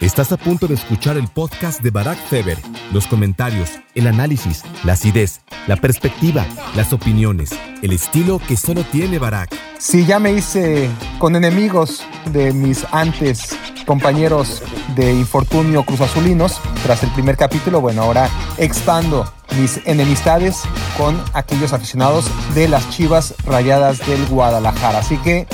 Estás 0.00 0.32
a 0.32 0.36
punto 0.36 0.66
de 0.66 0.74
escuchar 0.74 1.16
el 1.16 1.28
podcast 1.28 1.82
de 1.82 1.90
Barack 1.90 2.18
Feber. 2.18 2.58
Los 2.92 3.06
comentarios, 3.06 3.70
el 3.94 4.06
análisis, 4.06 4.62
la 4.82 4.94
acidez, 4.94 5.42
la 5.66 5.76
perspectiva, 5.76 6.46
las 6.74 6.92
opiniones, 6.92 7.50
el 7.82 7.92
estilo 7.92 8.40
que 8.48 8.56
solo 8.56 8.82
tiene 8.84 9.18
Barack. 9.18 9.54
Si 9.78 10.06
ya 10.06 10.18
me 10.18 10.32
hice 10.32 10.88
con 11.18 11.36
enemigos 11.36 12.02
de 12.32 12.52
mis 12.52 12.86
antes 12.92 13.56
compañeros 13.86 14.62
de 14.94 15.12
infortunio 15.12 15.82
cruzazulinos 15.84 16.60
tras 16.82 17.02
el 17.02 17.10
primer 17.10 17.36
capítulo, 17.36 17.80
bueno, 17.80 18.02
ahora 18.02 18.28
expando 18.58 19.30
mis 19.58 19.80
enemistades 19.86 20.62
con 20.96 21.22
aquellos 21.32 21.72
aficionados 21.72 22.26
de 22.54 22.68
las 22.68 22.88
Chivas 22.90 23.34
Rayadas 23.44 23.98
del 24.06 24.24
Guadalajara. 24.26 25.00
Así 25.00 25.16
que 25.18 25.46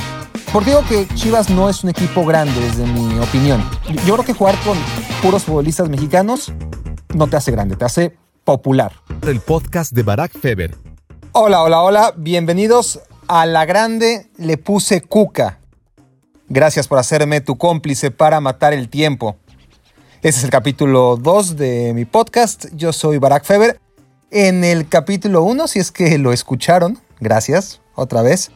porque 0.52 0.70
digo 0.70 0.82
que 0.88 1.06
Chivas 1.14 1.50
no 1.50 1.68
es 1.68 1.84
un 1.84 1.90
equipo 1.90 2.24
grande, 2.24 2.58
desde 2.60 2.86
mi 2.86 3.18
opinión. 3.18 3.62
Yo 4.06 4.14
creo 4.14 4.24
que 4.24 4.32
jugar 4.32 4.56
con 4.64 4.78
puros 5.22 5.44
futbolistas 5.44 5.88
mexicanos 5.88 6.52
no 7.14 7.26
te 7.26 7.36
hace 7.36 7.50
grande, 7.50 7.76
te 7.76 7.84
hace 7.84 8.16
popular. 8.44 8.92
El 9.22 9.40
podcast 9.40 9.92
de 9.92 10.02
Barack 10.02 10.38
Feber. 10.38 10.76
Hola, 11.32 11.62
hola, 11.62 11.82
hola. 11.82 12.14
Bienvenidos 12.16 13.00
a 13.28 13.44
La 13.46 13.64
Grande 13.64 14.30
Le 14.36 14.56
Puse 14.56 15.02
Cuca. 15.02 15.58
Gracias 16.48 16.86
por 16.86 16.98
hacerme 16.98 17.40
tu 17.40 17.58
cómplice 17.58 18.10
para 18.10 18.40
matar 18.40 18.72
el 18.72 18.88
tiempo. 18.88 19.36
Este 20.22 20.38
es 20.38 20.44
el 20.44 20.50
capítulo 20.50 21.16
2 21.16 21.56
de 21.56 21.92
mi 21.92 22.04
podcast. 22.04 22.66
Yo 22.72 22.92
soy 22.92 23.18
Barack 23.18 23.44
Feber. 23.44 23.80
En 24.30 24.64
el 24.64 24.88
capítulo 24.88 25.42
1, 25.42 25.68
si 25.68 25.78
es 25.78 25.92
que 25.92 26.18
lo 26.18 26.32
escucharon, 26.32 26.98
gracias 27.20 27.80
otra 27.94 28.22
vez. 28.22 28.50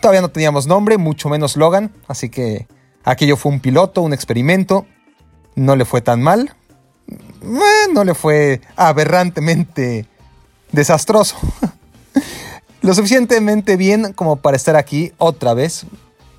Todavía 0.00 0.20
no 0.20 0.28
teníamos 0.28 0.66
nombre, 0.66 0.98
mucho 0.98 1.28
menos 1.28 1.56
Logan, 1.56 1.92
así 2.06 2.28
que 2.28 2.66
aquello 3.04 3.36
fue 3.36 3.52
un 3.52 3.60
piloto, 3.60 4.02
un 4.02 4.12
experimento. 4.12 4.86
No 5.54 5.74
le 5.74 5.84
fue 5.84 6.00
tan 6.00 6.22
mal. 6.22 6.54
Eh, 7.08 7.92
no 7.92 8.04
le 8.04 8.14
fue 8.14 8.60
aberrantemente 8.76 10.06
desastroso. 10.70 11.36
Lo 12.82 12.94
suficientemente 12.94 13.76
bien 13.76 14.12
como 14.12 14.36
para 14.36 14.56
estar 14.56 14.76
aquí 14.76 15.12
otra 15.18 15.54
vez. 15.54 15.86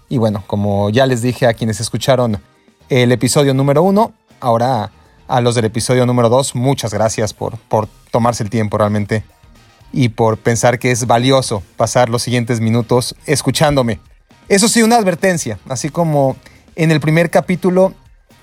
Y 0.08 0.18
bueno, 0.18 0.44
como 0.48 0.90
ya 0.90 1.06
les 1.06 1.22
dije 1.22 1.46
a 1.48 1.54
quienes 1.54 1.80
escucharon 1.80 2.42
el 2.88 3.12
episodio 3.12 3.54
número 3.54 3.84
uno, 3.84 4.14
ahora 4.40 4.92
a 5.28 5.42
los 5.42 5.54
del 5.54 5.66
episodio 5.66 6.06
número 6.06 6.30
dos, 6.30 6.56
muchas 6.56 6.94
gracias 6.94 7.34
por, 7.34 7.58
por 7.58 7.88
tomarse 8.10 8.42
el 8.42 8.50
tiempo 8.50 8.78
realmente 8.78 9.24
y 9.92 10.10
por 10.10 10.38
pensar 10.38 10.80
que 10.80 10.92
es 10.92 11.08
valioso 11.08 11.64
pasar 11.78 12.10
los 12.10 12.22
siguientes 12.22 12.60
minutos 12.60 13.16
escuchándome. 13.26 14.00
Eso 14.48 14.68
sí, 14.68 14.82
una 14.82 14.98
advertencia, 14.98 15.60
así 15.68 15.90
como 15.90 16.36
en 16.76 16.92
el 16.92 17.00
primer 17.00 17.30
capítulo 17.30 17.94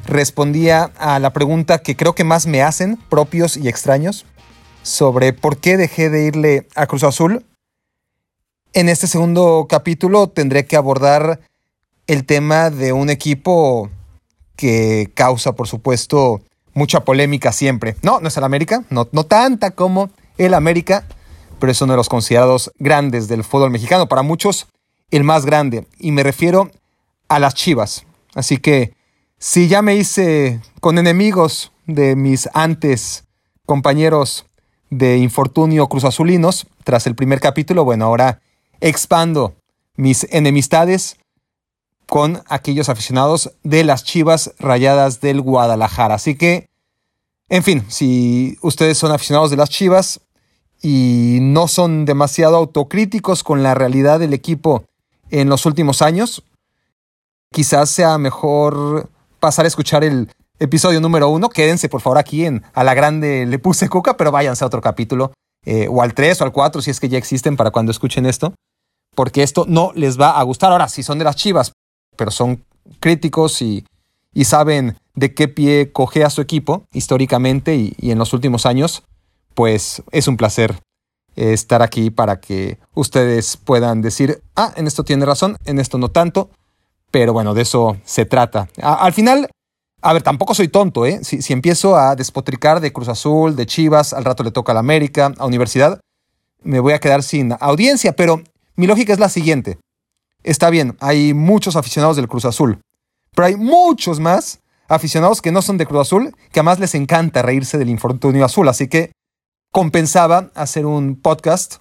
respondía 0.04 0.90
a 0.98 1.18
la 1.18 1.32
pregunta 1.32 1.78
que 1.78 1.96
creo 1.96 2.14
que 2.14 2.24
más 2.24 2.46
me 2.46 2.62
hacen, 2.62 2.96
propios 3.08 3.56
y 3.56 3.68
extraños, 3.68 4.24
sobre 4.82 5.32
por 5.32 5.58
qué 5.58 5.76
dejé 5.76 6.10
de 6.10 6.24
irle 6.24 6.68
a 6.76 6.86
Cruz 6.86 7.02
Azul. 7.02 7.44
En 8.72 8.88
este 8.88 9.06
segundo 9.06 9.66
capítulo 9.68 10.28
tendré 10.28 10.66
que 10.66 10.76
abordar 10.76 11.40
el 12.06 12.24
tema 12.24 12.70
de 12.70 12.92
un 12.92 13.10
equipo 13.10 13.90
que 14.54 15.10
causa, 15.14 15.52
por 15.52 15.66
supuesto, 15.66 16.40
mucha 16.72 17.00
polémica 17.00 17.52
siempre. 17.52 17.96
No, 18.02 18.20
no 18.20 18.28
es 18.28 18.36
el 18.36 18.44
América, 18.44 18.84
no, 18.90 19.08
no 19.10 19.24
tanta 19.24 19.72
como 19.72 20.10
el 20.38 20.54
América, 20.54 21.04
pero 21.58 21.72
es 21.72 21.80
uno 21.80 21.92
de 21.92 21.96
los 21.96 22.08
considerados 22.08 22.72
grandes 22.78 23.28
del 23.28 23.44
fútbol 23.44 23.70
mexicano. 23.70 24.08
Para 24.08 24.22
muchos, 24.22 24.66
el 25.10 25.24
más 25.24 25.46
grande. 25.46 25.86
Y 25.98 26.12
me 26.12 26.22
refiero 26.22 26.70
a 27.28 27.38
las 27.38 27.54
Chivas. 27.54 28.04
Así 28.34 28.58
que 28.58 28.94
si 29.38 29.68
ya 29.68 29.82
me 29.82 29.96
hice 29.96 30.60
con 30.80 30.98
enemigos 30.98 31.72
de 31.86 32.16
mis 32.16 32.48
antes 32.54 33.24
compañeros 33.64 34.46
de 34.90 35.18
infortunio 35.18 35.88
cruzazulinos 35.88 36.66
tras 36.84 37.06
el 37.06 37.14
primer 37.14 37.40
capítulo, 37.40 37.84
bueno, 37.84 38.06
ahora 38.06 38.40
expando 38.80 39.54
mis 39.96 40.26
enemistades 40.30 41.16
con 42.06 42.42
aquellos 42.48 42.88
aficionados 42.88 43.52
de 43.62 43.84
las 43.84 44.04
Chivas 44.04 44.54
Rayadas 44.58 45.20
del 45.20 45.40
Guadalajara. 45.40 46.14
Así 46.14 46.36
que, 46.36 46.68
en 47.48 47.62
fin, 47.62 47.84
si 47.88 48.58
ustedes 48.62 48.96
son 48.96 49.12
aficionados 49.12 49.50
de 49.50 49.56
las 49.56 49.70
Chivas, 49.70 50.20
y 50.82 51.38
no 51.40 51.68
son 51.68 52.04
demasiado 52.04 52.56
autocríticos 52.56 53.42
con 53.42 53.62
la 53.62 53.74
realidad 53.74 54.20
del 54.20 54.34
equipo 54.34 54.84
en 55.30 55.48
los 55.48 55.66
últimos 55.66 56.02
años, 56.02 56.44
quizás 57.52 57.90
sea 57.90 58.18
mejor 58.18 59.08
pasar 59.40 59.64
a 59.64 59.68
escuchar 59.68 60.04
el 60.04 60.30
episodio 60.58 61.00
número 61.00 61.28
uno. 61.28 61.48
Quédense 61.48 61.88
por 61.88 62.00
favor 62.00 62.18
aquí 62.18 62.44
en 62.44 62.62
A 62.74 62.84
la 62.84 62.94
Grande 62.94 63.46
le 63.46 63.58
puse 63.58 63.88
coca, 63.88 64.16
pero 64.16 64.30
váyanse 64.30 64.64
a 64.64 64.66
otro 64.66 64.80
capítulo, 64.80 65.32
eh, 65.64 65.88
o 65.90 66.02
al 66.02 66.14
3 66.14 66.40
o 66.40 66.44
al 66.44 66.52
4 66.52 66.82
si 66.82 66.90
es 66.90 67.00
que 67.00 67.08
ya 67.08 67.18
existen 67.18 67.56
para 67.56 67.70
cuando 67.70 67.90
escuchen 67.90 68.26
esto, 68.26 68.54
porque 69.14 69.42
esto 69.42 69.64
no 69.68 69.92
les 69.94 70.20
va 70.20 70.38
a 70.38 70.42
gustar. 70.42 70.72
Ahora, 70.72 70.88
si 70.88 71.02
son 71.02 71.18
de 71.18 71.24
las 71.24 71.36
chivas, 71.36 71.72
pero 72.16 72.30
son 72.30 72.64
críticos 73.00 73.60
y, 73.62 73.84
y 74.32 74.44
saben 74.44 74.98
de 75.14 75.34
qué 75.34 75.48
pie 75.48 75.92
coge 75.92 76.24
a 76.24 76.30
su 76.30 76.40
equipo 76.40 76.84
históricamente 76.92 77.74
y 77.74 78.10
en 78.10 78.18
los 78.18 78.32
últimos 78.32 78.66
años, 78.66 79.02
pues 79.56 80.02
es 80.12 80.28
un 80.28 80.36
placer 80.36 80.76
eh, 81.34 81.54
estar 81.54 81.80
aquí 81.80 82.10
para 82.10 82.40
que 82.40 82.78
ustedes 82.94 83.56
puedan 83.56 84.02
decir, 84.02 84.42
ah, 84.54 84.72
en 84.76 84.86
esto 84.86 85.02
tiene 85.02 85.24
razón, 85.24 85.56
en 85.64 85.78
esto 85.78 85.96
no 85.96 86.10
tanto, 86.10 86.50
pero 87.10 87.32
bueno, 87.32 87.54
de 87.54 87.62
eso 87.62 87.96
se 88.04 88.26
trata. 88.26 88.68
al 88.82 89.14
final, 89.14 89.48
a 90.02 90.12
ver, 90.12 90.22
tampoco 90.22 90.54
soy 90.54 90.68
tonto, 90.68 91.06
¿eh? 91.06 91.20
Si, 91.22 91.52
empiezo 91.54 91.96
a 91.96 92.14
despotricar 92.16 92.80
de 92.80 92.92
Cruz 92.92 93.08
Azul, 93.08 93.56
de 93.56 93.64
Chivas, 93.64 94.12
al 94.12 94.26
rato 94.26 94.44
le 94.44 94.50
toca 94.50 94.72
a 94.72 94.74
la 94.74 94.80
América, 94.80 95.32
a 95.38 95.46
Universidad, 95.46 96.00
me 96.62 96.78
voy 96.78 96.92
a 96.92 97.00
quedar 97.00 97.22
sin 97.22 97.56
audiencia, 97.58 98.14
pero 98.14 98.42
mi 98.76 98.86
lógica 98.86 99.14
es 99.14 99.18
la 99.18 99.30
siguiente. 99.30 99.78
Está 100.42 100.68
bien, 100.68 100.98
hay 101.00 101.32
muchos 101.32 101.76
aficionados 101.76 102.16
del 102.16 102.28
Cruz 102.28 102.44
Azul, 102.44 102.78
pero 103.34 103.46
hay 103.46 103.56
muchos 103.56 104.20
más 104.20 104.60
aficionados 104.86 105.40
que 105.40 105.50
no 105.50 105.62
son 105.62 105.78
de 105.78 105.86
Cruz 105.86 106.02
Azul, 106.02 106.36
que 106.52 106.60
además 106.60 106.78
les 106.78 106.94
encanta 106.94 107.40
reírse 107.40 107.78
del 107.78 107.88
infortunio 107.88 108.44
azul, 108.44 108.68
así 108.68 108.86
que 108.88 109.12
compensaba 109.76 110.48
hacer 110.54 110.86
un 110.86 111.16
podcast 111.16 111.80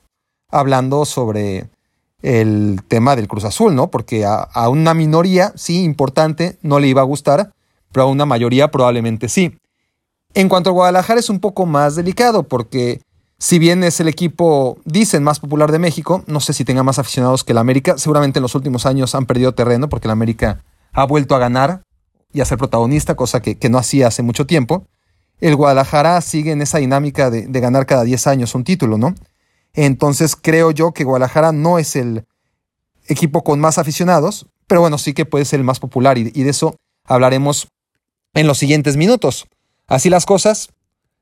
hablando 0.52 1.06
sobre 1.06 1.70
el 2.22 2.82
tema 2.90 3.16
del 3.16 3.30
Cruz 3.30 3.46
Azul, 3.46 3.74
¿no? 3.74 3.90
Porque 3.90 4.26
a, 4.26 4.68
una 4.68 4.94
minoría, 4.94 5.54
sí, 5.56 5.82
importante, 5.86 6.58
no 6.62 6.82
le 6.82 6.90
iba 6.90 7.00
a 7.00 7.06
gustar, 7.06 7.54
pero 7.94 8.04
a 8.04 8.10
una 8.10 8.26
mayoría 8.26 8.70
probablemente 8.70 9.30
sí. 9.30 9.58
En 10.34 10.50
cuanto 10.50 10.72
a 10.72 10.74
Guadalajara 10.74 11.22
es 11.22 11.30
un 11.30 11.40
poco 11.40 11.66
más 11.66 11.96
delicado 11.96 12.44
porque 12.44 13.00
si 13.38 13.60
bien 13.60 13.82
es 13.82 14.02
el 14.02 14.10
equipo, 14.10 14.78
dicen, 14.84 15.24
más 15.24 15.40
popular 15.40 15.72
de 15.72 15.80
México, 15.80 16.22
no 16.28 16.42
sé 16.42 16.52
si 16.52 16.66
tenga 16.66 16.84
más 16.84 17.00
aficionados 17.00 17.46
que 17.46 17.54
el 17.54 17.60
América, 17.60 17.98
seguramente 17.98 18.40
en 18.40 18.44
los 18.44 18.56
últimos 18.56 18.86
años 18.86 19.16
han 19.16 19.26
perdido 19.26 19.54
terreno 19.54 19.88
porque 19.88 20.10
el 20.10 20.12
América 20.12 20.66
ha 20.92 21.06
vuelto 21.06 21.34
a 21.34 21.40
ganar 21.40 21.84
y 22.34 22.42
a 22.42 22.46
ser 22.46 22.58
protagonista, 22.58 23.16
cosa 23.16 23.42
que 23.42 23.70
no 23.70 23.78
hacía 23.78 24.08
hace 24.08 24.22
mucho 24.22 24.46
tiempo 24.46 24.86
el 25.40 25.56
Guadalajara 25.56 26.22
sigue 26.22 26.52
en 26.52 26.62
esa 26.62 26.78
dinámica 26.78 27.30
de, 27.30 27.48
ganar 27.60 27.86
cada 27.86 28.04
10 28.04 28.28
años 28.28 28.56
un 28.56 28.64
título, 28.64 28.98
¿no? 28.98 29.14
Entonces 29.74 30.36
creo 30.36 30.72
yo 30.72 30.94
que 30.94 31.04
Guadalajara 31.04 31.52
no 31.52 31.80
es 31.80 31.96
el 31.96 32.26
equipo 33.08 33.44
con 33.44 33.60
más 33.60 33.78
aficionados, 33.78 34.48
pero 34.68 34.82
bueno, 34.82 34.98
sí 34.98 35.14
que 35.14 35.26
puede 35.26 35.46
ser 35.46 35.60
el 35.60 35.66
más 35.66 35.80
popular 35.80 36.18
y, 36.18 36.24
de 36.32 36.50
eso 36.50 36.76
hablaremos 37.04 37.68
en 38.34 38.48
los 38.48 38.58
siguientes 38.58 38.98
minutos. 38.98 39.48
Así 39.88 40.10
las 40.10 40.26
cosas, 40.26 40.70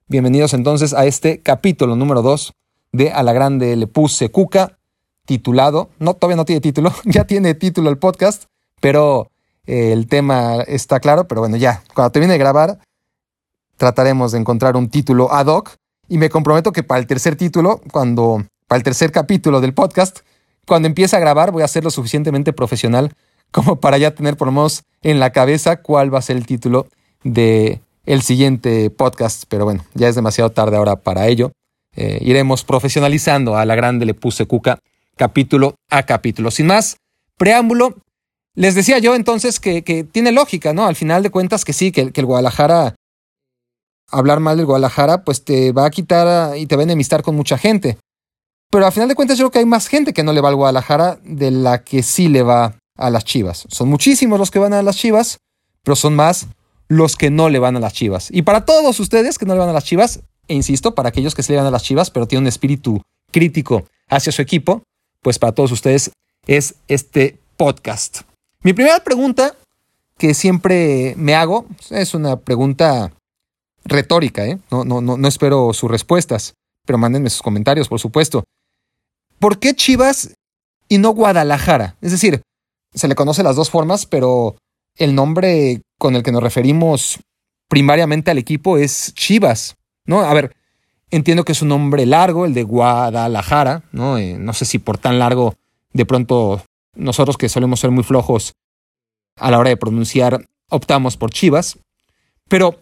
bienvenidos 0.08 0.54
entonces 0.54 0.94
a 0.94 1.06
este 1.06 1.42
capítulo 1.42 1.96
número 1.96 2.22
2 2.22 2.54
de 2.92 3.12
A 3.12 3.24
la 3.24 3.34
Grande 3.34 3.76
Le 3.76 3.88
Puse 3.88 4.30
Cuca, 4.30 4.78
titulado, 5.26 5.90
no, 6.00 6.14
todavía 6.14 6.38
no 6.38 6.46
tiene 6.46 6.62
título, 6.62 6.94
ya 7.06 7.26
tiene 7.26 7.56
título 7.56 7.90
el 7.90 7.98
podcast, 7.98 8.46
pero 8.80 9.32
eh, 9.66 9.92
el 9.92 10.08
tema 10.08 10.62
está 10.68 11.00
claro, 11.00 11.28
pero 11.28 11.42
bueno, 11.42 11.58
ya, 11.58 11.84
cuando 11.94 12.12
termine 12.12 12.34
de 12.34 12.40
grabar, 12.40 12.80
trataremos 13.78 14.32
de 14.32 14.40
encontrar 14.40 14.76
un 14.76 14.90
título 14.90 15.34
ad 15.34 15.48
hoc 15.48 15.76
y 16.08 16.18
me 16.18 16.30
comprometo 16.30 16.72
que 16.72 16.84
para 16.84 17.00
el 17.00 17.08
tercer 17.08 17.36
título, 17.36 17.82
cuando 17.92 18.46
para 18.68 18.78
el 18.78 18.84
tercer 18.84 19.12
capítulo 19.12 19.62
del 19.62 19.74
podcast, 19.74 20.20
cuando 20.66 20.88
empiece 20.88 21.16
a 21.16 21.20
grabar 21.20 21.52
voy 21.52 21.64
a 21.64 21.68
ser 21.68 21.84
lo 21.84 21.92
suficientemente 21.92 22.54
profesional 22.54 23.14
como 23.52 23.80
para 23.80 23.98
ya 23.98 24.16
tener 24.16 24.36
por 24.36 24.48
lo 24.48 24.52
menos 24.52 24.84
en 25.02 25.20
la 25.20 25.32
cabeza 25.32 25.78
cuál 25.78 26.14
va 26.14 26.20
a 26.20 26.24
ser 26.24 26.38
el 26.38 26.46
título 26.46 26.88
de 27.24 27.82
el 28.06 28.22
siguiente 28.22 28.90
podcast, 28.90 29.44
pero 29.48 29.64
bueno, 29.64 29.86
ya 29.94 30.10
es 30.10 30.16
demasiado 30.16 30.52
tarde 30.52 30.76
ahora 30.76 30.98
para 30.98 31.28
ello. 31.28 31.52
Eh, 31.96 32.20
iremos 32.22 32.64
profesionalizando 32.64 33.56
a 33.56 33.66
la 33.66 33.76
grande 33.76 34.06
le 34.06 34.14
puse 34.14 34.46
cuca 34.46 34.80
capítulo 35.16 35.76
a 35.90 36.04
capítulo. 36.04 36.52
Sin 36.52 36.68
más 36.68 36.98
preámbulo, 37.38 37.96
les 38.56 38.76
decía 38.76 39.00
yo 39.00 39.16
entonces 39.16 39.60
que, 39.60 39.82
tiene 40.12 40.32
lógica, 40.32 40.74
¿no? 40.74 40.86
Al 40.86 40.96
final 40.96 41.24
de 41.24 41.30
cuentas 41.30 41.64
que 41.64 41.74
sí, 41.74 41.92
que, 41.92 42.12
que 42.12 42.22
el 42.22 42.28
Guadalajara 42.28 42.96
hablar 44.14 44.40
mal 44.40 44.58
del 44.58 44.66
Guadalajara, 44.66 45.24
pues 45.24 45.44
te 45.44 45.72
va 45.72 45.86
a 45.86 45.90
quitar 45.90 46.58
y 46.58 46.66
te 46.66 46.76
va 46.76 46.82
a 46.82 46.84
enemistar 46.84 47.24
con 47.24 47.36
mucha 47.36 47.58
gente. 47.58 47.98
Pero 48.70 48.86
al 48.86 48.92
final 48.92 49.10
de 49.10 49.16
cuentas 49.16 49.38
yo 49.38 49.44
creo 49.46 49.52
que 49.52 49.60
hay 49.60 49.66
más 49.66 49.88
gente 49.88 50.14
que 50.14 50.24
no 50.24 50.34
le 50.34 50.42
va 50.42 50.50
al 50.50 50.56
Guadalajara 50.56 51.20
de 51.24 51.52
la 51.52 51.84
que 51.84 52.04
sí 52.04 52.28
le 52.28 52.44
va 52.44 52.76
a 52.98 53.10
las 53.10 53.26
Chivas. 53.26 53.66
Son 53.70 53.90
muchísimos 53.90 54.40
los 54.40 54.52
que 54.52 54.60
van 54.60 54.74
a 54.74 54.82
las 54.82 54.98
Chivas, 54.98 55.38
pero 55.84 55.96
son 55.96 56.16
más 56.16 56.48
los 56.88 57.16
que 57.16 57.30
no 57.30 57.50
le 57.50 57.60
van 57.60 57.76
a 57.76 57.80
las 57.80 57.94
chivas. 57.94 58.30
Y 58.32 58.44
para 58.44 58.66
todos 58.66 59.00
ustedes 59.00 59.38
que 59.38 59.46
no 59.46 59.54
le 59.54 59.60
van 59.60 59.70
a 59.70 59.74
las 59.74 59.84
chivas, 59.84 60.22
e 60.48 60.54
insisto, 60.54 60.96
para 60.96 61.10
aquellos 61.10 61.36
que 61.36 61.44
se 61.44 61.52
le 61.52 61.58
van 61.58 61.68
a 61.68 61.72
las 61.72 61.84
chivas, 61.84 62.12
pero 62.12 62.28
tienen 62.28 62.44
un 62.44 62.48
espíritu 62.48 63.02
crítico 63.32 63.86
hacia 64.10 64.32
su 64.32 64.42
equipo, 64.42 64.84
pues 65.22 65.40
para 65.40 65.54
todos 65.54 65.72
ustedes 65.72 66.12
es 66.46 66.76
este 66.88 67.40
podcast. 67.58 68.22
Mi 68.62 68.74
primera 68.74 69.04
pregunta 69.04 69.56
que 70.18 70.34
siempre 70.34 71.16
me 71.18 71.36
hago 71.36 71.66
es 71.90 72.14
una 72.14 72.38
pregunta 72.38 73.12
retórica, 73.86 74.46
¿eh? 74.46 74.60
no, 74.72 74.84
no, 74.84 75.02
no, 75.02 75.28
espero 75.28 75.74
sus 75.74 75.90
respuestas, 75.90 76.54
pero 76.86 76.98
mándenme 76.98 77.30
sus 77.30 77.42
comentarios, 77.42 77.88
por 77.88 78.00
supuesto. 78.00 78.44
¿Por 79.40 79.60
qué 79.60 79.76
Chivas 79.76 80.34
y 80.88 80.98
no 80.98 81.10
Guadalajara? 81.10 81.96
Es 82.02 82.12
decir, 82.12 82.42
se 82.94 83.08
le 83.08 83.16
conoce 83.16 83.44
las 83.44 83.56
dos 83.56 83.70
formas, 83.70 84.06
pero 84.06 84.56
el 84.96 85.16
nombre 85.16 85.82
con 85.98 86.16
el 86.16 86.24
que 86.24 86.32
nos 86.32 86.44
referimos 86.44 87.20
primariamente 87.68 88.32
al 88.32 88.38
equipo 88.38 88.78
es 88.78 89.14
Chivas, 89.16 89.76
¿no? 90.06 90.22
A 90.22 90.34
ver, 90.34 90.56
entiendo 91.10 91.44
que 91.44 91.54
es 91.54 91.62
un 91.62 91.70
nombre 91.70 92.06
largo, 92.06 92.46
el 92.46 92.54
de 92.54 92.64
Guadalajara, 92.64 93.84
¿no? 93.92 94.18
Eh, 94.18 94.38
no 94.38 94.54
sé 94.54 94.66
si 94.66 94.80
por 94.80 94.98
tan 94.98 95.20
largo, 95.20 95.56
de 95.92 96.06
pronto 96.06 96.64
nosotros 96.96 97.38
que 97.38 97.50
solemos 97.50 97.80
ser 97.80 97.92
muy 97.92 98.04
flojos 98.04 98.54
a 99.38 99.50
la 99.50 99.60
hora 99.60 99.70
de 99.70 99.78
pronunciar, 99.78 100.48
optamos 100.70 101.18
por 101.18 101.32
Chivas, 101.32 101.80
pero 102.48 102.80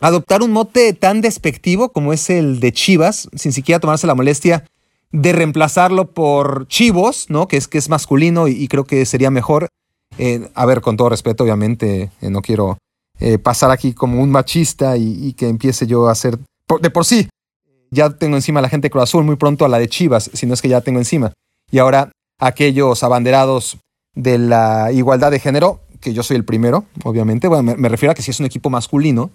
adoptar 0.00 0.42
un 0.42 0.52
mote 0.52 0.92
tan 0.92 1.20
despectivo 1.20 1.90
como 1.90 2.12
es 2.12 2.30
el 2.30 2.60
de 2.60 2.72
Chivas, 2.72 3.28
sin 3.34 3.52
siquiera 3.52 3.80
tomarse 3.80 4.06
la 4.06 4.14
molestia 4.14 4.64
de 5.10 5.32
reemplazarlo 5.32 6.12
por 6.12 6.68
Chivos, 6.68 7.26
¿no? 7.28 7.48
Que 7.48 7.56
es, 7.56 7.68
que 7.68 7.78
es 7.78 7.88
masculino 7.88 8.48
y, 8.48 8.68
creo 8.68 8.84
que 8.84 9.04
sería 9.06 9.30
mejor. 9.30 9.68
Eh, 10.18 10.48
a 10.54 10.66
ver, 10.66 10.80
con 10.80 10.96
todo 10.96 11.08
respeto, 11.08 11.44
obviamente, 11.44 12.10
eh, 12.20 12.30
no 12.30 12.42
quiero 12.42 12.78
eh, 13.20 13.38
pasar 13.38 13.70
aquí 13.70 13.94
como 13.94 14.22
un 14.22 14.30
machista 14.30 14.96
y, 14.96 15.32
que 15.32 15.48
empiece 15.48 15.86
yo 15.86 16.08
a 16.08 16.12
hacer. 16.12 16.38
de 16.80 16.90
por 16.90 17.04
sí, 17.04 17.28
ya 17.90 18.10
tengo 18.10 18.36
encima 18.36 18.60
a 18.60 18.62
la 18.62 18.68
gente 18.68 18.86
de 18.86 18.90
Cruz 18.90 19.04
Azul, 19.04 19.24
muy 19.24 19.36
pronto 19.36 19.64
a 19.64 19.68
la 19.68 19.78
de 19.78 19.88
Chivas, 19.88 20.30
si 20.32 20.46
no 20.46 20.54
es 20.54 20.62
que 20.62 20.68
ya 20.68 20.80
tengo 20.80 20.98
encima. 20.98 21.32
Y 21.70 21.78
ahora 21.78 22.12
aquellos 22.38 23.02
abanderados 23.02 23.78
de 24.14 24.38
la 24.38 24.92
igualdad 24.92 25.30
de 25.30 25.40
género, 25.40 25.80
que 26.00 26.12
yo 26.12 26.22
soy 26.22 26.36
el 26.36 26.44
primero, 26.44 26.84
obviamente. 27.04 27.48
Bueno, 27.48 27.74
me, 27.76 27.88
refiero 27.88 28.12
a 28.12 28.14
que 28.14 28.22
si 28.22 28.30
es 28.30 28.40
un 28.40 28.46
equipo 28.46 28.70
masculino, 28.70 29.30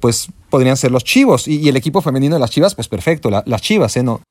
pues 0.00 0.28
podrían 0.48 0.76
ser 0.76 0.90
los 0.90 1.04
chivos. 1.04 1.46
Y, 1.46 1.68
el 1.68 1.76
equipo 1.76 2.00
femenino 2.00 2.34
de 2.34 2.40
las 2.40 2.50
chivas, 2.50 2.74
pues 2.74 2.88
perfecto, 2.88 3.30
las 3.30 3.62
chivas, 3.62 3.96
¿eh? 3.96 4.02
No, 4.02 4.22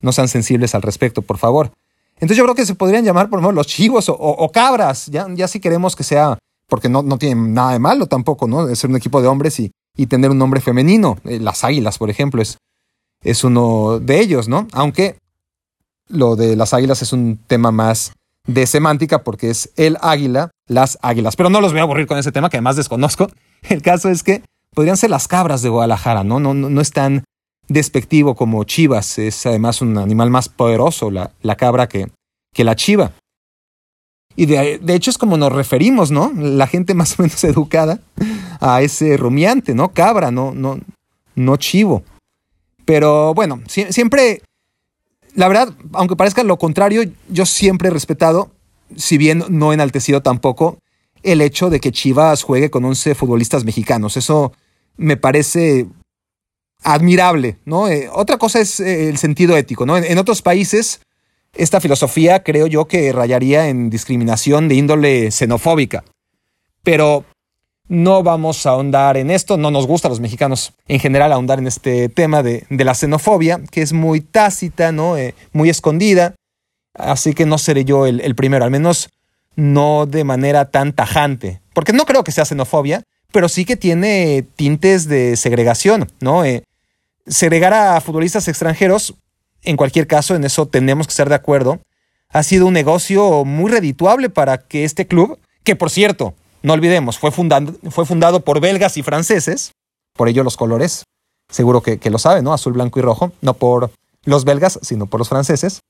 no 0.00 0.12
sean 0.12 0.28
sensibles 0.28 0.74
al 0.74 0.82
respecto, 0.82 1.22
por 1.22 1.38
favor. 1.38 1.72
Entonces 2.14 2.38
yo 2.38 2.44
creo 2.44 2.54
que 2.54 2.64
se 2.64 2.74
podrían 2.74 3.04
llamar, 3.04 3.28
por 3.28 3.38
ejemplo, 3.38 3.52
los 3.52 3.66
chivos 3.66 4.06
o, 4.08 4.50
cabras, 4.52 5.06
ya, 5.06 5.26
ya 5.34 5.48
si 5.48 5.60
queremos 5.60 5.94
que 5.94 6.04
sea, 6.04 6.38
porque 6.68 6.88
no, 6.88 7.02
no 7.02 7.18
tienen 7.18 7.52
nada 7.52 7.72
de 7.72 7.78
malo 7.78 8.06
tampoco, 8.06 8.48
¿no? 8.48 8.66
De 8.66 8.74
ser 8.74 8.88
un 8.88 8.96
equipo 8.96 9.20
de 9.20 9.28
hombres 9.28 9.60
y, 9.60 9.70
y 9.96 10.06
tener 10.06 10.30
un 10.30 10.38
nombre 10.38 10.60
femenino. 10.60 11.18
Eh, 11.24 11.38
las 11.40 11.62
águilas, 11.64 11.98
por 11.98 12.08
ejemplo, 12.08 12.40
es, 12.40 12.56
es 13.22 13.44
uno 13.44 13.98
de 14.00 14.20
ellos, 14.20 14.48
¿no? 14.48 14.66
Aunque 14.72 15.18
lo 16.08 16.36
de 16.36 16.56
las 16.56 16.72
águilas 16.72 17.02
es 17.02 17.12
un 17.12 17.38
tema 17.46 17.70
más 17.70 18.12
de 18.46 18.66
semántica 18.66 19.24
porque 19.24 19.50
es 19.50 19.70
el 19.76 19.98
águila, 20.00 20.50
las 20.68 20.98
águilas. 21.02 21.36
Pero 21.36 21.50
no 21.50 21.60
los 21.60 21.72
voy 21.72 21.80
a 21.80 21.82
aburrir 21.82 22.06
con 22.06 22.18
ese 22.18 22.32
tema 22.32 22.48
que 22.48 22.56
además 22.56 22.76
desconozco. 22.76 23.28
El 23.62 23.82
caso 23.82 24.08
es 24.08 24.22
que 24.22 24.42
podrían 24.76 24.98
ser 24.98 25.08
las 25.08 25.26
cabras 25.26 25.62
de 25.62 25.70
Guadalajara, 25.70 26.22
¿no? 26.22 26.38
No, 26.38 26.52
no, 26.52 26.80
es 26.82 26.92
tan 26.92 27.24
despectivo 27.66 28.34
como 28.34 28.62
chivas. 28.64 29.18
Es 29.18 29.46
además 29.46 29.80
un 29.80 29.96
animal 29.96 30.28
más 30.28 30.50
poderoso, 30.50 31.10
la, 31.10 31.30
la 31.40 31.56
cabra, 31.56 31.88
que, 31.88 32.10
que 32.52 32.62
la 32.62 32.76
chiva. 32.76 33.12
Y 34.36 34.44
de, 34.44 34.78
de, 34.78 34.94
hecho 34.94 35.10
es 35.10 35.16
como 35.16 35.38
nos 35.38 35.50
referimos, 35.50 36.10
¿no? 36.10 36.30
La 36.36 36.66
gente 36.66 36.92
más 36.92 37.18
o 37.18 37.22
menos 37.22 37.42
educada 37.44 38.00
a 38.60 38.82
ese 38.82 39.16
rumiante, 39.16 39.74
¿no? 39.74 39.88
Cabra, 39.88 40.30
no, 40.30 40.52
no, 40.52 40.78
no 41.34 41.56
chivo. 41.56 42.02
Pero 42.84 43.32
bueno, 43.32 43.62
siempre 43.66 44.42
la 45.34 45.48
verdad, 45.48 45.72
aunque 45.94 46.16
parezca 46.16 46.44
lo 46.44 46.58
contrario, 46.58 47.02
yo 47.30 47.46
siempre 47.46 47.88
he 47.88 47.92
respetado, 47.92 48.50
si 48.94 49.16
bien 49.16 49.42
no 49.48 49.72
enaltecido 49.72 50.20
tampoco, 50.20 50.80
el 51.22 51.40
hecho 51.40 51.70
de 51.70 51.80
que 51.80 51.92
Chivas 51.92 52.42
juegue 52.42 52.70
con 52.70 52.84
11 52.84 53.14
futbolistas 53.14 53.64
mexicanos. 53.64 54.18
Eso 54.18 54.52
me 54.96 55.16
parece 55.16 55.86
admirable, 56.82 57.58
¿no? 57.64 57.88
Eh, 57.88 58.08
otra 58.12 58.38
cosa 58.38 58.60
es 58.60 58.80
eh, 58.80 59.08
el 59.08 59.18
sentido 59.18 59.56
ético, 59.56 59.86
¿no? 59.86 59.96
en, 59.96 60.18
otros 60.18 60.42
países, 60.42 61.00
esta 61.54 61.80
filosofía 61.80 62.42
creo 62.42 62.66
yo 62.66 62.86
que 62.86 63.12
rayaría 63.12 63.68
en 63.68 63.90
discriminación 63.90 64.68
de 64.68 64.74
índole 64.74 65.30
xenofóbica. 65.30 66.04
Pero 66.82 67.24
no 67.88 68.22
vamos 68.22 68.66
a 68.66 68.70
ahondar 68.70 69.16
en 69.16 69.30
esto, 69.30 69.56
no 69.56 69.70
nos 69.70 69.86
gusta 69.86 70.08
a 70.08 70.10
los 70.10 70.20
mexicanos 70.20 70.72
en 70.88 70.98
general 70.98 71.32
ahondar 71.32 71.58
en 71.58 71.66
este 71.66 72.08
tema 72.08 72.42
de, 72.42 72.66
la 72.70 72.94
xenofobia, 72.94 73.60
que 73.70 73.82
es 73.82 73.92
muy 73.92 74.20
tácita, 74.20 74.92
¿no? 74.92 75.16
Eh, 75.16 75.34
muy 75.52 75.70
escondida, 75.70 76.34
así 76.94 77.32
que 77.32 77.46
no 77.46 77.58
seré 77.58 77.84
yo 77.84 78.06
el, 78.06 78.34
primero, 78.34 78.64
al 78.64 78.70
menos 78.70 79.10
no 79.54 80.06
de 80.06 80.24
manera 80.24 80.70
tan 80.70 80.92
tajante, 80.92 81.60
porque 81.72 81.92
no 81.92 82.04
creo 82.04 82.24
que 82.24 82.32
sea 82.32 82.44
xenofobia, 82.44 83.02
pero 83.32 83.48
sí 83.48 83.64
que 83.64 83.76
tiene 83.76 84.46
tintes 84.56 85.08
de 85.08 85.36
segregación, 85.36 86.10
¿no? 86.20 86.44
Eh, 86.44 86.64
segregar 87.26 87.74
a 87.74 88.00
futbolistas 88.00 88.48
extranjeros, 88.48 89.14
en 89.62 89.76
cualquier 89.76 90.06
caso, 90.06 90.34
en 90.34 90.44
eso 90.44 90.66
tenemos 90.66 91.06
que 91.06 91.12
estar 91.12 91.28
de 91.28 91.34
acuerdo, 91.34 91.80
ha 92.30 92.42
sido 92.42 92.66
un 92.66 92.74
negocio 92.74 93.44
muy 93.44 93.70
redituable 93.70 94.30
para 94.30 94.58
que 94.58 94.84
este 94.84 95.06
club, 95.06 95.38
que 95.64 95.76
por 95.76 95.90
cierto, 95.90 96.34
no 96.62 96.72
olvidemos, 96.72 97.18
fue, 97.18 97.30
fue 97.30 98.06
fundado 98.06 98.40
por 98.40 98.60
belgas 98.60 98.96
y 98.96 99.02
franceses, 99.02 99.72
por 100.14 100.28
ello 100.28 100.42
los 100.42 100.56
colores, 100.56 101.04
seguro 101.48 101.82
que, 101.82 101.98
lo 102.10 102.18
saben, 102.18 102.44
¿no? 102.44 102.52
Azul, 102.52 102.72
blanco 102.72 102.98
y 102.98 103.02
rojo, 103.02 103.32
no 103.40 103.54
por 103.54 103.90
los 104.24 104.44
belgas, 104.44 104.78
sino 104.82 105.06
por 105.06 105.20
los 105.20 105.28
franceses. 105.28 105.80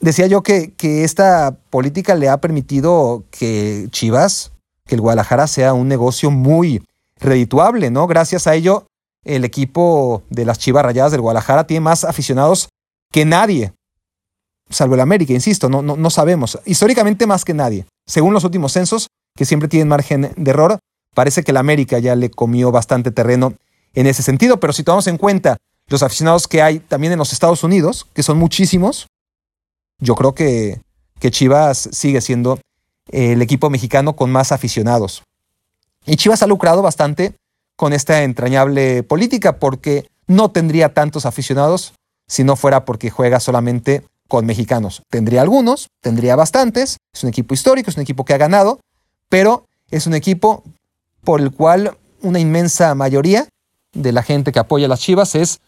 Decía 0.00 0.26
yo 0.26 0.42
que, 0.42 0.72
que 0.72 1.04
esta 1.04 1.56
política 1.70 2.14
le 2.14 2.28
ha 2.28 2.40
permitido 2.40 3.24
que 3.30 3.88
Chivas, 3.90 4.52
que 4.88 4.96
el 4.96 5.00
Guadalajara 5.00 5.46
sea 5.46 5.74
un 5.74 5.86
negocio 5.86 6.32
muy 6.32 6.82
redituable, 7.20 7.90
¿no? 7.90 8.08
Gracias 8.08 8.48
a 8.48 8.54
ello, 8.54 8.86
el 9.24 9.44
equipo 9.44 10.22
de 10.30 10.44
las 10.44 10.58
Chivas 10.58 10.84
Rayadas 10.84 11.12
del 11.12 11.20
Guadalajara 11.20 11.66
tiene 11.66 11.82
más 11.82 12.02
aficionados 12.02 12.70
que 13.12 13.24
nadie, 13.24 13.72
salvo 14.70 14.94
el 14.94 15.00
América, 15.00 15.32
insisto, 15.32 15.68
no, 15.68 15.82
no, 15.82 15.96
no 15.96 16.10
sabemos. 16.10 16.58
Históricamente 16.64 17.26
más 17.26 17.44
que 17.44 17.54
nadie. 17.54 17.86
Según 18.06 18.34
los 18.34 18.44
últimos 18.44 18.72
censos, 18.72 19.08
que 19.38 19.44
siempre 19.44 19.68
tienen 19.68 19.86
margen 19.86 20.32
de 20.36 20.50
error. 20.50 20.80
Parece 21.14 21.44
que 21.44 21.52
el 21.52 21.56
América 21.56 22.00
ya 22.00 22.16
le 22.16 22.28
comió 22.28 22.72
bastante 22.72 23.12
terreno 23.12 23.54
en 23.94 24.06
ese 24.06 24.22
sentido, 24.22 24.58
pero 24.58 24.72
si 24.72 24.82
tomamos 24.82 25.06
en 25.06 25.16
cuenta 25.16 25.56
los 25.86 26.02
aficionados 26.02 26.48
que 26.48 26.60
hay 26.60 26.80
también 26.80 27.12
en 27.12 27.18
los 27.20 27.32
Estados 27.32 27.62
Unidos, 27.62 28.06
que 28.12 28.24
son 28.24 28.36
muchísimos, 28.36 29.06
yo 30.00 30.16
creo 30.16 30.34
que, 30.34 30.80
que 31.20 31.30
Chivas 31.30 31.88
sigue 31.92 32.20
siendo 32.20 32.58
el 33.10 33.42
equipo 33.42 33.70
mexicano 33.70 34.16
con 34.16 34.30
más 34.30 34.52
aficionados. 34.52 35.22
Y 36.06 36.16
Chivas 36.16 36.42
ha 36.42 36.46
lucrado 36.46 36.82
bastante 36.82 37.34
con 37.76 37.92
esta 37.92 38.22
entrañable 38.22 39.02
política 39.02 39.58
porque 39.58 40.08
no 40.26 40.50
tendría 40.50 40.94
tantos 40.94 41.26
aficionados 41.26 41.94
si 42.26 42.44
no 42.44 42.56
fuera 42.56 42.84
porque 42.84 43.10
juega 43.10 43.40
solamente 43.40 44.04
con 44.28 44.44
mexicanos. 44.46 45.02
Tendría 45.10 45.42
algunos, 45.42 45.88
tendría 46.00 46.36
bastantes, 46.36 46.98
es 47.14 47.22
un 47.22 47.30
equipo 47.30 47.54
histórico, 47.54 47.90
es 47.90 47.96
un 47.96 48.02
equipo 48.02 48.24
que 48.24 48.34
ha 48.34 48.38
ganado, 48.38 48.80
pero 49.28 49.64
es 49.90 50.06
un 50.06 50.14
equipo 50.14 50.62
por 51.24 51.40
el 51.40 51.50
cual 51.50 51.96
una 52.20 52.38
inmensa 52.38 52.94
mayoría 52.94 53.48
de 53.92 54.12
la 54.12 54.22
gente 54.22 54.52
que 54.52 54.58
apoya 54.58 54.86
a 54.86 54.88
las 54.88 55.00
Chivas 55.00 55.34
es 55.34 55.60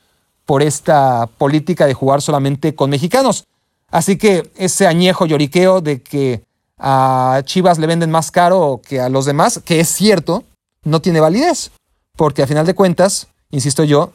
por 0.45 0.63
esta 0.63 1.27
política 1.39 1.87
de 1.87 1.95
jugar 1.95 2.23
solamente 2.23 2.75
con 2.75 2.91
mexicanos. 2.91 3.45
Así 3.89 4.19
que 4.19 4.51
ese 4.57 4.87
añejo 4.87 5.27
lloriqueo 5.27 5.81
de 5.81 6.03
que 6.03 6.43
a 6.81 7.43
Chivas 7.45 7.79
le 7.79 7.87
venden 7.87 8.11
más 8.11 8.31
caro 8.31 8.81
que 8.87 9.01
a 9.01 9.09
los 9.09 9.25
demás, 9.27 9.61
que 9.65 9.81
es 9.81 9.89
cierto, 9.89 10.45
no 10.83 11.01
tiene 11.01 11.21
validez, 11.21 11.71
porque 12.17 12.43
a 12.43 12.47
final 12.47 12.67
de 12.67 12.75
cuentas, 12.75 13.29
insisto 13.51 13.85
yo, 13.85 14.13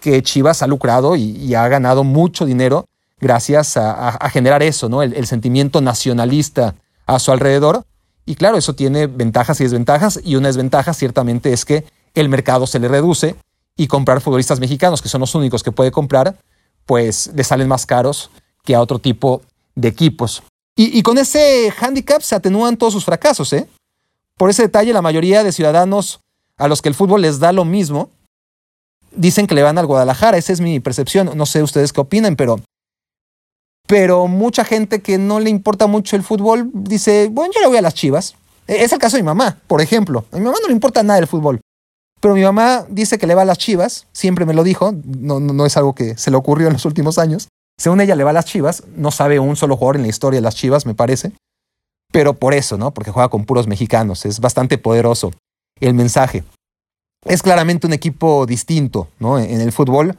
que 0.00 0.22
Chivas 0.22 0.62
ha 0.62 0.66
lucrado 0.66 1.16
y, 1.16 1.54
ha 1.54 1.66
ganado 1.68 2.04
mucho 2.04 2.44
dinero 2.44 2.86
gracias 3.20 3.76
a, 3.76 4.28
generar 4.30 4.62
eso, 4.62 4.88
¿no? 4.88 5.02
el 5.02 5.26
sentimiento 5.26 5.80
nacionalista 5.80 6.74
a 7.06 7.18
su 7.18 7.32
alrededor, 7.32 7.84
y 8.28 8.34
claro, 8.34 8.58
eso 8.58 8.74
tiene 8.74 9.06
ventajas 9.06 9.58
y 9.58 9.64
desventajas, 9.64 10.20
y 10.22 10.36
una 10.36 10.48
desventaja 10.48 10.92
ciertamente 10.92 11.50
es 11.54 11.64
que 11.64 11.86
el 12.12 12.28
mercado 12.28 12.66
se 12.66 12.78
le 12.78 12.86
reduce 12.86 13.36
y 13.74 13.86
comprar 13.86 14.20
futbolistas 14.20 14.60
mexicanos, 14.60 15.00
que 15.00 15.08
son 15.08 15.22
los 15.22 15.34
únicos 15.34 15.62
que 15.62 15.72
puede 15.72 15.90
comprar, 15.90 16.36
pues 16.84 17.30
le 17.34 17.42
salen 17.42 17.68
más 17.68 17.86
caros 17.86 18.30
que 18.64 18.74
a 18.74 18.82
otro 18.82 18.98
tipo 18.98 19.40
de 19.74 19.88
equipos. 19.88 20.42
Y, 20.80 21.02
con 21.02 21.18
ese 21.18 21.72
hándicap 21.72 22.22
se 22.22 22.36
atenúan 22.36 22.76
todos 22.76 22.92
sus 22.92 23.04
fracasos. 23.04 23.52
¿eh? 23.52 23.66
Por 24.36 24.48
ese 24.48 24.62
detalle, 24.62 24.92
la 24.92 25.02
mayoría 25.02 25.42
de 25.42 25.50
ciudadanos 25.50 26.20
a 26.56 26.68
los 26.68 26.82
que 26.82 26.88
el 26.88 26.94
fútbol 26.94 27.22
les 27.22 27.40
da 27.40 27.52
lo 27.52 27.64
mismo, 27.64 28.10
dicen 29.10 29.48
que 29.48 29.56
le 29.56 29.64
van 29.64 29.76
al 29.76 29.86
Guadalajara. 29.86 30.38
Esa 30.38 30.52
es 30.52 30.60
mi 30.60 30.78
percepción. 30.78 31.32
No 31.34 31.46
sé 31.46 31.64
ustedes 31.64 31.92
qué 31.92 32.00
opinan, 32.00 32.36
pero 32.36 32.60
pero 33.88 34.28
mucha 34.28 34.64
gente 34.64 35.00
que 35.00 35.18
no 35.18 35.40
le 35.40 35.50
importa 35.50 35.88
mucho 35.88 36.14
el 36.14 36.22
fútbol 36.22 36.70
dice, 36.72 37.28
bueno, 37.32 37.52
yo 37.54 37.60
le 37.62 37.68
voy 37.68 37.78
a 37.78 37.82
las 37.82 37.94
Chivas. 37.94 38.36
E, 38.68 38.84
es 38.84 38.92
el 38.92 38.98
caso 38.98 39.16
de 39.16 39.22
mi 39.22 39.26
mamá, 39.26 39.58
por 39.66 39.80
ejemplo. 39.80 40.26
A 40.30 40.36
mi 40.36 40.44
mamá 40.44 40.58
no 40.62 40.68
le 40.68 40.74
importa 40.74 41.02
nada 41.02 41.18
el 41.18 41.26
fútbol. 41.26 41.60
Pero 42.20 42.34
mi 42.34 42.42
mamá 42.42 42.84
dice 42.88 43.18
que 43.18 43.26
le 43.26 43.34
va 43.34 43.42
a 43.42 43.46
las 43.46 43.58
chivas, 43.58 44.06
siempre 44.12 44.44
me 44.44 44.52
lo 44.54 44.62
dijo, 44.64 44.92
no, 45.04 45.40
no, 45.40 45.66
es 45.66 45.76
algo 45.76 45.94
que 45.94 46.16
se 46.18 46.30
le 46.30 46.36
ocurrió 46.36 46.66
en 46.66 46.74
los 46.74 46.84
últimos 46.84 47.16
años. 47.18 47.48
Según 47.78 48.00
ella 48.00 48.16
le 48.16 48.24
va 48.24 48.30
a 48.30 48.34
las 48.34 48.44
chivas, 48.44 48.82
no 48.96 49.10
sabe 49.10 49.38
un 49.38 49.56
solo 49.56 49.76
jugador 49.76 49.96
en 49.96 50.02
la 50.02 50.08
historia 50.08 50.38
de 50.38 50.42
las 50.42 50.56
chivas, 50.56 50.84
me 50.84 50.94
parece. 50.94 51.32
Pero 52.12 52.34
por 52.34 52.52
eso, 52.52 52.76
¿no? 52.76 52.92
Porque 52.92 53.12
juega 53.12 53.28
con 53.28 53.44
puros 53.44 53.66
mexicanos, 53.66 54.26
es 54.26 54.40
bastante 54.40 54.78
poderoso 54.78 55.30
el 55.80 55.94
mensaje. 55.94 56.44
Es 57.24 57.42
claramente 57.42 57.86
un 57.86 57.92
equipo 57.92 58.46
distinto, 58.46 59.08
¿no? 59.18 59.38
En 59.38 59.60
el 59.60 59.72
fútbol. 59.72 60.16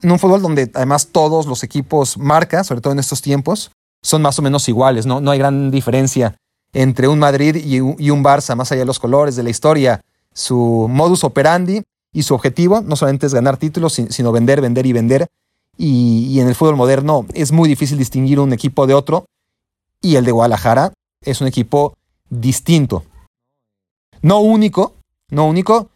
En 0.00 0.12
un 0.12 0.18
fútbol 0.18 0.40
donde 0.40 0.70
además 0.74 1.08
todos 1.08 1.46
los 1.46 1.62
equipos 1.62 2.16
marca, 2.16 2.64
sobre 2.64 2.80
todo 2.80 2.92
en 2.92 3.00
estos 3.00 3.20
tiempos, 3.20 3.70
son 4.02 4.22
más 4.22 4.38
o 4.38 4.42
menos 4.42 4.68
iguales, 4.68 5.06
¿no? 5.06 5.20
No 5.20 5.30
hay 5.30 5.38
gran 5.38 5.70
diferencia 5.70 6.36
entre 6.72 7.08
un 7.08 7.18
Madrid 7.18 7.56
y 7.56 7.80
un 7.80 8.24
Barça, 8.24 8.54
más 8.54 8.70
allá 8.70 8.80
de 8.80 8.86
los 8.86 8.98
colores, 8.98 9.36
de 9.36 9.42
la 9.42 9.50
historia, 9.50 10.00
su 10.32 10.86
modus 10.88 11.24
operandi 11.24 11.82
y 12.12 12.22
su 12.22 12.34
objetivo 12.34 12.80
no 12.80 12.94
solamente 12.94 13.26
es 13.26 13.34
ganar 13.34 13.56
títulos, 13.56 13.94
sino 13.94 14.32
vender, 14.32 14.60
vender 14.60 14.86
y 14.86 14.92
vender. 14.92 15.26
Y, 15.80 16.40
en 16.40 16.48
el 16.48 16.56
fútbol 16.56 16.76
moderno 16.76 17.24
es 17.34 17.52
muy 17.52 17.68
difícil 17.68 17.96
distinguir 17.96 18.40
un 18.40 18.52
equipo 18.52 18.86
de 18.86 18.94
otro. 18.94 19.26
Y 20.02 20.16
el 20.16 20.24
de 20.24 20.32
Guadalajara 20.32 20.92
es 21.22 21.40
un 21.40 21.46
equipo 21.46 21.94
distinto. 22.28 23.04
No 24.20 24.40
único, 24.40 24.94
no 25.30 25.46
único, 25.46 25.88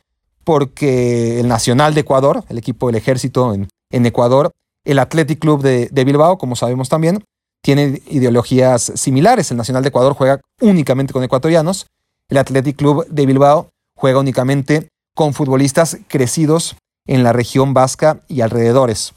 porque 0.44 1.40
el 1.40 1.48
Nacional 1.48 1.94
de 1.94 2.00
Ecuador, 2.00 2.44
el 2.48 2.58
equipo 2.58 2.86
del 2.86 2.96
ejército 2.96 3.52
en, 3.52 4.06
Ecuador, 4.06 4.52
el 4.84 4.98
Athletic 5.00 5.40
Club 5.40 5.62
de, 5.62 5.88
de 5.90 6.04
Bilbao, 6.04 6.38
como 6.38 6.56
sabemos 6.56 6.88
también, 6.88 7.24
tiene 7.62 8.00
ideologías 8.08 8.92
similares. 8.94 9.50
El 9.50 9.56
Nacional 9.56 9.82
de 9.82 9.88
Ecuador 9.88 10.14
juega 10.14 10.40
únicamente 10.60 11.12
con 11.12 11.24
ecuatorianos. 11.24 11.86
El 12.28 12.38
Athletic 12.38 12.76
Club 12.76 13.06
de 13.08 13.26
Bilbao 13.26 13.70
juega 13.96 14.20
únicamente 14.20 14.88
con 15.14 15.34
futbolistas 15.34 15.98
crecidos 16.08 16.76
en 17.06 17.22
la 17.22 17.32
región 17.32 17.74
vasca 17.74 18.20
y 18.28 18.40
alrededores. 18.40 19.14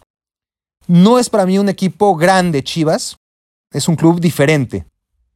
No 0.88 1.20
es 1.20 1.30
para 1.30 1.46
mí 1.46 1.58
un 1.58 1.70
equipo 1.70 2.16
grande 2.16 2.64
Chivas, 2.64 3.18
es 3.72 3.88
un 3.88 3.96
club 3.96 4.20
diferente, 4.20 4.86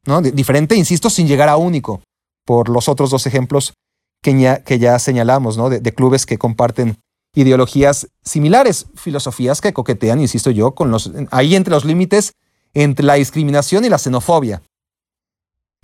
¿no? 0.06 0.22
diferente, 0.22 0.76
insisto, 0.76 1.10
sin 1.10 1.26
llegar 1.26 1.48
a 1.48 1.56
único, 1.56 2.02
por 2.44 2.68
los 2.68 2.88
otros 2.88 3.10
dos 3.10 3.26
ejemplos 3.26 3.74
que 4.22 4.38
ya, 4.38 4.62
que 4.62 4.78
ya 4.78 4.98
señalamos, 4.98 5.56
¿no? 5.56 5.70
De, 5.70 5.94
clubes 5.94 6.26
que 6.26 6.38
comparten 6.38 6.98
ideologías 7.34 8.08
similares, 8.22 8.86
filosofías 8.94 9.60
que 9.60 9.72
coquetean, 9.72 10.20
insisto 10.20 10.50
yo, 10.50 10.74
con 10.74 10.90
los, 10.90 11.10
ahí 11.30 11.54
entre 11.54 11.72
los 11.72 11.84
límites 11.84 12.32
entre 12.74 13.04
la 13.04 13.14
discriminación 13.14 13.84
y 13.84 13.88
la 13.88 13.98
xenofobia. 13.98 14.62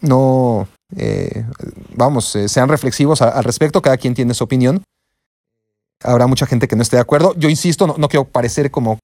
No, 0.00 0.68
eh, 0.94 1.44
vamos, 1.94 2.36
eh, 2.36 2.48
sean 2.48 2.68
reflexivos 2.68 3.22
al 3.22 3.44
respecto, 3.44 3.82
cada 3.82 3.96
quien 3.96 4.14
tiene 4.14 4.34
su 4.34 4.44
opinión. 4.44 4.82
Habrá 6.02 6.26
mucha 6.26 6.46
gente 6.46 6.68
que 6.68 6.76
no 6.76 6.82
esté 6.82 6.96
de 6.96 7.02
acuerdo. 7.02 7.34
Yo 7.36 7.48
insisto, 7.48 7.86
no, 7.86 8.08
quiero 8.08 8.24
parecer 8.24 8.70
como 8.70 8.98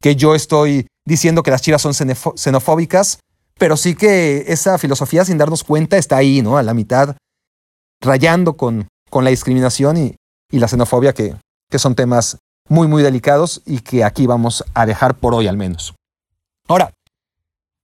que 0.00 0.16
yo 0.16 0.34
estoy 0.34 0.86
diciendo 1.06 1.42
que 1.42 1.50
las 1.50 1.62
chivas 1.62 1.82
son 1.82 1.94
xenofóbicas, 1.94 3.20
pero 3.58 3.76
sí 3.76 3.94
que 3.94 4.44
esa 4.48 4.78
filosofía, 4.78 5.24
sin 5.24 5.38
darnos 5.38 5.64
cuenta, 5.64 5.96
está 5.96 6.16
ahí, 6.16 6.42
¿no? 6.42 6.58
A 6.58 6.62
la 6.62 6.74
mitad, 6.74 7.16
rayando 8.00 8.56
con, 8.56 8.88
con 9.10 9.24
la 9.24 9.30
discriminación 9.30 9.96
y, 9.96 10.16
y 10.50 10.58
la 10.58 10.68
xenofobia, 10.68 11.12
que, 11.12 11.34
que 11.70 11.78
son 11.78 11.94
temas 11.94 12.38
muy, 12.68 12.86
muy 12.86 13.02
delicados 13.02 13.62
y 13.66 13.80
que 13.80 14.04
aquí 14.04 14.26
vamos 14.26 14.64
a 14.74 14.86
dejar 14.86 15.16
por 15.16 15.34
hoy 15.34 15.48
al 15.48 15.56
menos. 15.56 15.94
Ahora, 16.68 16.92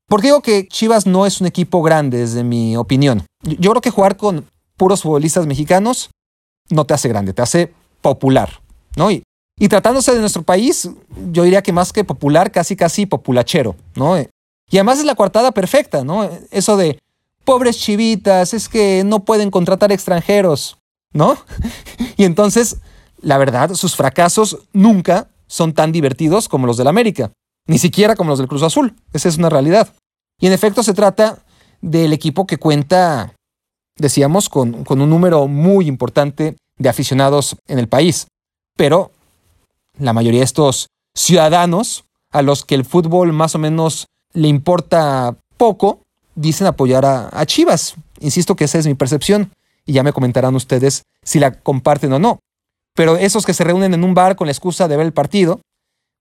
¿Por 0.07 0.21
qué 0.21 0.29
digo 0.29 0.43
que 0.43 0.69
Chivas 0.69 1.07
no 1.07 1.27
es 1.27 1.41
un 1.41 1.47
equipo 1.47 1.83
grande, 1.83 2.19
desde 2.19 2.45
mi 2.45 2.77
opinión? 2.77 3.25
Yo 3.43 3.71
creo 3.71 3.81
que 3.81 3.91
jugar 3.91 4.17
con 4.17 4.47
puros 4.77 5.03
futbolistas 5.03 5.47
mexicanos 5.47 6.11
no 6.69 6.85
te 6.85 6.95
hace 6.95 7.09
grande, 7.09 7.33
te 7.33 7.43
hace 7.43 7.73
popular, 8.03 8.61
¿no? 8.97 9.09
Tratándose 9.69 10.13
de 10.13 10.21
nuestro 10.21 10.43
país, 10.43 10.91
yo 11.33 11.45
diría 11.45 11.63
que 11.63 11.73
más 11.73 11.93
que 11.93 12.05
popular, 12.05 12.51
casi 12.51 12.77
casi 12.77 13.07
populachero, 13.07 13.77
¿no? 13.95 14.19
Y 14.19 14.77
además 14.77 14.99
es 14.99 15.05
la 15.05 15.15
coartada 15.15 15.53
perfecta, 15.53 16.05
¿no? 16.05 16.29
Eso 16.51 16.77
de 16.77 16.99
pobres 17.45 17.79
chivitas, 17.79 18.55
es 18.55 18.69
que 18.69 19.03
no 19.05 19.25
pueden 19.25 19.51
contratar 19.51 19.93
extranjeros, 19.93 20.79
¿no? 21.13 21.37
y 22.17 22.25
entonces, 22.25 22.79
la 23.21 23.39
verdad, 23.39 23.75
sus 23.75 23.97
fracasos 23.97 24.59
nunca 24.73 25.29
son 25.47 25.73
tan 25.73 25.93
divertidos 25.93 26.49
como 26.49 26.67
los 26.67 26.77
del 26.77 26.89
América 26.89 27.31
ni 27.67 27.79
siquiera 27.79 28.17
como 28.17 28.31
los 28.31 28.39
del 28.39 28.49
Cruz 28.49 28.63
Azul. 28.63 28.95
Esa 29.13 29.29
es 29.29 29.39
una 29.39 29.49
realidad. 29.49 29.95
Y 30.41 30.47
en 30.47 30.53
efecto 30.53 30.83
se 30.83 30.95
trata 30.95 31.45
del 31.81 32.13
equipo 32.13 32.47
que 32.47 32.59
cuenta, 32.59 33.35
decíamos, 33.97 34.49
con 34.49 34.85
un 34.89 35.11
número 35.11 35.47
muy 35.47 35.87
importante 35.87 36.57
de 36.79 36.89
aficionados 36.89 37.57
en 37.67 37.79
el 37.79 37.89
país. 37.89 38.27
Pero 38.77 39.13
la 39.99 40.13
mayoría 40.13 40.41
de 40.41 40.45
estos 40.45 40.89
ciudadanos 41.15 42.05
a 42.31 42.43
los 42.43 42.65
que 42.65 42.75
el 42.75 42.85
fútbol 42.85 43.33
más 43.33 43.55
o 43.55 43.59
menos 43.59 44.09
le 44.33 44.49
importa 44.49 45.37
poco, 45.57 46.01
dicen 46.35 46.67
apoyar 46.67 47.05
a, 47.05 47.47
Chivas. 47.47 47.95
Insisto 48.21 48.57
que 48.57 48.65
esa 48.65 48.79
es 48.79 48.87
mi 48.87 48.95
percepción 48.95 49.53
y 49.87 49.93
ya 49.93 50.03
me 50.03 50.13
comentarán 50.13 50.55
ustedes 50.57 51.05
si 51.23 51.39
la 51.39 51.53
comparten 51.53 52.13
o 52.13 52.19
no. 52.19 52.41
Pero 52.95 53.17
esos 53.17 53.47
que 53.47 53.55
se 53.55 53.65
reúnen 53.65 53.95
en 53.95 54.05
un 54.05 54.15
bar 54.15 54.37
con 54.37 54.47
la 54.47 54.53
excusa 54.53 54.89
de 54.89 54.97
ver 54.97 55.07
el 55.07 55.13
partido, 55.13 55.61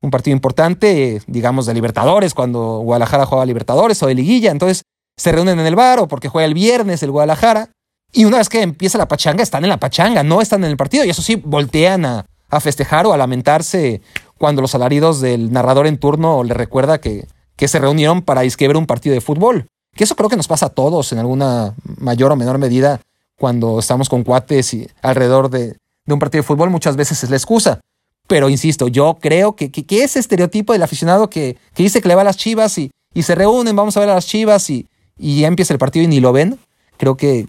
un 0.02 0.12
partido 0.12 0.36
importante, 0.36 1.22
digamos, 1.28 1.66
de 1.66 1.74
Libertadores, 1.74 2.34
cuando 2.34 2.80
Guadalajara 2.80 3.26
juega 3.26 3.46
Libertadores 3.46 4.02
o 4.04 4.08
de 4.08 4.16
Liguilla. 4.16 4.52
Entonces 4.52 4.84
se 5.18 5.32
reúnen 5.32 5.60
en 5.60 5.66
el 5.66 5.76
bar 5.76 6.00
o 6.00 6.08
porque 6.08 6.30
juega 6.30 6.46
el 6.46 6.54
viernes 6.54 7.02
el 7.02 7.12
Guadalajara. 7.12 7.70
Y 8.12 8.26
una 8.26 8.38
vez 8.38 8.50
que 8.50 8.62
empieza 8.62 9.00
la 9.00 9.08
pachanga, 9.08 9.42
están 9.42 9.64
en 9.64 9.70
la 9.70 9.80
pachanga, 9.80 10.22
no 10.22 10.42
están 10.42 10.64
en 10.64 10.70
el 10.70 10.78
partido. 10.78 11.06
Y 11.06 11.10
eso 11.10 11.24
sí, 11.24 11.36
voltean 11.36 12.06
a, 12.06 12.26
festejar 12.60 13.06
o 13.06 13.14
a 13.14 13.18
lamentarse 13.18 14.02
cuando 14.38 14.62
los 14.62 14.76
alaridos 14.76 15.22
del 15.22 15.52
narrador 15.52 15.88
en 15.88 15.98
turno 15.98 16.44
le 16.44 16.54
recuerda 16.54 17.00
que, 17.00 17.28
que 17.56 17.68
se 17.68 17.80
reunieron 17.80 18.22
para 18.22 18.42
ver 18.42 18.78
un 18.78 18.86
partido 18.86 19.14
de 19.14 19.22
fútbol. 19.22 19.68
Que 19.96 20.04
eso 20.04 20.16
creo 20.16 20.30
que 20.30 20.38
nos 20.38 20.48
pasa 20.48 20.68
a 20.68 20.70
todos 20.70 21.12
en 21.12 21.20
alguna 21.20 21.76
mayor 21.98 22.32
o 22.32 22.36
menor 22.36 22.58
medida 22.58 23.00
cuando 23.38 23.80
estamos 23.80 24.10
con 24.10 24.24
cuates 24.24 24.74
y 24.74 24.88
alrededor 25.02 25.50
de, 25.50 25.78
de 26.06 26.14
un 26.14 26.20
partido 26.20 26.42
de 26.42 26.48
fútbol, 26.48 26.70
muchas 26.70 26.96
veces 26.96 27.24
es 27.24 27.30
la 27.30 27.36
excusa. 27.36 27.80
Pero 28.28 28.50
insisto, 28.50 28.88
yo 28.88 29.18
creo 29.20 29.56
que, 29.56 29.70
que, 29.70 30.04
ese 30.04 30.20
estereotipo 30.20 30.74
del 30.74 30.84
aficionado 30.84 31.30
que, 31.30 31.58
que, 31.74 31.84
dice 31.84 32.02
que 32.02 32.08
le 32.08 32.16
va 32.16 32.22
a 32.22 32.26
las 32.26 32.38
chivas 32.38 32.78
y, 32.78 32.92
y 33.14 33.24
se 33.24 33.36
reúnen, 33.36 33.76
vamos 33.76 33.98
a 33.98 34.00
ver 34.00 34.10
a 34.10 34.16
las 34.16 34.26
chivas 34.26 34.70
y, 34.70 34.88
y 35.18 35.42
ya 35.42 35.48
empieza 35.48 35.74
el 35.74 35.80
partido 35.80 36.06
y 36.06 36.08
ni 36.08 36.20
lo 36.20 36.32
ven, 36.32 36.58
creo 36.98 37.18
que, 37.18 37.48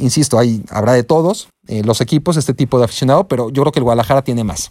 insisto, 0.00 0.38
hay, 0.38 0.62
habrá 0.70 0.92
de 0.92 1.02
todos 1.02 1.48
eh, 1.68 1.82
los 1.84 2.00
equipos 2.00 2.36
este 2.36 2.54
tipo 2.54 2.78
de 2.78 2.84
aficionado, 2.84 3.28
pero 3.28 3.50
yo 3.50 3.62
creo 3.62 3.72
que 3.72 3.78
el 3.78 3.84
Guadalajara 3.84 4.22
tiene 4.22 4.44
más. 4.44 4.70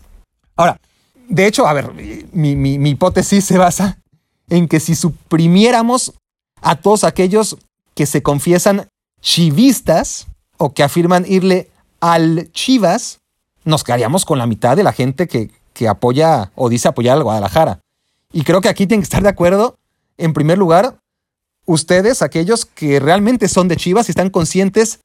Ahora, 0.56 0.80
de 1.28 1.46
hecho, 1.46 1.68
a 1.68 1.74
ver, 1.74 1.94
mi, 2.34 2.56
mi, 2.56 2.90
hipótesis 2.90 3.46
se 3.46 3.58
basa 3.58 4.00
en 4.50 4.68
que 4.68 4.80
si 4.80 4.96
suprimiéramos 4.96 6.14
a 6.62 6.76
todos 6.76 7.04
aquellos 7.04 7.58
que 7.94 8.06
se 8.06 8.24
confiesan 8.24 8.88
chivistas 9.22 10.28
o 10.58 10.74
que 10.74 10.84
afirman 10.84 11.26
irle 11.28 11.70
al 12.02 12.52
Chivas, 12.52 13.20
nos 13.64 13.84
quedaríamos 13.84 14.26
con 14.26 14.40
la 14.40 14.48
mitad 14.48 14.76
de 14.76 14.84
la 14.84 14.92
gente 14.92 15.28
que, 15.28 15.52
que 15.74 15.88
apoya 15.88 16.52
o 16.56 16.70
dice 16.70 16.88
apoyar 16.88 17.18
al 17.18 17.24
Guadalajara. 17.24 17.80
Y 18.34 18.44
creo 18.44 18.62
que 18.62 18.70
aquí 18.70 18.88
tienen 18.88 19.02
que 19.02 19.06
estar 19.06 19.24
de 19.24 19.30
acuerdo, 19.30 19.76
en 20.18 20.34
primer 20.34 20.58
lugar, 20.58 20.98
ustedes, 21.66 22.22
aquellos 22.22 22.66
que 22.66 23.00
realmente 23.00 23.48
son 23.48 23.68
de 23.68 23.78
Chivas 23.78 24.10
y 24.10 24.12
están 24.12 24.30
conscientes 24.30 25.00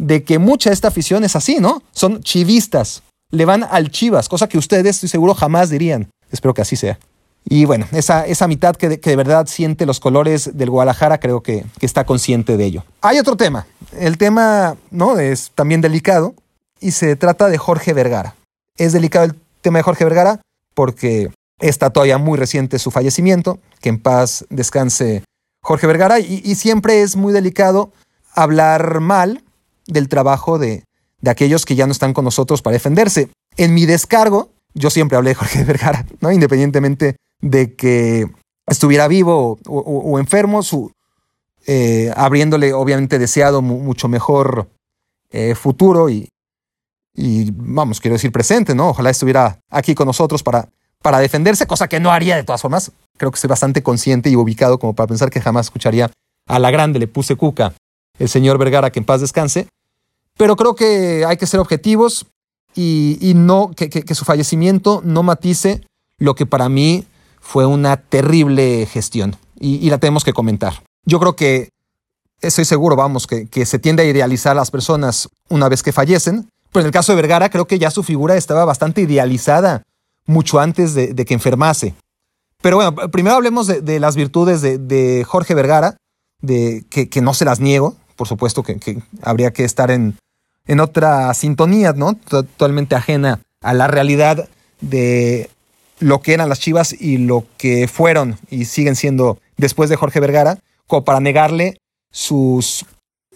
de 0.00 0.24
que 0.24 0.38
mucha 0.38 0.70
de 0.70 0.74
esta 0.74 0.88
afición 0.88 1.24
es 1.24 1.36
así, 1.36 1.58
¿no? 1.60 1.82
Son 1.92 2.22
chivistas, 2.22 3.02
le 3.30 3.44
van 3.44 3.64
al 3.64 3.90
Chivas, 3.90 4.28
cosa 4.28 4.48
que 4.48 4.58
ustedes, 4.58 4.96
estoy 4.96 5.08
seguro, 5.08 5.34
jamás 5.34 5.68
dirían. 5.68 6.08
Espero 6.30 6.54
que 6.54 6.62
así 6.62 6.76
sea. 6.76 6.98
Y 7.44 7.64
bueno, 7.64 7.86
esa, 7.92 8.26
esa 8.26 8.48
mitad 8.48 8.76
que 8.76 8.88
de, 8.88 9.00
que 9.00 9.10
de 9.10 9.16
verdad 9.16 9.46
siente 9.46 9.86
los 9.86 10.00
colores 10.00 10.56
del 10.56 10.70
Guadalajara, 10.70 11.20
creo 11.20 11.42
que, 11.42 11.64
que, 11.78 11.86
está 11.86 12.04
consciente 12.04 12.56
de 12.56 12.64
ello. 12.64 12.84
Hay 13.02 13.18
otro 13.18 13.36
tema. 13.36 13.66
El 13.98 14.18
tema, 14.18 14.76
¿no? 14.90 15.18
Es 15.18 15.52
también 15.54 15.80
delicado 15.80 16.34
y 16.80 16.92
se 16.92 17.16
trata 17.16 17.48
de 17.48 17.58
Jorge 17.58 17.92
Vergara. 17.92 18.34
Es 18.76 18.92
delicado 18.92 19.26
el 19.26 19.34
tema 19.60 19.78
de 19.78 19.82
Jorge 19.82 20.04
Vergara 20.04 20.40
porque 20.74 21.30
está 21.58 21.90
todavía 21.90 22.18
muy 22.18 22.38
reciente 22.38 22.78
su 22.78 22.90
fallecimiento, 22.90 23.58
que 23.80 23.90
en 23.90 24.00
paz 24.00 24.46
descanse 24.48 25.24
Jorge 25.62 25.86
Vergara, 25.86 26.20
y, 26.20 26.54
siempre 26.54 27.02
es 27.02 27.16
muy 27.16 27.34
delicado 27.34 27.92
hablar 28.34 29.00
mal 29.00 29.42
del 29.90 30.08
trabajo 30.08 30.58
de, 30.58 30.84
aquellos 31.26 31.66
que 31.66 31.74
ya 31.76 31.86
no 31.86 31.92
están 31.92 32.14
con 32.14 32.24
nosotros 32.24 32.62
para 32.62 32.74
defenderse. 32.74 33.30
En 33.56 33.74
mi 33.74 33.86
descargo, 33.86 34.50
yo 34.74 34.90
siempre 34.90 35.16
hablé 35.16 35.30
de 35.30 35.34
Jorge 35.34 35.64
Vergara, 35.66 36.06
¿no? 36.20 36.32
independientemente 36.32 37.16
de 37.40 37.74
que 37.74 38.30
estuviera 38.66 39.08
vivo 39.08 39.58
o, 39.66 40.18
enfermo, 40.18 40.62
su, 40.62 40.92
eh, 41.66 42.12
abriéndole 42.16 42.72
obviamente 42.72 43.18
deseado 43.18 43.62
mucho 43.62 44.08
mejor 44.08 44.68
eh, 45.30 45.54
futuro 45.54 46.08
y, 46.08 46.28
y 47.14 47.50
vamos, 47.52 48.00
quiero 48.00 48.14
decir 48.14 48.32
presente, 48.32 48.74
¿no? 48.74 48.90
Ojalá 48.90 49.10
estuviera 49.10 49.58
aquí 49.70 49.94
con 49.94 50.06
nosotros 50.06 50.42
para, 50.42 50.68
para 51.02 51.18
defenderse, 51.18 51.66
cosa 51.66 51.88
que 51.88 52.00
no 52.00 52.10
haría 52.10 52.36
de 52.36 52.44
todas 52.44 52.62
formas. 52.62 52.92
Creo 53.16 53.30
que 53.30 53.36
estoy 53.36 53.48
bastante 53.48 53.82
consciente 53.82 54.30
y 54.30 54.36
ubicado 54.36 54.78
como 54.78 54.94
para 54.94 55.08
pensar 55.08 55.30
que 55.30 55.40
jamás 55.40 55.66
escucharía 55.66 56.10
a 56.46 56.58
la 56.58 56.70
grande 56.70 56.98
le 56.98 57.06
puse 57.06 57.36
cuca 57.36 57.74
el 58.18 58.28
señor 58.28 58.58
Vergara, 58.58 58.90
que 58.90 58.98
en 58.98 59.04
paz 59.04 59.20
descanse. 59.20 59.66
Pero 60.40 60.56
creo 60.56 60.74
que 60.74 61.26
hay 61.26 61.36
que 61.36 61.46
ser 61.46 61.60
objetivos 61.60 62.24
y, 62.74 63.34
no 63.36 63.72
que, 63.76 64.14
su 64.14 64.24
fallecimiento 64.24 65.02
no 65.04 65.22
matice 65.22 65.82
lo 66.16 66.34
que 66.34 66.46
para 66.46 66.70
mí 66.70 67.04
fue 67.42 67.66
una 67.66 67.98
terrible 67.98 68.86
gestión 68.86 69.36
y, 69.60 69.90
la 69.90 69.98
tenemos 69.98 70.24
que 70.24 70.32
comentar. 70.32 70.82
Yo 71.04 71.20
creo 71.20 71.36
que 71.36 71.68
estoy 72.40 72.64
seguro, 72.64 72.96
vamos, 72.96 73.26
que, 73.26 73.66
se 73.66 73.78
tiende 73.78 74.02
a 74.02 74.06
idealizar 74.06 74.52
a 74.52 74.54
las 74.54 74.70
personas 74.70 75.28
una 75.50 75.68
vez 75.68 75.82
que 75.82 75.92
fallecen, 75.92 76.48
pero 76.72 76.84
en 76.84 76.86
el 76.86 76.92
caso 76.92 77.12
de 77.12 77.16
Vergara 77.16 77.50
creo 77.50 77.66
que 77.66 77.78
ya 77.78 77.90
su 77.90 78.02
figura 78.02 78.34
estaba 78.34 78.64
bastante 78.64 79.02
idealizada 79.02 79.82
mucho 80.24 80.58
antes 80.58 80.94
de, 80.94 81.14
que 81.26 81.34
enfermase. 81.34 81.94
Pero 82.62 82.76
bueno, 82.76 82.94
primero 83.10 83.36
hablemos 83.36 83.66
de, 83.66 84.00
las 84.00 84.16
virtudes 84.16 84.62
de, 84.62 85.22
Jorge 85.28 85.52
Vergara, 85.54 85.98
de 86.40 86.86
que, 86.88 87.20
no 87.20 87.34
se 87.34 87.44
las 87.44 87.60
niego, 87.60 87.96
por 88.16 88.26
supuesto 88.26 88.62
que, 88.62 89.02
habría 89.20 89.52
que 89.52 89.64
estar 89.64 89.90
en, 89.90 90.16
en 90.70 90.78
otra 90.78 91.34
sintonía, 91.34 91.92
¿no? 91.94 92.14
Totalmente 92.14 92.94
ajena 92.94 93.40
a 93.60 93.74
la 93.74 93.88
realidad 93.88 94.48
de 94.80 95.50
lo 95.98 96.22
que 96.22 96.32
eran 96.32 96.48
las 96.48 96.60
Chivas 96.60 96.92
y 96.92 97.18
lo 97.18 97.44
que 97.56 97.88
fueron 97.88 98.38
y 98.50 98.66
siguen 98.66 98.94
siendo 98.94 99.38
después 99.56 99.90
de 99.90 99.96
Jorge 99.96 100.20
Vergara, 100.20 100.58
como 100.86 101.04
para 101.04 101.18
negarle 101.18 101.78
sus, 102.12 102.86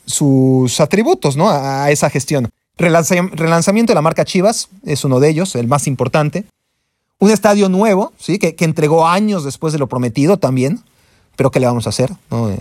sus 0.07 0.81
atributos 0.81 1.37
¿no? 1.37 1.51
a, 1.51 1.91
esa 1.91 2.09
gestión. 2.09 2.51
relanzamiento 2.77 3.91
de 3.91 3.97
la 3.97 4.01
marca 4.01 4.25
Chivas 4.25 4.69
es 4.85 5.05
uno 5.05 5.19
de 5.19 5.29
ellos, 5.29 5.57
el 5.57 5.67
más 5.67 5.89
importante. 5.89 6.45
Un 7.19 7.33
estadio 7.33 7.69
nuevo, 7.69 8.13
¿sí? 8.17 8.39
que, 8.39 8.55
entregó 8.61 9.09
años 9.09 9.43
después 9.43 9.73
de 9.73 9.81
lo 9.81 9.89
prometido 9.89 10.37
también, 10.37 10.85
pero 11.35 11.51
¿qué 11.51 11.59
le 11.59 11.67
vamos 11.67 11.87
a 11.87 11.91
hacer? 11.91 12.13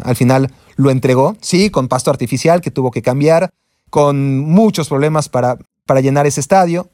Al 0.03 0.15
final 0.15 0.51
lo 0.77 0.89
entregó, 0.89 1.37
sí, 1.41 1.69
con 1.69 1.87
pasto 1.87 2.09
artificial 2.09 2.59
que 2.59 2.71
tuvo 2.71 2.89
que 2.89 3.03
cambiar, 3.03 3.51
con 3.93 4.39
muchos 4.39 4.89
problemas 4.89 5.29
para, 5.29 5.59
para 5.85 6.01
llenar 6.01 6.25
ese 6.25 6.39
estadio, 6.39 6.89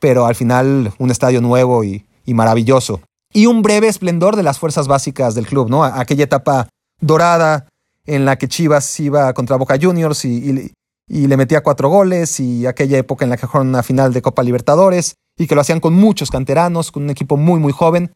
pero 0.00 0.26
al 0.26 0.34
final 0.34 0.92
un 0.98 1.10
estadio 1.10 1.40
nuevo 1.40 1.82
y, 1.82 2.04
maravilloso. 2.26 3.00
Y 3.32 3.46
un 3.46 3.62
breve 3.62 3.88
esplendor 3.88 4.36
de 4.36 4.42
las 4.42 4.58
fuerzas 4.58 4.86
básicas 4.86 5.34
del 5.34 5.46
club, 5.46 5.70
¿no? 5.70 5.82
Aquella 5.82 6.24
etapa 6.24 6.68
dorada 7.00 7.68
en 8.04 8.26
la 8.26 8.36
que 8.36 8.48
Chivas 8.48 9.00
iba 9.00 9.32
contra 9.32 9.56
Boca 9.56 9.78
Juniors 9.80 10.26
y, 10.26 10.74
le 11.08 11.36
metía 11.38 11.62
cuatro 11.62 11.88
goles, 11.88 12.38
y 12.38 12.66
aquella 12.66 12.98
época 12.98 13.24
en 13.24 13.30
la 13.30 13.38
que 13.38 13.46
jugaron 13.46 13.68
una 13.68 13.82
final 13.82 14.12
de 14.12 14.20
Copa 14.20 14.42
Libertadores 14.42 15.14
y 15.38 15.46
que 15.46 15.54
lo 15.54 15.62
hacían 15.62 15.80
con 15.80 15.94
muchos 15.94 16.30
canteranos, 16.30 16.92
con 16.92 17.04
un 17.04 17.10
equipo 17.10 17.38
muy, 17.38 17.60
muy 17.60 17.72
joven, 17.72 18.12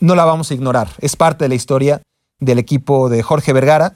no 0.00 0.16
la 0.16 0.24
vamos 0.24 0.50
a 0.50 0.54
ignorar. 0.54 0.88
Es 0.98 1.14
parte 1.14 1.44
de 1.44 1.50
la 1.50 1.54
historia 1.54 2.02
del 2.40 2.58
equipo 2.58 3.08
de 3.08 3.22
Jorge 3.22 3.52
Vergara. 3.52 3.94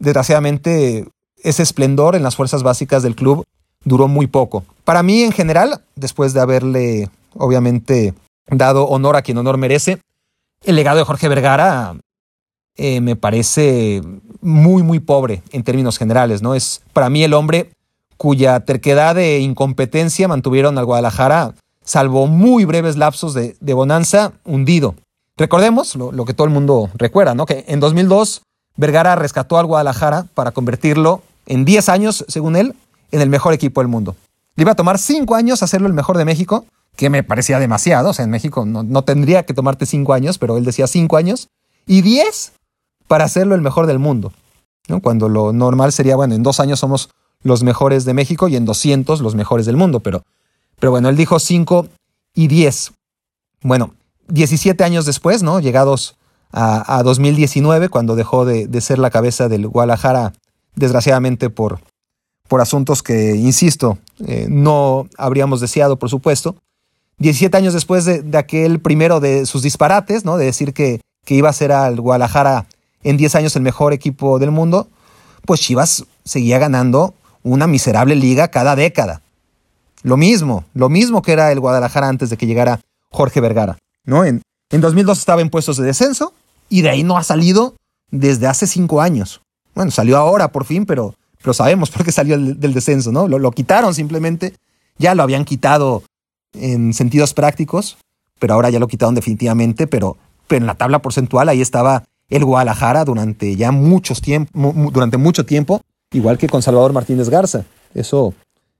Desgraciadamente, 0.00 1.06
ese 1.42 1.62
esplendor 1.62 2.16
en 2.16 2.22
las 2.22 2.36
fuerzas 2.36 2.62
básicas 2.62 3.02
del 3.02 3.14
club 3.14 3.44
duró 3.84 4.08
muy 4.08 4.26
poco. 4.26 4.64
Para 4.84 5.02
mí, 5.02 5.22
en 5.22 5.32
general, 5.32 5.80
después 5.96 6.34
de 6.34 6.40
haberle, 6.40 7.10
obviamente, 7.34 8.14
dado 8.48 8.84
honor 8.86 9.16
a 9.16 9.22
quien 9.22 9.38
honor 9.38 9.58
merece, 9.58 9.98
el 10.64 10.76
legado 10.76 10.98
de 10.98 11.04
Jorge 11.04 11.28
Vergara 11.28 11.96
eh, 12.76 13.00
me 13.00 13.16
parece 13.16 14.02
muy, 14.40 14.82
muy 14.82 15.00
pobre 15.00 15.42
en 15.52 15.62
términos 15.62 15.98
generales, 15.98 16.42
¿no? 16.42 16.54
Es 16.54 16.82
para 16.92 17.10
mí 17.10 17.22
el 17.22 17.34
hombre 17.34 17.72
cuya 18.16 18.60
terquedad 18.60 19.18
e 19.18 19.40
incompetencia 19.40 20.28
mantuvieron 20.28 20.78
al 20.78 20.84
Guadalajara, 20.84 21.54
salvo 21.84 22.28
muy 22.28 22.64
breves 22.64 22.96
lapsos 22.96 23.34
de, 23.34 23.74
bonanza, 23.74 24.32
hundido. 24.44 24.94
Recordemos 25.36 25.96
lo, 25.96 26.24
que 26.24 26.34
todo 26.34 26.46
el 26.46 26.52
mundo 26.52 26.88
recuerda, 26.94 27.34
¿no? 27.34 27.46
Que 27.46 27.64
en 27.66 27.80
2002 27.80 28.42
Vergara 28.76 29.16
rescató 29.16 29.58
al 29.58 29.66
Guadalajara 29.66 30.26
para 30.34 30.52
convertirlo 30.52 31.22
en 31.46 31.64
10 31.64 31.88
años, 31.88 32.24
según 32.28 32.56
él, 32.56 32.74
en 33.10 33.20
el 33.20 33.28
mejor 33.28 33.52
equipo 33.52 33.80
del 33.80 33.88
mundo. 33.88 34.16
Le 34.56 34.62
iba 34.62 34.72
a 34.72 34.76
tomar 34.76 34.98
5 34.98 35.34
años 35.34 35.62
hacerlo 35.62 35.86
el 35.86 35.94
mejor 35.94 36.18
de 36.18 36.24
México, 36.24 36.66
que 36.96 37.10
me 37.10 37.22
parecía 37.22 37.58
demasiado. 37.58 38.10
O 38.10 38.12
sea, 38.12 38.24
en 38.24 38.30
México 38.30 38.64
no, 38.66 38.82
no 38.82 39.02
tendría 39.02 39.44
que 39.44 39.54
tomarte 39.54 39.86
5 39.86 40.12
años, 40.12 40.38
pero 40.38 40.56
él 40.56 40.64
decía 40.64 40.86
5 40.86 41.16
años. 41.16 41.48
Y 41.86 42.02
10 42.02 42.52
para 43.08 43.24
hacerlo 43.24 43.54
el 43.54 43.60
mejor 43.60 43.86
del 43.86 43.98
mundo. 43.98 44.32
¿no? 44.88 45.00
Cuando 45.00 45.28
lo 45.28 45.52
normal 45.52 45.92
sería, 45.92 46.16
bueno, 46.16 46.34
en 46.34 46.42
dos 46.42 46.60
años 46.60 46.80
somos 46.80 47.10
los 47.42 47.62
mejores 47.62 48.04
de 48.04 48.14
México 48.14 48.48
y 48.48 48.56
en 48.56 48.64
200 48.64 49.20
los 49.20 49.34
mejores 49.34 49.66
del 49.66 49.76
mundo, 49.76 50.00
pero, 50.00 50.22
pero 50.78 50.90
bueno, 50.90 51.08
él 51.08 51.16
dijo 51.16 51.38
5 51.38 51.88
y 52.34 52.48
10. 52.48 52.92
Bueno, 53.62 53.94
17 54.28 54.82
años 54.84 55.06
después, 55.06 55.42
¿no? 55.42 55.60
Llegados 55.60 56.16
a, 56.52 57.02
2019, 57.02 57.88
cuando 57.88 58.14
dejó 58.14 58.44
de, 58.44 58.80
ser 58.80 58.98
la 58.98 59.10
cabeza 59.10 59.48
del 59.48 59.66
Guadalajara, 59.68 60.32
desgraciadamente 60.74 61.50
por, 61.50 61.80
por 62.48 62.60
asuntos 62.60 63.02
que, 63.02 63.36
insisto, 63.36 63.98
eh, 64.26 64.46
no 64.48 65.08
habríamos 65.16 65.60
deseado, 65.60 65.98
por 65.98 66.10
supuesto. 66.10 66.56
17 67.18 67.56
años 67.56 67.74
después 67.74 68.04
de, 68.04 68.24
aquel 68.36 68.80
primero 68.80 69.20
de 69.20 69.46
sus 69.46 69.62
disparates, 69.62 70.24
¿no? 70.24 70.36
De 70.36 70.46
decir 70.46 70.74
que, 70.74 71.00
que 71.24 71.34
iba 71.34 71.48
a 71.48 71.52
ser 71.52 71.72
al 71.72 72.00
Guadalajara 72.00 72.66
en 73.04 73.16
10 73.16 73.34
años 73.36 73.56
el 73.56 73.62
mejor 73.62 73.92
equipo 73.92 74.38
del 74.38 74.50
mundo, 74.50 74.88
pues 75.44 75.60
Chivas 75.60 76.04
seguía 76.24 76.58
ganando 76.58 77.14
una 77.42 77.66
miserable 77.66 78.16
liga 78.16 78.48
cada 78.48 78.76
década. 78.76 79.22
Lo 80.02 80.16
mismo, 80.16 80.64
lo 80.74 80.88
mismo 80.88 81.22
que 81.22 81.32
era 81.32 81.52
el 81.52 81.60
Guadalajara 81.60 82.08
antes 82.08 82.30
de 82.30 82.36
que 82.36 82.46
llegara 82.46 82.80
Jorge 83.10 83.40
Vergara. 83.40 83.78
¿no? 84.04 84.24
En, 84.24 84.42
en 84.70 84.80
2002 84.80 85.18
estaba 85.18 85.42
en 85.42 85.50
puestos 85.50 85.76
de 85.76 85.84
descenso 85.84 86.34
y 86.68 86.82
de 86.82 86.90
ahí 86.90 87.02
no 87.02 87.16
ha 87.16 87.22
salido 87.22 87.76
desde 88.10 88.46
hace 88.46 88.66
cinco 88.66 89.00
años. 89.00 89.42
Bueno, 89.74 89.90
salió 89.90 90.16
ahora 90.16 90.52
por 90.52 90.64
fin, 90.64 90.86
pero, 90.86 91.14
pero 91.40 91.54
sabemos 91.54 91.90
por 91.92 92.04
qué 92.04 92.12
salió 92.12 92.38
del, 92.38 92.74
descenso, 92.74 93.12
¿no? 93.12 93.28
Lo, 93.28 93.38
lo 93.38 93.50
quitaron 93.52 93.94
simplemente, 93.94 94.54
ya 94.98 95.14
lo 95.14 95.22
habían 95.22 95.44
quitado 95.44 96.02
en 96.54 96.92
sentidos 96.92 97.34
prácticos, 97.34 97.98
pero 98.38 98.54
ahora 98.54 98.70
ya 98.70 98.78
lo 98.78 98.88
quitaron 98.88 99.14
definitivamente, 99.14 99.86
pero, 99.86 100.16
pero 100.46 100.62
en 100.62 100.66
la 100.66 100.74
tabla 100.74 101.00
porcentual 101.00 101.48
ahí 101.48 101.60
estaba 101.60 102.04
el 102.28 102.44
Guadalajara 102.44 103.04
durante 103.04 103.56
ya 103.56 103.72
muchos 103.72 104.20
tiempo, 104.20 104.72
durante 104.90 105.16
mucho 105.16 105.44
tiempo, 105.44 105.82
igual 106.12 106.38
que 106.38 106.48
con 106.48 106.62
Salvador 106.62 106.92
Martínez 106.92 107.28
Garza. 107.28 107.64
Eso, 107.94 108.34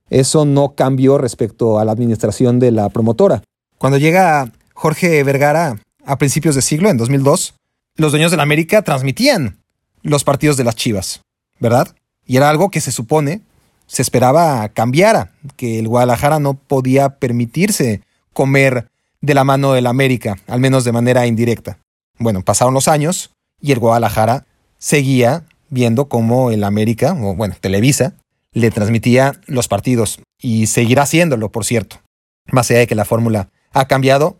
eso 0.09 0.45
no 0.45 0.73
cambió 0.75 1.17
respecto 1.17 1.79
a 1.79 1.85
la 1.85 1.91
administración 1.91 2.59
de 2.59 2.71
la 2.71 2.89
promotora. 2.89 3.43
Cuando 3.77 3.97
llega 3.97 4.51
Jorge 4.73 5.23
Vergara 5.23 5.79
a 6.05 6.17
principios 6.17 6.55
de 6.55 6.61
siglo, 6.61 6.89
en 6.89 6.97
2002, 6.97 7.53
los 7.95 8.11
dueños 8.11 8.31
de 8.31 8.37
la 8.37 8.43
América 8.43 8.81
transmitían 8.81 9.57
los 10.03 10.23
partidos 10.23 10.57
de 10.57 10.63
las 10.63 10.75
Chivas, 10.75 11.21
¿verdad? 11.59 11.95
Y 12.25 12.37
era 12.37 12.49
algo 12.49 12.69
que 12.69 12.81
se 12.81 12.91
supone 12.91 13.41
se 13.87 14.01
esperaba 14.01 14.67
cambiara, 14.69 15.31
que 15.55 15.79
el 15.79 15.87
Guadalajara 15.87 16.39
no 16.39 16.55
podía 16.55 17.17
permitirse 17.19 18.01
comer 18.33 18.87
de 19.21 19.33
la 19.33 19.43
mano 19.43 19.73
de 19.73 19.81
la 19.81 19.89
América, 19.89 20.37
al 20.47 20.59
menos 20.59 20.83
de 20.83 20.91
manera 20.91 21.27
indirecta. 21.27 21.77
Bueno, 22.17 22.41
pasaron 22.41 22.73
los 22.73 22.87
años 22.87 23.31
y 23.61 23.71
el 23.71 23.79
Guadalajara 23.79 24.45
seguía 24.77 25.43
viendo 25.69 26.05
cómo 26.05 26.51
el 26.51 26.63
América, 26.63 27.13
o 27.13 27.35
bueno, 27.35 27.55
Televisa, 27.59 28.15
le 28.51 28.71
transmitía 28.71 29.39
los 29.47 29.67
partidos 29.67 30.19
y 30.39 30.67
seguirá 30.67 31.03
haciéndolo, 31.03 31.51
por 31.51 31.65
cierto. 31.65 32.01
Más 32.51 32.69
allá 32.69 32.79
de 32.79 32.87
que 32.87 32.95
la 32.95 33.05
fórmula 33.05 33.49
ha 33.71 33.87
cambiado, 33.87 34.37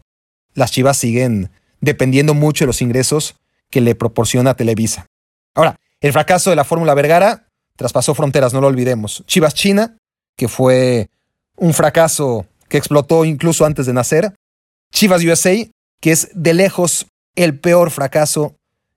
las 0.54 0.72
Chivas 0.72 0.98
siguen 0.98 1.50
dependiendo 1.82 2.34
mucho 2.34 2.64
de 2.64 2.68
los 2.68 2.82
ingresos 2.82 3.36
que 3.70 3.82
le 3.82 3.96
proporciona 3.96 4.56
Televisa. 4.56 5.08
Ahora, 5.56 5.80
el 6.02 6.12
fracaso 6.12 6.50
de 6.50 6.56
la 6.56 6.64
fórmula 6.64 6.94
Vergara 6.94 7.48
traspasó 7.76 8.14
fronteras, 8.14 8.54
no 8.54 8.62
lo 8.62 8.68
olvidemos. 8.68 9.24
Chivas 9.26 9.54
China, 9.54 9.98
que 10.36 10.48
fue 10.48 11.10
un 11.58 11.74
fracaso 11.74 12.46
que 12.70 12.78
explotó 12.78 13.26
incluso 13.26 13.66
antes 13.66 13.86
de 13.86 13.94
nacer. 13.94 14.34
Chivas 14.92 15.24
USA, 15.24 15.56
que 16.02 16.12
es 16.12 16.30
de 16.34 16.54
lejos 16.54 17.08
el 17.36 17.60
peor 17.60 17.92
fracaso 17.92 18.56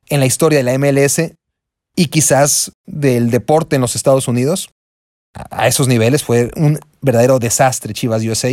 en 0.09 0.21
la 0.21 0.27
historia 0.27 0.59
de 0.59 0.65
la 0.65 0.79
MLS 0.79 1.33
y 1.95 2.07
quizás 2.09 2.73
del 2.85 3.31
deporte 3.31 3.77
en 3.77 3.83
los 3.83 3.97
Estados 3.97 4.29
Unidos. 4.29 4.71
A 5.51 5.69
esos 5.69 5.89
niveles 5.89 6.23
fue 6.23 6.51
un 6.57 6.79
verdadero 7.01 7.39
desastre 7.39 7.93
Chivas 7.93 8.23
USA. 8.23 8.51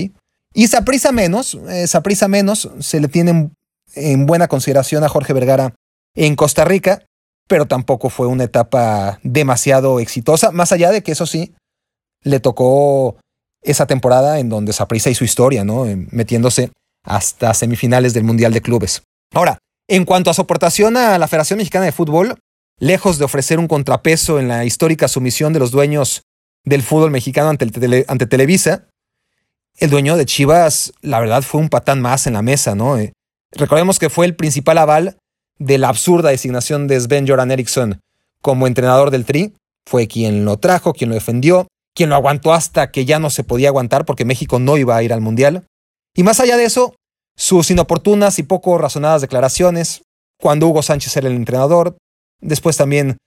Y 0.54 0.68
Saprisa 0.68 1.12
menos, 1.12 1.58
Saprisa 1.88 2.28
menos, 2.28 2.70
se 2.80 3.00
le 3.00 3.08
tiene 3.08 3.50
en 3.96 4.26
buena 4.26 4.48
consideración 4.48 5.04
a 5.04 5.10
Jorge 5.10 5.34
Vergara 5.34 5.74
en 6.16 6.36
Costa 6.36 6.66
Rica, 6.66 7.06
pero 7.47 7.65
tampoco 7.65 8.10
fue 8.10 8.27
una 8.27 8.45
etapa 8.45 9.19
demasiado 9.23 9.99
exitosa, 9.99 10.51
más 10.51 10.71
allá 10.71 10.91
de 10.91 11.03
que 11.03 11.12
eso 11.12 11.25
sí, 11.25 11.53
le 12.23 12.39
tocó 12.39 13.17
esa 13.62 13.86
temporada 13.86 14.39
en 14.39 14.49
donde 14.49 14.73
Saprisa 14.73 15.10
hizo 15.10 15.23
historia, 15.23 15.63
¿no? 15.63 15.86
Metiéndose 16.12 16.71
hasta 17.03 17.53
semifinales 17.53 18.13
del 18.13 18.23
Mundial 18.23 18.53
de 18.53 18.62
Clubes. 18.62 19.03
Ahora, 19.34 19.58
en 19.89 20.06
cuanto 20.06 20.29
a 20.29 20.34
su 20.34 20.41
aportación 20.41 20.95
a 20.97 21.17
la 21.17 21.27
Federación 21.27 21.58
Mexicana 21.58 21.86
de 21.86 21.91
Fútbol, 21.91 22.38
lejos 22.79 23.17
de 23.17 23.25
ofrecer 23.25 23.60
un 23.60 23.67
contrapeso 23.67 24.39
en 24.39 24.47
la 24.47 24.65
histórica 24.65 25.08
sumisión 25.08 25.53
de 25.53 25.60
los 25.60 25.71
dueños 25.71 26.23
del 26.65 26.82
fútbol 26.82 27.12
mexicano 27.12 27.49
ante, 27.49 28.25
Televisa, 28.25 28.88
el 29.77 29.89
dueño 29.89 30.15
de 30.15 30.25
Chivas, 30.25 30.93
la 31.01 31.19
verdad, 31.19 31.41
fue 31.41 31.60
un 31.60 31.69
patán 31.69 32.01
más 32.01 32.27
en 32.27 32.34
la 32.34 32.41
mesa, 32.41 32.75
¿no? 32.75 32.97
Eh, 32.97 33.12
recordemos 33.51 33.99
que 33.99 34.10
fue 34.10 34.25
el 34.25 34.36
principal 34.36 34.77
aval 34.77 35.17
de 35.65 35.78
la 35.78 35.89
absurda 35.89 36.30
designación 36.30 36.88
de 36.88 36.99
Sven 36.99 37.28
Joran 37.28 37.52
Eriksson 37.52 37.99
como 38.41 38.67
entrenador 38.67 39.12
del 39.12 39.26
Tri, 39.26 39.54
fue 39.88 40.08
quien 40.08 40.45
lo 40.45 40.58
trajo, 40.58 40.93
quien 40.93 41.10
lo 41.10 41.15
defendió, 41.15 41.67
quien 41.95 42.10
lo 42.10 42.15
aguantó 42.15 42.54
hasta 42.54 42.91
que 42.91 43.06
ya 43.06 43.19
no 43.19 43.30
se 43.30 43.43
podía 43.43 43.69
aguantar 43.69 44.06
porque 44.06 44.26
México 44.26 44.60
no 44.60 44.78
iba 44.78 44.95
a 44.95 45.04
ir 45.04 45.13
al 45.13 45.21
Mundial. 45.21 45.65
Y 46.15 46.23
más 46.23 46.39
allá 46.39 46.58
de 46.58 46.65
eso, 46.65 46.95
sus 47.38 47.71
inoportunas 47.71 48.39
y 48.39 48.43
poco 48.43 48.78
razonadas 48.78 49.21
declaraciones, 49.21 50.04
cuando 50.39 50.67
Hugo 50.67 50.82
Sánchez 50.82 51.15
era 51.17 51.28
el 51.28 51.36
entrenador, 51.36 51.95
después 52.41 52.76
también 52.76 53.17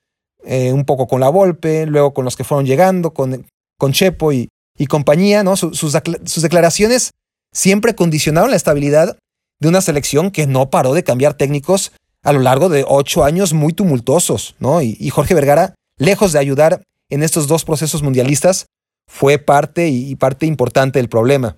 eh, 0.45 0.73
un 0.73 0.85
poco 0.85 1.07
con 1.07 1.21
la 1.21 1.29
Volpe, 1.29 1.87
luego 1.87 2.13
con 2.13 2.25
los 2.25 2.37
que 2.37 2.45
fueron 2.45 2.67
llegando, 2.67 3.15
con, 3.15 3.47
con 3.79 3.93
Chepo 3.93 4.33
y, 4.33 4.49
compañía, 4.89 5.43
¿no? 5.43 5.57
sus, 5.57 5.79
sus 5.79 6.43
declaraciones 6.43 7.13
siempre 7.53 7.95
condicionaron 7.95 8.51
la 8.51 8.57
estabilidad 8.57 9.17
de 9.59 9.69
una 9.69 9.81
selección 9.81 10.31
que 10.31 10.47
no 10.47 10.69
paró 10.69 10.93
de 10.93 11.03
cambiar 11.03 11.35
técnicos 11.35 11.93
a 12.27 12.33
lo 12.33 12.41
largo 12.41 12.69
de 12.69 12.85
ocho 12.87 13.23
años 13.23 13.53
muy 13.53 13.73
tumultuosos, 13.73 14.57
¿no? 14.59 14.83
Y, 14.83 15.11
Jorge 15.11 15.33
Vergara, 15.33 15.77
lejos 15.97 16.33
de 16.33 16.41
ayudar 16.41 16.83
en 17.09 17.23
estos 17.23 17.47
dos 17.47 17.65
procesos 17.65 18.03
mundialistas, 18.03 18.67
fue 19.09 19.39
parte 19.39 19.89
y 19.89 20.17
parte 20.17 20.45
importante 20.45 20.99
del 20.99 21.09
problema. 21.09 21.57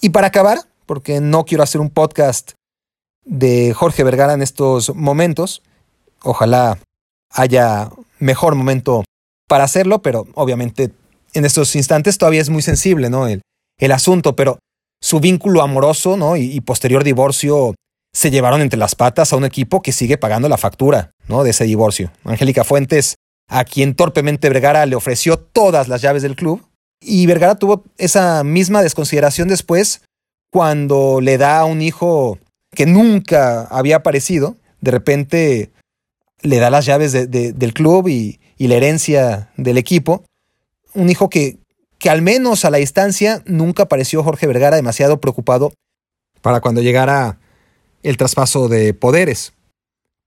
Y 0.00 0.10
para 0.10 0.28
acabar, 0.28 0.60
porque 0.86 1.20
no 1.20 1.44
quiero 1.44 1.62
hacer 1.62 1.82
un 1.82 1.90
podcast 1.90 2.52
de 3.26 3.74
Jorge 3.74 4.02
Vergara 4.02 4.32
en 4.32 4.40
estos 4.40 4.94
momentos, 4.94 5.60
ojalá 6.22 6.78
haya 7.30 7.90
mejor 8.18 8.54
momento 8.54 9.04
para 9.46 9.64
hacerlo, 9.64 10.00
pero 10.00 10.26
obviamente 10.36 10.90
en 11.34 11.44
estos 11.44 11.76
instantes 11.76 12.16
todavía 12.16 12.40
es 12.40 12.48
muy 12.48 12.62
sensible, 12.62 13.10
¿no? 13.10 13.28
El, 13.28 13.42
asunto, 13.92 14.36
pero 14.36 14.58
su 15.02 15.20
vínculo 15.20 15.60
amoroso, 15.60 16.16
¿no? 16.16 16.38
Y, 16.38 16.62
posterior 16.62 17.04
divorcio 17.04 17.74
se 18.16 18.30
llevaron 18.30 18.62
entre 18.62 18.78
las 18.78 18.94
patas 18.94 19.30
a 19.30 19.36
un 19.36 19.44
equipo 19.44 19.82
que 19.82 19.92
sigue 19.92 20.16
pagando 20.16 20.48
la 20.48 20.56
factura, 20.56 21.10
¿no? 21.28 21.44
De 21.44 21.50
ese 21.50 21.64
divorcio. 21.64 22.10
Angélica 22.24 22.64
Fuentes, 22.64 23.16
a 23.46 23.64
quien 23.64 23.94
torpemente 23.94 24.48
Vergara 24.48 24.86
le 24.86 24.96
ofreció 24.96 25.38
todas 25.38 25.86
las 25.86 26.00
llaves 26.00 26.22
del 26.22 26.34
club, 26.34 26.66
y 26.98 27.26
Vergara 27.26 27.56
tuvo 27.56 27.84
esa 27.98 28.42
misma 28.42 28.80
desconsideración 28.80 29.48
después 29.48 30.00
cuando 30.50 31.20
le 31.20 31.36
da 31.36 31.60
a 31.60 31.64
un 31.66 31.82
hijo 31.82 32.38
que 32.70 32.86
nunca 32.86 33.64
había 33.64 33.96
aparecido, 33.96 34.56
de 34.80 34.92
repente 34.92 35.70
le 36.40 36.56
da 36.56 36.70
las 36.70 36.86
llaves 36.86 37.12
del 37.12 37.74
club 37.74 38.08
y, 38.08 38.40
la 38.56 38.76
herencia 38.76 39.50
del 39.58 39.76
equipo. 39.76 40.24
Un 40.94 41.10
hijo 41.10 41.28
que, 41.28 41.58
que 41.98 42.08
al 42.08 42.22
menos 42.22 42.64
a 42.64 42.70
la 42.70 42.78
distancia 42.78 43.42
nunca 43.44 43.84
pareció 43.84 44.22
Jorge 44.22 44.46
Vergara 44.46 44.76
demasiado 44.76 45.20
preocupado 45.20 45.74
para 46.40 46.62
cuando 46.62 46.80
llegara 46.80 47.38
el 48.06 48.16
traspaso 48.16 48.68
de 48.68 48.94
poderes. 48.94 49.52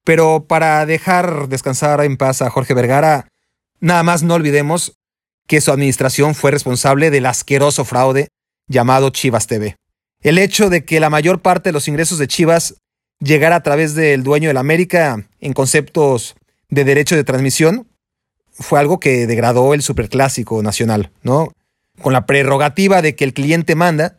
Pero 0.04 0.46
para 0.48 0.86
dejar 0.86 1.48
descansar 1.48 2.04
en 2.04 2.18
paz 2.18 2.42
a 2.42 2.50
Jorge 2.50 2.74
Vergara, 2.74 3.30
nada 3.80 4.04
más 4.04 4.22
no 4.22 4.34
olvidemos 4.34 4.98
que 5.48 5.62
su 5.62 5.72
administración 5.72 6.36
fue 6.36 6.52
responsable 6.52 7.10
del 7.10 7.26
asqueroso 7.26 7.86
fraude 7.86 8.28
llamado 8.68 9.10
Chivas 9.12 9.48
TV. 9.48 9.78
El 10.22 10.38
hecho 10.38 10.70
de 10.70 10.84
que 10.84 11.00
la 11.00 11.10
mayor 11.10 11.42
parte 11.42 11.70
de 11.70 11.74
los 11.74 11.88
ingresos 11.88 12.18
de 12.18 12.28
Chivas 12.28 12.76
llegara 13.20 13.56
a 13.56 13.64
través 13.64 13.96
del 13.96 14.24
dueño 14.24 14.50
del 14.50 14.58
América 14.58 15.30
en 15.40 15.54
conceptos 15.54 16.36
de 16.70 16.84
derecho 16.84 17.16
de 17.16 17.24
transmisión 17.24 17.88
fue 18.52 18.80
algo 18.80 19.00
que 19.00 19.26
degradó 19.26 19.74
el 19.74 19.82
superclásico 19.82 20.62
nacional, 20.62 21.12
¿no? 21.24 21.52
Con 22.02 22.12
la 22.12 22.26
prerrogativa 22.26 23.02
de 23.02 23.16
que 23.16 23.24
el 23.24 23.34
cliente 23.34 23.76
manda, 23.76 24.19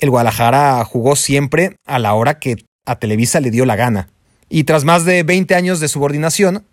el 0.00 0.10
Guadalajara 0.10 0.84
jugó 0.84 1.16
siempre 1.16 1.76
a 1.86 1.98
la 1.98 2.14
hora 2.14 2.38
que 2.38 2.64
a 2.86 2.98
Televisa 2.98 3.40
le 3.40 3.50
dio 3.50 3.66
la 3.66 3.76
gana. 3.76 4.08
Y 4.48 4.64
tras 4.64 4.84
más 4.84 5.04
de 5.04 5.22
20 5.22 5.54
años 5.54 5.78
de 5.80 5.88
subordinación, 5.88 6.66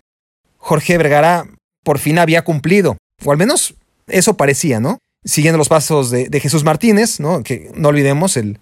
Jorge 0.56 0.98
Vergara 0.98 1.46
por 1.84 1.98
fin 1.98 2.18
había 2.18 2.42
cumplido, 2.42 2.96
o 3.24 3.30
al 3.30 3.38
menos 3.38 3.74
eso 4.08 4.36
parecía, 4.36 4.80
¿no? 4.80 4.98
Siguiendo 5.24 5.58
los 5.58 5.68
pasos 5.68 6.10
de, 6.10 6.40
Jesús 6.40 6.64
Martínez, 6.64 7.20
¿no? 7.20 7.42
Que 7.42 7.70
no 7.74 7.88
olvidemos, 7.88 8.36
el, 8.36 8.58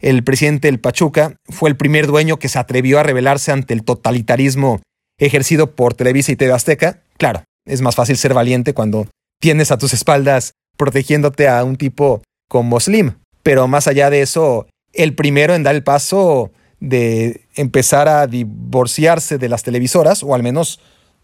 el 0.00 0.22
presidente 0.22 0.68
del 0.68 0.80
Pachuca 0.80 1.36
fue 1.48 1.70
el 1.70 1.76
primer 1.76 2.06
dueño 2.06 2.38
que 2.38 2.48
se 2.48 2.58
atrevió 2.58 3.00
a 3.00 3.02
rebelarse 3.02 3.52
ante 3.52 3.74
el 3.74 3.84
totalitarismo 3.84 4.80
ejercido 5.18 5.74
por 5.74 5.94
Televisa 5.94 6.32
y 6.32 6.36
TV 6.36 6.52
Azteca. 6.52 7.02
Claro, 7.18 7.44
es 7.66 7.80
más 7.80 7.94
fácil 7.94 8.16
ser 8.16 8.34
valiente 8.34 8.74
cuando 8.74 9.06
tienes 9.40 9.70
a 9.70 9.78
tus 9.78 9.92
espaldas 9.92 10.52
protegiéndote 10.76 11.48
a 11.48 11.62
un 11.64 11.76
tipo 11.76 12.22
como 12.48 12.80
Slim. 12.80 13.14
Pero 13.42 13.68
más 13.68 13.86
allá 13.88 14.10
de 14.10 14.22
eso, 14.22 14.66
el 14.92 15.14
primero 15.14 15.54
en 15.54 15.62
dar 15.62 15.74
el 15.74 15.82
paso 15.82 16.52
de 16.80 17.46
empezar 17.54 18.08
a 18.08 18.26
divorciarse 18.26 19.38
de 19.38 19.48
las 19.48 19.62
televisoras, 19.62 20.22
o 20.22 20.34
al 20.34 20.42
menos 20.42 20.80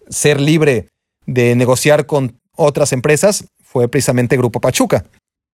ser 0.08 0.40
libre 0.40 0.88
de 1.26 1.54
negociar 1.56 2.06
con 2.06 2.38
otras 2.56 2.92
empresas, 2.92 3.44
fue 3.62 3.88
precisamente 3.88 4.36
Grupo 4.36 4.60
Pachuca. 4.60 5.04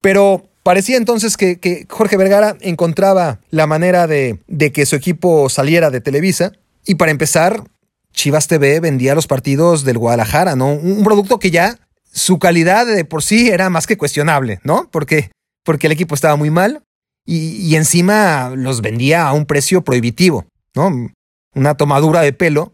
Pero 0.00 0.44
parecía 0.62 0.96
entonces 0.96 1.36
que, 1.36 1.86
Jorge 1.88 2.16
Vergara 2.16 2.56
encontraba 2.60 3.40
la 3.50 3.66
manera 3.66 4.06
de, 4.06 4.38
de 4.46 4.72
que 4.72 4.86
su 4.86 4.96
equipo 4.96 5.48
saliera 5.48 5.90
de 5.90 6.00
Televisa. 6.00 6.52
Y 6.84 6.96
para 6.96 7.10
empezar, 7.10 7.64
Chivas 8.12 8.46
TV 8.46 8.80
vendía 8.80 9.14
los 9.14 9.26
partidos 9.26 9.84
del 9.84 9.98
Guadalajara, 9.98 10.56
¿no? 10.56 10.72
Un 10.72 11.02
producto 11.02 11.38
que 11.38 11.50
ya 11.50 11.78
su 12.12 12.38
calidad 12.38 12.86
de 12.86 13.04
por 13.04 13.22
sí 13.22 13.48
era 13.48 13.70
más 13.70 13.86
que 13.86 13.96
cuestionable, 13.98 14.60
¿no? 14.62 14.88
Porque, 14.90 15.30
porque 15.64 15.86
el 15.86 15.92
equipo 15.92 16.14
estaba 16.14 16.36
muy 16.36 16.50
mal 16.50 16.82
y, 17.26 17.74
encima 17.74 18.52
los 18.54 18.82
vendía 18.82 19.26
a 19.26 19.32
un 19.32 19.46
precio 19.46 19.82
prohibitivo, 19.82 20.46
¿no? 20.74 21.10
Una 21.54 21.74
tomadura 21.74 22.20
de 22.20 22.32
pelo 22.32 22.72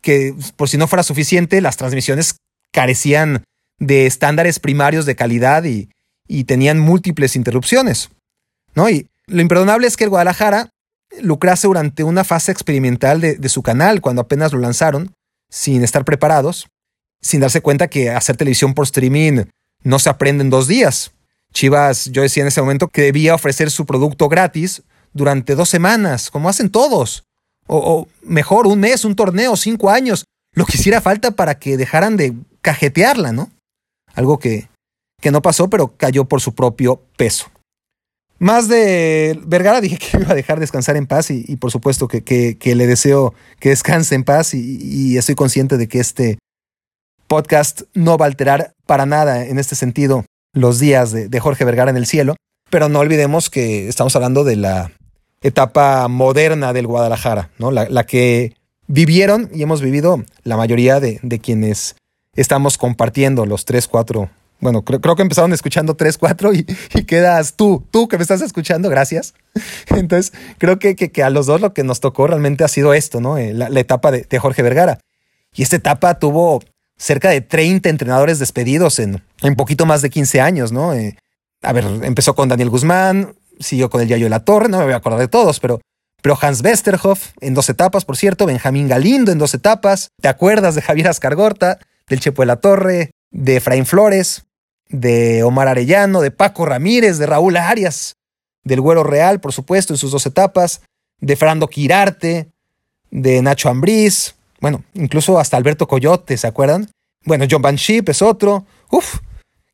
que 0.00 0.34
por 0.56 0.68
si 0.68 0.78
no 0.78 0.88
fuera 0.88 1.02
suficiente, 1.02 1.60
las 1.60 1.76
transmisiones 1.76 2.36
carecían 2.72 3.44
de 3.78 4.06
estándares 4.06 4.58
primarios 4.58 5.04
de 5.04 5.16
calidad 5.16 5.64
y, 5.64 5.88
tenían 6.44 6.78
múltiples 6.78 7.34
interrupciones, 7.34 8.10
¿no? 8.74 8.88
Y 8.88 9.08
lo 9.26 9.42
imperdonable 9.42 9.86
es 9.88 9.96
que 9.96 10.04
el 10.04 10.10
Guadalajara 10.10 10.70
lucrase 11.20 11.66
durante 11.66 12.04
una 12.04 12.22
fase 12.22 12.52
experimental 12.52 13.20
de 13.20 13.48
su 13.48 13.62
canal 13.62 14.00
cuando 14.00 14.22
apenas 14.22 14.52
lo 14.52 14.60
lanzaron, 14.60 15.12
sin 15.50 15.82
estar 15.82 16.04
preparados, 16.04 16.68
sin 17.20 17.40
darse 17.40 17.60
cuenta 17.60 17.88
que 17.88 18.10
hacer 18.10 18.36
televisión 18.36 18.74
por 18.74 18.84
streaming 18.84 19.44
no 19.82 19.98
se 19.98 20.08
aprende 20.08 20.44
en 20.44 20.50
dos 20.50 20.68
días. 20.68 21.12
Chivas, 21.52 22.06
yo 22.06 22.22
decía 22.22 22.42
en 22.42 22.48
ese 22.48 22.60
momento 22.60 22.88
que 22.88 23.02
debía 23.02 23.34
ofrecer 23.34 23.70
su 23.70 23.86
producto 23.86 24.28
gratis 24.28 24.82
durante 25.12 25.54
dos 25.54 25.68
semanas, 25.68 26.30
como 26.30 26.48
hacen 26.48 26.70
todos. 26.70 27.24
O, 27.66 28.08
mejor, 28.22 28.66
un 28.66 28.80
mes, 28.80 29.04
un 29.04 29.14
torneo, 29.14 29.56
cinco 29.56 29.90
años, 29.90 30.24
lo 30.54 30.66
que 30.66 30.76
hiciera 30.76 31.00
falta 31.00 31.30
para 31.32 31.58
que 31.58 31.76
dejaran 31.76 32.16
de 32.16 32.34
cajetearla, 32.62 33.32
¿no? 33.32 33.50
Algo 34.14 34.38
que, 34.38 34.68
que 35.20 35.30
no 35.30 35.40
pasó, 35.40 35.70
pero 35.70 35.96
cayó 35.96 36.24
por 36.24 36.40
su 36.40 36.54
propio 36.54 37.00
peso. 37.16 37.46
Más 38.40 38.68
de 38.68 39.38
Vergara 39.46 39.80
dije 39.80 39.98
que 39.98 40.16
iba 40.20 40.32
a 40.32 40.34
dejar 40.34 40.58
descansar 40.58 40.96
en 40.96 41.06
paz 41.06 41.30
y, 41.30 41.56
por 41.56 41.70
supuesto 41.70 42.08
que, 42.08 42.22
que, 42.22 42.74
le 42.74 42.86
deseo 42.86 43.34
que 43.60 43.68
descanse 43.68 44.14
en 44.14 44.24
paz 44.24 44.54
y, 44.54 44.78
y 44.80 45.18
estoy 45.18 45.36
consciente 45.36 45.76
de 45.76 45.86
que 45.86 46.00
este 46.00 46.38
podcast 47.28 47.82
no 47.94 48.18
va 48.18 48.26
a 48.26 48.28
alterar 48.28 48.72
para 48.86 49.06
nada 49.06 49.46
en 49.46 49.58
este 49.60 49.76
sentido 49.76 50.24
los 50.52 50.78
días 50.78 51.12
de, 51.12 51.40
Jorge 51.40 51.64
Vergara 51.64 51.90
en 51.90 51.96
el 51.96 52.06
cielo, 52.06 52.36
pero 52.70 52.88
no 52.88 53.00
olvidemos 53.00 53.50
que 53.50 53.88
estamos 53.88 54.14
hablando 54.16 54.44
de 54.44 54.56
la 54.56 54.92
etapa 55.42 56.06
moderna 56.08 56.72
del 56.72 56.86
Guadalajara, 56.86 57.50
¿no? 57.58 57.70
la, 57.70 58.04
que 58.04 58.54
vivieron 58.86 59.50
y 59.54 59.62
hemos 59.62 59.80
vivido 59.80 60.22
la 60.42 60.56
mayoría 60.56 61.00
de, 61.00 61.18
quienes 61.42 61.96
estamos 62.34 62.78
compartiendo 62.78 63.46
los 63.46 63.64
tres, 63.64 63.88
cuatro. 63.88 64.30
Bueno, 64.60 64.82
creo, 64.82 65.16
que 65.16 65.22
empezaron 65.22 65.54
escuchando 65.54 65.94
tres, 65.94 66.18
cuatro 66.18 66.52
y, 66.52 66.64
quedas 67.06 67.54
tú, 67.54 67.82
tú 67.90 68.08
que 68.08 68.18
me 68.18 68.22
estás 68.22 68.42
escuchando, 68.42 68.90
gracias. 68.90 69.34
Entonces, 69.86 70.32
creo 70.58 70.78
que, 70.78 70.94
que, 70.96 71.22
a 71.22 71.30
los 71.30 71.46
dos 71.46 71.60
lo 71.60 71.72
que 71.72 71.82
nos 71.82 72.00
tocó 72.00 72.26
realmente 72.26 72.62
ha 72.64 72.68
sido 72.68 72.92
esto, 72.92 73.20
¿no? 73.20 73.38
Eh, 73.38 73.54
la, 73.54 73.68
etapa 73.80 74.10
de, 74.10 74.26
de 74.28 74.38
Jorge 74.38 74.62
Vergara. 74.62 74.98
Y 75.54 75.62
esta 75.62 75.76
etapa 75.76 76.18
tuvo 76.18 76.60
cerca 77.00 77.30
de 77.30 77.40
30 77.40 77.88
entrenadores 77.88 78.38
despedidos 78.38 78.98
en, 78.98 79.22
en 79.40 79.56
poquito 79.56 79.86
más 79.86 80.02
de 80.02 80.10
15 80.10 80.40
años, 80.40 80.70
¿no? 80.70 80.92
Eh, 80.92 81.16
a 81.62 81.72
ver, 81.72 81.84
empezó 82.02 82.34
con 82.34 82.50
Daniel 82.50 82.68
Guzmán, 82.68 83.34
siguió 83.58 83.88
con 83.88 84.02
el 84.02 84.08
Yayo 84.08 84.26
de 84.26 84.30
la 84.30 84.44
Torre, 84.44 84.68
no 84.68 84.78
me 84.78 84.84
voy 84.84 84.92
a 84.92 84.96
acordar 84.96 85.18
de 85.18 85.28
todos, 85.28 85.60
pero, 85.60 85.80
pero 86.22 86.38
Hans 86.40 86.62
Westerhoff 86.62 87.30
en 87.40 87.54
dos 87.54 87.70
etapas, 87.70 88.04
por 88.04 88.18
cierto, 88.18 88.44
Benjamín 88.44 88.86
Galindo 88.86 89.32
en 89.32 89.38
dos 89.38 89.54
etapas, 89.54 90.10
¿te 90.20 90.28
acuerdas 90.28 90.74
de 90.74 90.82
Javier 90.82 91.08
Ascargorta, 91.08 91.78
del 92.06 92.20
Chepo 92.20 92.42
de 92.42 92.46
la 92.46 92.56
Torre, 92.56 93.12
de 93.30 93.56
Efraín 93.56 93.86
Flores, 93.86 94.44
de 94.90 95.42
Omar 95.42 95.68
Arellano, 95.68 96.20
de 96.20 96.30
Paco 96.30 96.66
Ramírez, 96.66 97.16
de 97.16 97.26
Raúl 97.26 97.56
Arias, 97.56 98.16
del 98.62 98.82
Güero 98.82 99.04
Real, 99.04 99.40
por 99.40 99.54
supuesto, 99.54 99.94
en 99.94 99.98
sus 99.98 100.10
dos 100.10 100.26
etapas, 100.26 100.82
de 101.18 101.36
Fernando 101.36 101.68
Quirarte, 101.68 102.50
de 103.10 103.40
Nacho 103.40 103.70
Ambriz, 103.70 104.34
bueno, 104.60 104.84
incluso 104.94 105.38
hasta 105.38 105.56
Alberto 105.56 105.88
Coyote, 105.88 106.36
¿se 106.36 106.46
acuerdan? 106.46 106.90
Bueno, 107.24 107.46
John 107.50 107.62
Van 107.62 107.76
es 107.76 108.22
otro. 108.22 108.66
Uf, 108.90 109.18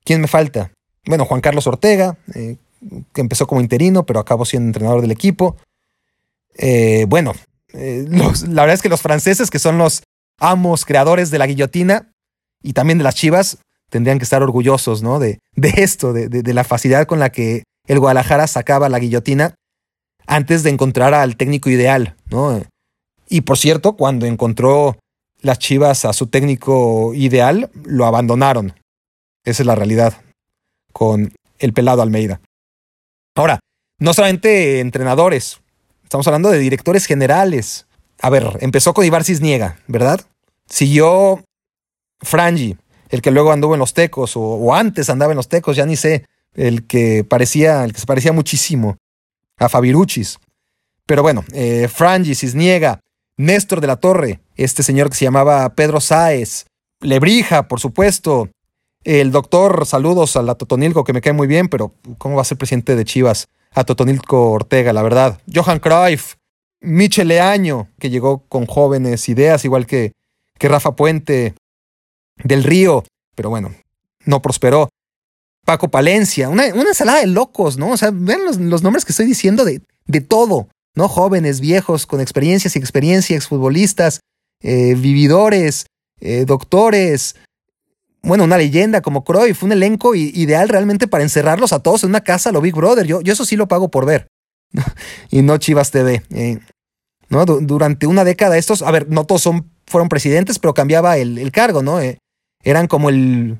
¿quién 0.04 0.20
me 0.20 0.28
falta? 0.28 0.72
Bueno, 1.04 1.24
Juan 1.24 1.40
Carlos 1.40 1.66
Ortega, 1.66 2.16
eh, 2.34 2.56
que 3.12 3.20
empezó 3.20 3.46
como 3.46 3.60
interino, 3.60 4.04
pero 4.04 4.20
acabó 4.20 4.44
siendo 4.44 4.68
entrenador 4.68 5.00
del 5.00 5.10
equipo. 5.10 5.56
Eh, 6.56 7.06
bueno, 7.08 7.32
eh, 7.72 8.04
la 8.08 8.62
verdad 8.62 8.74
es 8.74 8.82
que 8.82 8.88
los 8.88 9.02
franceses, 9.02 9.50
que 9.50 9.58
son 9.58 9.78
los 9.78 10.02
amos 10.38 10.84
creadores 10.84 11.30
de 11.30 11.38
la 11.38 11.46
guillotina, 11.46 12.10
y 12.62 12.72
también 12.72 12.98
de 12.98 13.04
las 13.04 13.14
Chivas 13.14 13.58
tendrían 13.90 14.18
que 14.18 14.24
estar 14.24 14.42
orgullosos, 14.42 15.02
¿no? 15.02 15.18
De, 15.18 15.38
de 15.54 15.68
esto, 15.76 16.12
de, 16.12 16.54
la 16.54 16.64
facilidad 16.64 17.06
con 17.06 17.20
la 17.20 17.30
que 17.30 17.62
el 17.86 18.00
Guadalajara 18.00 18.46
sacaba 18.46 18.88
la 18.88 18.98
guillotina 18.98 19.54
antes 20.26 20.64
de 20.64 20.70
encontrar 20.70 21.14
al 21.14 21.36
técnico 21.36 21.70
ideal, 21.70 22.16
¿no? 22.30 22.62
Y 23.28 23.42
por 23.42 23.58
cierto, 23.58 23.96
cuando 23.96 24.26
encontró 24.26 24.98
las 25.40 25.58
Chivas 25.58 26.04
a 26.04 26.12
su 26.12 26.28
técnico 26.28 27.12
ideal, 27.14 27.70
lo 27.84 28.06
abandonaron. 28.06 28.74
Esa 29.44 29.62
es 29.62 29.66
la 29.66 29.74
realidad 29.74 30.14
con 30.92 31.32
el 31.58 31.72
pelado 31.72 32.02
Almeida. 32.02 32.40
Ahora, 33.34 33.60
no 33.98 34.14
solamente 34.14 34.80
entrenadores, 34.80 35.60
estamos 36.02 36.26
hablando 36.26 36.50
de 36.50 36.58
directores 36.58 37.06
generales. 37.06 37.86
A 38.20 38.30
ver, 38.30 38.58
empezó 38.60 38.94
con 38.94 39.04
Ibar 39.04 39.24
Cisniega, 39.24 39.78
¿verdad? 39.86 40.20
Siguió 40.68 41.44
Frangi, 42.20 42.76
el 43.10 43.22
que 43.22 43.30
luego 43.30 43.52
anduvo 43.52 43.74
en 43.74 43.80
los 43.80 43.94
tecos, 43.94 44.32
o, 44.36 44.74
antes 44.74 45.10
andaba 45.10 45.32
en 45.32 45.36
los 45.36 45.48
tecos, 45.48 45.76
ya 45.76 45.86
ni 45.86 45.96
sé, 45.96 46.24
el 46.54 46.86
que 46.86 47.24
parecía, 47.24 47.84
el 47.84 47.92
que 47.92 48.00
se 48.00 48.06
parecía 48.06 48.32
muchísimo 48.32 48.96
a 49.58 49.68
Fabiruchis. 49.68 50.38
Pero 51.06 51.22
bueno, 51.22 51.44
eh, 51.52 51.88
Frangi, 51.88 52.34
Cisniega, 52.34 53.00
Néstor 53.36 53.80
de 53.80 53.86
la 53.86 53.96
Torre, 53.96 54.40
este 54.56 54.82
señor 54.82 55.10
que 55.10 55.16
se 55.16 55.24
llamaba 55.24 55.68
Pedro 55.74 56.00
Sáez, 56.00 56.66
Lebrija, 57.00 57.68
por 57.68 57.80
supuesto, 57.80 58.48
el 59.04 59.30
doctor, 59.30 59.86
saludos 59.86 60.36
a 60.36 60.42
la 60.42 60.54
Totonilco, 60.54 61.04
que 61.04 61.12
me 61.12 61.20
cae 61.20 61.32
muy 61.32 61.46
bien, 61.46 61.68
pero 61.68 61.94
¿cómo 62.18 62.36
va 62.36 62.42
a 62.42 62.46
ser 62.46 62.58
presidente 62.58 62.96
de 62.96 63.04
Chivas? 63.04 63.48
A 63.72 63.84
Totonilco 63.84 64.50
Ortega, 64.50 64.92
la 64.92 65.02
verdad. 65.02 65.40
Johan 65.54 65.78
Cruyff, 65.78 66.34
Michel 66.80 67.28
Leaño, 67.28 67.88
que 67.98 68.10
llegó 68.10 68.46
con 68.48 68.66
jóvenes 68.66 69.28
ideas, 69.28 69.64
igual 69.64 69.86
que, 69.86 70.12
que 70.58 70.68
Rafa 70.68 70.96
Puente, 70.96 71.54
del 72.42 72.64
Río, 72.64 73.04
pero 73.34 73.50
bueno, 73.50 73.74
no 74.24 74.42
prosperó. 74.42 74.88
Paco 75.64 75.88
Palencia, 75.88 76.48
una, 76.48 76.66
ensalada 76.66 77.20
de 77.20 77.26
locos, 77.26 77.76
¿no? 77.76 77.90
O 77.90 77.96
sea, 77.96 78.10
ven 78.12 78.44
los, 78.44 78.82
nombres 78.82 79.04
que 79.04 79.12
estoy 79.12 79.26
diciendo 79.26 79.64
de, 79.64 79.82
de, 80.06 80.20
todo, 80.20 80.68
¿no? 80.96 81.08
Jóvenes, 81.08 81.60
viejos, 81.60 82.06
con 82.06 82.20
experiencias 82.20 82.74
y 82.74 82.78
experiencia, 82.80 83.36
exfutbolistas, 83.36 84.20
eh, 84.62 84.94
vividores, 84.96 85.86
eh, 86.20 86.44
doctores, 86.44 87.36
bueno, 88.22 88.42
una 88.42 88.58
leyenda 88.58 89.02
como 89.02 89.22
Cruyff, 89.22 89.62
un 89.62 89.70
elenco 89.70 90.16
ideal 90.16 90.68
realmente 90.68 91.06
para 91.06 91.22
encerrarlos 91.22 91.72
a 91.72 91.78
todos 91.78 92.02
en 92.02 92.10
una 92.10 92.22
casa, 92.22 92.50
lo 92.50 92.60
Big 92.60 92.74
Brother. 92.74 93.06
Yo, 93.06 93.20
yo 93.20 93.32
eso 93.32 93.44
sí 93.44 93.54
lo 93.54 93.68
pago 93.68 93.88
por 93.88 94.04
ver. 94.04 94.26
y 95.30 95.42
no 95.42 95.58
Chivas 95.58 95.92
TV. 95.92 96.22
Eh, 96.30 96.58
¿no? 97.28 97.44
durante 97.44 98.06
una 98.08 98.24
década 98.24 98.58
estos, 98.58 98.82
a 98.82 98.90
ver, 98.90 99.08
no 99.08 99.24
todos 99.24 99.42
son, 99.42 99.70
fueron 99.86 100.08
presidentes, 100.08 100.58
pero 100.58 100.74
cambiaba 100.74 101.18
el, 101.18 101.52
cargo, 101.52 101.82
¿no? 101.82 102.00
eran 102.62 102.88
como 102.88 103.10
el 103.10 103.58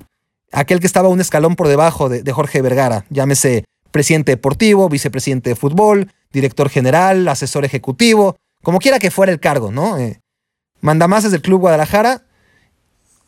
aquel 0.51 0.79
que 0.79 0.87
estaba 0.87 1.09
un 1.09 1.21
escalón 1.21 1.55
por 1.55 1.67
debajo 1.67 2.09
de, 2.09 2.31
Jorge 2.31 2.61
Vergara, 2.61 3.05
llámese 3.09 3.65
presidente 3.91 4.31
deportivo, 4.31 4.89
vicepresidente 4.89 5.51
de 5.51 5.55
fútbol, 5.55 6.11
director 6.31 6.69
general, 6.69 7.27
asesor 7.27 7.65
ejecutivo, 7.65 8.37
como 8.63 8.79
quiera 8.79 8.99
que 8.99 9.11
fuera 9.11 9.31
el 9.31 9.39
cargo, 9.39 9.71
¿no? 9.71 9.97
Eh, 9.97 10.19
mandamases 10.81 11.31
del 11.31 11.41
Club 11.41 11.61
Guadalajara 11.61 12.23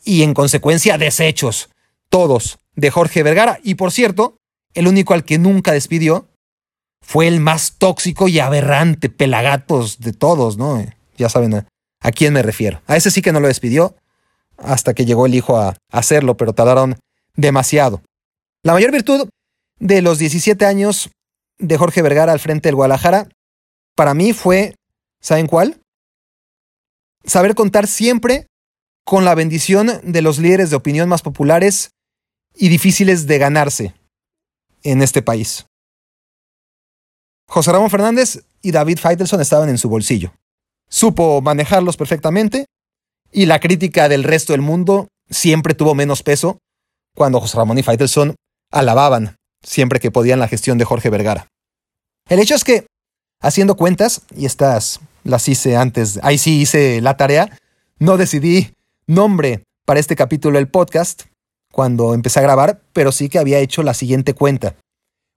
y 0.04 0.24
en 0.24 0.34
consecuencia 0.34 0.98
desechos, 0.98 1.70
todos, 2.10 2.60
de 2.76 2.92
Jorge 2.92 3.24
Vergara. 3.24 3.60
Y 3.64 3.76
por 3.76 3.92
cierto, 3.92 4.38
el 4.74 4.88
único 4.88 5.14
al 5.14 5.24
que 5.24 5.38
nunca 5.38 5.72
despidió 5.72 6.28
fue 7.02 7.28
el 7.28 7.40
más 7.40 7.74
tóxico 7.78 8.28
y 8.28 8.40
aberrante 8.40 9.10
pelagatos 9.10 10.00
de 10.00 10.14
todos, 10.14 10.58
¿no? 10.58 10.80
Eh, 10.80 10.96
ya 11.18 11.30
saben 11.30 11.54
a, 11.54 11.68
a 12.02 12.12
quién 12.12 12.34
me 12.34 12.42
refiero. 12.42 12.82
A 12.88 12.98
ese 12.98 13.12
sí 13.12 13.22
que 13.22 13.32
no 13.32 13.40
lo 13.40 13.48
despidió, 13.48 13.96
hasta 14.58 14.94
que 14.94 15.06
llegó 15.06 15.26
el 15.26 15.36
hijo 15.36 15.58
a 15.58 15.78
hacerlo, 15.92 16.38
pero 16.38 16.54
tardaron 16.54 16.98
demasiado. 17.36 18.02
La 18.64 18.74
mayor 18.74 18.92
virtud 18.92 19.30
de 19.80 20.02
los 20.02 20.20
17 20.20 20.66
años 20.66 21.10
de 21.60 21.78
Jorge 21.78 22.02
Vergara 22.02 22.32
al 22.32 22.40
frente 22.40 22.70
del 22.70 22.76
Guadalajara, 22.76 23.30
para 23.96 24.14
mí 24.14 24.34
fue, 24.34 24.76
¿saben 25.22 25.48
cuál? 25.48 25.82
Saber 27.26 27.54
contar 27.54 27.86
siempre 27.86 28.48
con 29.06 29.26
la 29.26 29.36
bendición 29.36 29.92
de 30.04 30.22
los 30.22 30.40
líderes 30.40 30.70
de 30.70 30.78
opinión 30.78 31.10
más 31.10 31.22
populares 31.22 31.92
y 32.56 32.70
difíciles 32.70 33.28
de 33.28 33.38
ganarse 33.38 33.94
en 34.84 35.02
este 35.02 35.22
país. 35.22 35.66
José 37.48 37.72
Ramón 37.72 37.90
Fernández 37.90 38.46
y 38.62 38.72
David 38.72 39.00
Feitelson 39.00 39.42
estaban 39.42 39.70
en 39.70 39.78
su 39.78 39.90
bolsillo. 39.90 40.34
Supo 40.88 41.42
manejarlos 41.42 41.98
perfectamente 41.98 42.66
y 43.32 43.48
la 43.48 43.60
crítica 43.60 44.08
del 44.08 44.24
resto 44.24 44.54
del 44.54 44.62
mundo 44.62 45.08
siempre 45.30 45.74
tuvo 45.74 45.96
menos 45.96 46.24
peso 46.24 46.60
cuando 47.16 47.42
José 47.42 47.58
Ramón 47.58 47.78
y 47.78 47.84
Faitelson 47.84 48.36
alababan 48.72 49.36
siempre 49.64 50.00
que 50.00 50.12
podían 50.12 50.40
la 50.40 50.48
gestión 50.48 50.78
de 50.78 50.86
Jorge 50.86 51.10
Vergara. 51.10 51.48
El 52.30 52.40
hecho 52.40 52.56
es 52.56 52.64
que, 52.64 52.86
haciendo 53.42 53.76
cuentas, 53.76 54.22
y 54.36 54.46
estas 54.46 55.00
las 55.24 55.48
hice 55.48 55.76
antes, 55.76 56.20
ahí 56.24 56.38
sí 56.38 56.62
hice 56.62 57.02
la 57.02 57.18
tarea, 57.18 57.58
no 58.00 58.18
decidí 58.18 58.74
nombre 59.08 59.64
para 59.86 60.00
este 60.00 60.16
capítulo 60.16 60.58
del 60.58 60.68
podcast 60.68 61.24
cuando 61.72 62.14
empecé 62.14 62.40
a 62.40 62.44
grabar, 62.44 62.82
pero 62.94 63.12
sí 63.12 63.30
que 63.30 63.40
había 63.40 63.60
hecho 63.60 63.84
la 63.84 63.94
siguiente 63.94 64.34
cuenta. 64.34 64.76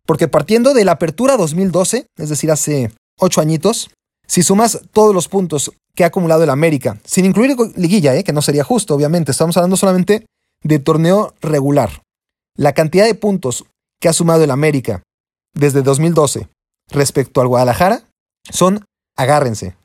Porque 0.06 0.28
partiendo 0.28 0.74
de 0.74 0.84
la 0.84 0.92
apertura 0.92 1.36
2012, 1.36 2.06
es 2.16 2.28
decir, 2.28 2.50
hace 2.50 2.92
ocho 3.18 3.40
añitos, 3.40 3.90
si 4.26 4.42
sumas 4.42 4.80
todos 4.92 5.14
los 5.14 5.28
puntos 5.28 5.72
que 5.94 6.04
ha 6.04 6.08
acumulado 6.08 6.42
el 6.42 6.50
América, 6.50 6.98
sin 7.04 7.24
incluir 7.24 7.56
liguilla, 7.76 8.14
¿eh? 8.14 8.24
que 8.24 8.32
no 8.32 8.42
sería 8.42 8.64
justo, 8.64 8.94
obviamente, 8.94 9.30
estamos 9.30 9.56
hablando 9.56 9.76
solamente 9.76 10.26
de 10.62 10.78
torneo 10.78 11.34
regular. 11.40 12.02
La 12.56 12.72
cantidad 12.72 13.04
de 13.04 13.14
puntos 13.14 13.64
que 14.02 14.08
ha 14.08 14.12
sumado 14.12 14.42
el 14.42 14.50
América 14.50 15.04
desde 15.54 15.80
2012 15.82 16.48
respecto 16.90 17.40
al 17.40 17.46
Guadalajara 17.46 18.02
son, 18.50 18.84
agárrense. 19.16 19.76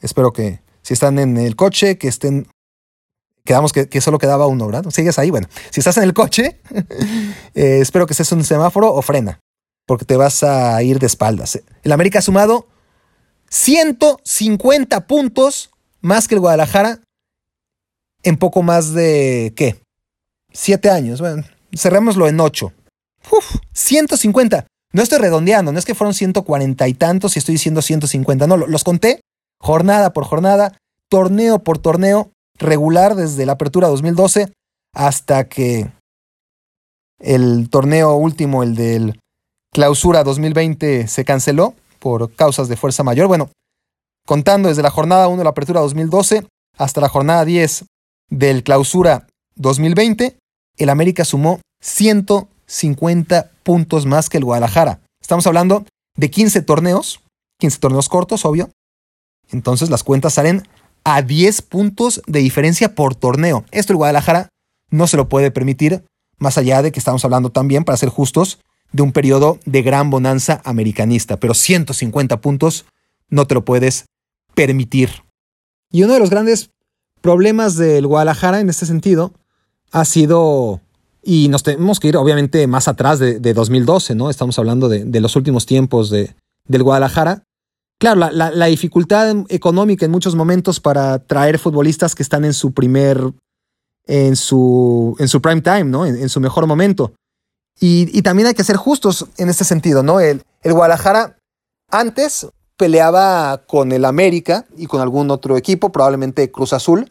Espero 0.00 0.32
que 0.32 0.60
si 0.82 0.94
están 0.94 1.20
en 1.20 1.36
el 1.38 1.54
coche, 1.54 1.96
que 1.96 2.08
estén... 2.08 2.48
Quedamos 3.44 3.72
que, 3.72 4.00
solo 4.00 4.18
quedaba 4.18 4.48
uno, 4.48 4.66
¿verdad? 4.66 4.90
¿Sigues 4.90 5.18
ahí? 5.18 5.30
Bueno, 5.30 5.48
si 5.70 5.80
estás 5.80 5.96
en 5.98 6.02
el 6.02 6.12
coche, 6.12 6.60
eh, 7.54 7.78
espero 7.80 8.06
que 8.06 8.14
seas 8.14 8.32
un 8.32 8.44
semáforo 8.44 8.92
o 8.92 9.00
frena, 9.02 9.38
porque 9.86 10.04
te 10.04 10.16
vas 10.16 10.42
a 10.42 10.82
ir 10.82 10.98
de 10.98 11.06
espaldas. 11.06 11.60
El 11.82 11.92
América 11.92 12.18
ha 12.18 12.22
sumado 12.22 12.66
150 13.50 15.06
puntos 15.06 15.70
más 16.00 16.26
que 16.26 16.34
el 16.34 16.40
Guadalajara 16.40 17.00
en 18.24 18.36
poco 18.36 18.62
más 18.62 18.92
de, 18.92 19.52
¿qué? 19.56 19.80
Siete 20.52 20.90
años. 20.90 21.20
Bueno, 21.20 21.44
cerrémoslo 21.72 22.26
en 22.26 22.40
ocho. 22.40 22.72
Uf, 23.30 23.56
150. 23.72 24.66
No 24.92 25.02
estoy 25.02 25.18
redondeando, 25.18 25.72
no 25.72 25.78
es 25.78 25.84
que 25.84 25.94
fueron 25.94 26.14
140 26.14 26.88
y 26.88 26.94
tantos 26.94 27.36
y 27.36 27.38
estoy 27.38 27.54
diciendo 27.54 27.82
150. 27.82 28.46
No, 28.46 28.56
los 28.56 28.84
conté 28.84 29.20
jornada 29.60 30.12
por 30.12 30.24
jornada, 30.24 30.76
torneo 31.08 31.60
por 31.60 31.78
torneo, 31.78 32.32
regular 32.58 33.14
desde 33.14 33.46
la 33.46 33.52
apertura 33.52 33.88
2012 33.88 34.52
hasta 34.94 35.48
que 35.48 35.92
el 37.20 37.68
torneo 37.70 38.14
último, 38.16 38.62
el 38.62 38.74
del 38.74 39.20
clausura 39.72 40.24
2020, 40.24 41.06
se 41.06 41.24
canceló 41.24 41.74
por 42.00 42.32
causas 42.34 42.68
de 42.68 42.76
fuerza 42.76 43.04
mayor. 43.04 43.28
Bueno, 43.28 43.50
contando 44.26 44.68
desde 44.68 44.82
la 44.82 44.90
jornada 44.90 45.28
1 45.28 45.38
de 45.38 45.44
la 45.44 45.50
apertura 45.50 45.80
2012 45.80 46.46
hasta 46.76 47.00
la 47.00 47.08
jornada 47.08 47.44
10 47.44 47.84
del 48.30 48.64
clausura 48.64 49.28
2020, 49.54 50.36
el 50.78 50.88
América 50.88 51.24
sumó 51.24 51.60
150 51.82 52.59
puntos 53.62 54.06
más 54.06 54.28
que 54.28 54.38
el 54.38 54.44
Guadalajara. 54.44 55.00
Estamos 55.20 55.46
hablando 55.46 55.84
de 56.16 56.30
15 56.30 56.62
torneos, 56.62 57.20
15 57.58 57.78
torneos 57.78 58.08
cortos, 58.08 58.44
obvio. 58.44 58.70
Entonces 59.50 59.90
las 59.90 60.04
cuentas 60.04 60.34
salen 60.34 60.62
a 61.04 61.22
10 61.22 61.62
puntos 61.62 62.22
de 62.26 62.40
diferencia 62.40 62.94
por 62.94 63.14
torneo. 63.14 63.64
Esto 63.70 63.92
el 63.92 63.96
Guadalajara 63.98 64.48
no 64.90 65.06
se 65.06 65.16
lo 65.16 65.28
puede 65.28 65.50
permitir, 65.50 66.04
más 66.38 66.58
allá 66.58 66.82
de 66.82 66.92
que 66.92 66.98
estamos 66.98 67.24
hablando 67.24 67.50
también, 67.50 67.84
para 67.84 67.96
ser 67.96 68.08
justos, 68.08 68.60
de 68.92 69.02
un 69.02 69.12
periodo 69.12 69.58
de 69.64 69.82
gran 69.82 70.10
bonanza 70.10 70.60
americanista, 70.64 71.36
pero 71.38 71.54
150 71.54 72.40
puntos 72.40 72.86
no 73.28 73.46
te 73.46 73.54
lo 73.54 73.64
puedes 73.64 74.06
permitir. 74.54 75.22
Y 75.92 76.02
uno 76.02 76.14
de 76.14 76.20
los 76.20 76.30
grandes 76.30 76.70
problemas 77.20 77.76
del 77.76 78.06
Guadalajara 78.06 78.60
en 78.60 78.68
este 78.68 78.86
sentido 78.86 79.32
ha 79.92 80.04
sido, 80.04 80.80
y 81.22 81.48
nos 81.48 81.62
tenemos 81.62 82.00
que 82.00 82.08
ir 82.08 82.16
obviamente 82.16 82.66
más 82.66 82.88
atrás 82.88 83.18
de, 83.18 83.38
2012, 83.38 84.14
¿no? 84.14 84.30
Estamos 84.30 84.58
hablando 84.58 84.88
de, 84.88 85.20
los 85.20 85.36
últimos 85.36 85.66
tiempos 85.66 86.10
de, 86.10 86.34
del 86.66 86.82
Guadalajara. 86.82 87.44
Claro, 87.98 88.30
la, 88.30 88.66
dificultad 88.66 89.44
económica 89.48 90.06
en 90.06 90.10
muchos 90.10 90.34
momentos 90.34 90.80
para 90.80 91.18
traer 91.18 91.58
futbolistas 91.58 92.14
que 92.14 92.22
están 92.22 92.44
en 92.44 92.54
su 92.54 92.72
primer, 92.72 93.20
en 94.06 94.36
su, 94.36 95.14
en 95.18 95.28
su 95.28 95.42
prime 95.42 95.60
time, 95.60 95.84
¿no? 95.84 96.06
en 96.06 96.28
su 96.28 96.40
mejor 96.40 96.66
momento. 96.66 97.12
Y, 97.80 98.20
también 98.22 98.48
hay 98.48 98.54
que 98.54 98.64
ser 98.64 98.76
justos 98.76 99.26
en 99.38 99.48
este 99.48 99.64
sentido, 99.64 100.02
¿no? 100.02 100.20
El, 100.20 100.42
el 100.62 100.74
Guadalajara 100.74 101.38
antes 101.90 102.46
peleaba 102.76 103.62
con 103.66 103.92
el 103.92 104.04
América 104.04 104.66
y 104.76 104.86
con 104.86 105.00
algún 105.00 105.30
otro 105.30 105.56
equipo, 105.56 105.90
probablemente 105.90 106.50
Cruz 106.50 106.74
Azul, 106.74 107.10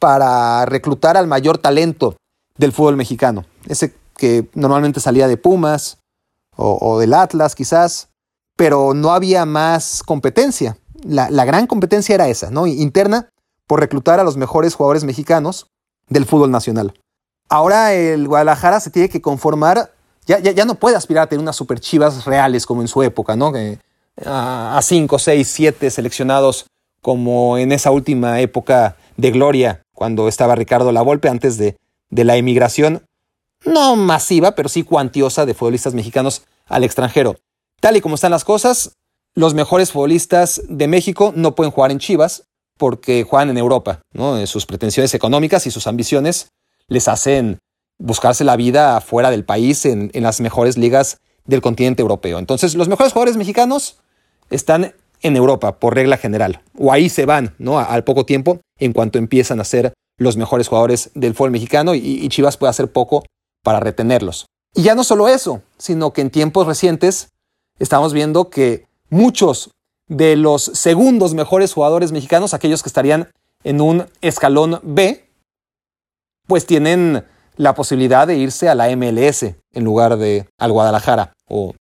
para 0.00 0.64
reclutar 0.64 1.18
al 1.18 1.26
mayor 1.26 1.58
talento 1.58 2.16
del 2.58 2.72
fútbol 2.72 2.96
mexicano. 2.96 3.46
Ese 3.66 3.94
que 4.16 4.48
normalmente 4.54 5.00
salía 5.00 5.28
de 5.28 5.36
Pumas 5.36 5.98
o, 6.56 6.98
del 6.98 7.14
Atlas 7.14 7.54
quizás, 7.54 8.08
pero 8.56 8.92
no 8.92 9.12
había 9.12 9.46
más 9.46 10.02
competencia. 10.02 10.76
La, 11.04 11.30
la, 11.30 11.44
gran 11.44 11.68
competencia 11.68 12.16
era 12.16 12.28
esa, 12.28 12.50
¿no? 12.50 12.66
Interna 12.66 13.28
por 13.68 13.78
reclutar 13.78 14.18
a 14.18 14.24
los 14.24 14.36
mejores 14.36 14.74
jugadores 14.74 15.04
mexicanos 15.04 15.68
del 16.08 16.26
fútbol 16.26 16.50
nacional. 16.50 16.94
Ahora 17.48 17.94
el 17.94 18.26
Guadalajara 18.26 18.80
se 18.80 18.90
tiene 18.90 19.08
que 19.08 19.22
conformar, 19.22 19.92
ya, 20.26 20.40
ya, 20.40 20.50
ya 20.50 20.64
no 20.64 20.74
puede 20.74 20.96
aspirar 20.96 21.24
a 21.24 21.26
tener 21.28 21.40
unas 21.40 21.54
super 21.54 21.78
chivas 21.78 22.24
reales 22.24 22.66
como 22.66 22.82
en 22.82 22.88
su 22.88 23.02
época, 23.04 23.36
¿no? 23.36 23.52
a 24.26 24.80
5, 24.82 25.16
6, 25.16 25.48
7 25.48 25.90
seleccionados 25.90 26.66
como 27.00 27.56
en 27.56 27.70
esa 27.70 27.92
última 27.92 28.40
época 28.40 28.96
de 29.16 29.30
gloria 29.30 29.82
cuando 29.94 30.26
estaba 30.26 30.56
Ricardo 30.56 30.90
Lavolpe 30.90 31.28
antes 31.28 31.56
de, 31.56 31.76
de 32.10 32.24
la 32.24 32.36
emigración, 32.36 33.02
no 33.64 33.96
masiva, 33.96 34.54
pero 34.54 34.68
sí 34.68 34.82
cuantiosa 34.82 35.46
de 35.46 35.54
futbolistas 35.54 35.94
mexicanos 35.94 36.42
al 36.66 36.84
extranjero. 36.84 37.36
Tal 37.80 37.96
y 37.96 38.00
como 38.00 38.14
están 38.14 38.30
las 38.30 38.44
cosas, 38.44 38.92
los 39.34 39.54
mejores 39.54 39.92
futbolistas 39.92 40.62
de 40.68 40.88
México 40.88 41.32
no 41.34 41.54
pueden 41.54 41.70
jugar 41.70 41.90
en 41.90 41.98
Chivas 41.98 42.44
porque 42.76 43.24
juegan 43.24 43.50
en 43.50 43.58
Europa. 43.58 44.00
¿no? 44.12 44.44
Sus 44.46 44.66
pretensiones 44.66 45.14
económicas 45.14 45.66
y 45.66 45.70
sus 45.70 45.86
ambiciones 45.86 46.48
les 46.88 47.08
hacen 47.08 47.58
buscarse 47.98 48.44
la 48.44 48.56
vida 48.56 49.00
fuera 49.00 49.30
del 49.30 49.44
país 49.44 49.84
en, 49.84 50.10
en 50.14 50.22
las 50.22 50.40
mejores 50.40 50.78
ligas 50.78 51.18
del 51.44 51.60
continente 51.60 52.02
europeo. 52.02 52.38
Entonces, 52.38 52.74
los 52.74 52.88
mejores 52.88 53.12
jugadores 53.12 53.36
mexicanos 53.36 53.98
están 54.50 54.94
en 55.22 55.36
Europa, 55.36 55.78
por 55.78 55.94
regla 55.94 56.16
general, 56.16 56.62
o 56.76 56.92
ahí 56.92 57.08
se 57.08 57.26
van, 57.26 57.54
¿no? 57.58 57.78
Al 57.78 58.04
poco 58.04 58.24
tiempo, 58.24 58.60
en 58.78 58.92
cuanto 58.92 59.18
empiezan 59.18 59.60
a 59.60 59.64
ser 59.64 59.92
los 60.18 60.36
mejores 60.36 60.68
jugadores 60.68 61.10
del 61.14 61.34
fútbol 61.34 61.52
mexicano 61.52 61.94
y, 61.94 62.28
Chivas 62.28 62.56
puede 62.56 62.70
hacer 62.70 62.92
poco 62.92 63.24
para 63.64 63.80
retenerlos. 63.80 64.46
Y 64.74 64.82
ya 64.82 64.94
no 64.94 65.04
solo 65.04 65.28
eso, 65.28 65.62
sino 65.78 66.12
que 66.12 66.20
en 66.20 66.30
tiempos 66.30 66.66
recientes 66.66 67.30
estamos 67.78 68.12
viendo 68.12 68.50
que 68.50 68.86
muchos 69.08 69.70
de 70.08 70.36
los 70.36 70.62
segundos 70.62 71.34
mejores 71.34 71.72
jugadores 71.72 72.12
mexicanos, 72.12 72.52
aquellos 72.52 72.82
que 72.82 72.88
estarían 72.88 73.30
en 73.64 73.80
un 73.80 74.06
escalón 74.20 74.80
B, 74.82 75.28
pues 76.46 76.66
tienen 76.66 77.24
la 77.56 77.74
posibilidad 77.74 78.26
de 78.26 78.36
irse 78.36 78.68
a 78.68 78.74
la 78.74 78.94
MLS 78.96 79.42
en 79.42 79.84
lugar 79.84 80.16
de 80.16 80.48
al 80.58 80.72
Guadalajara 80.72 81.32
o, 81.48 81.74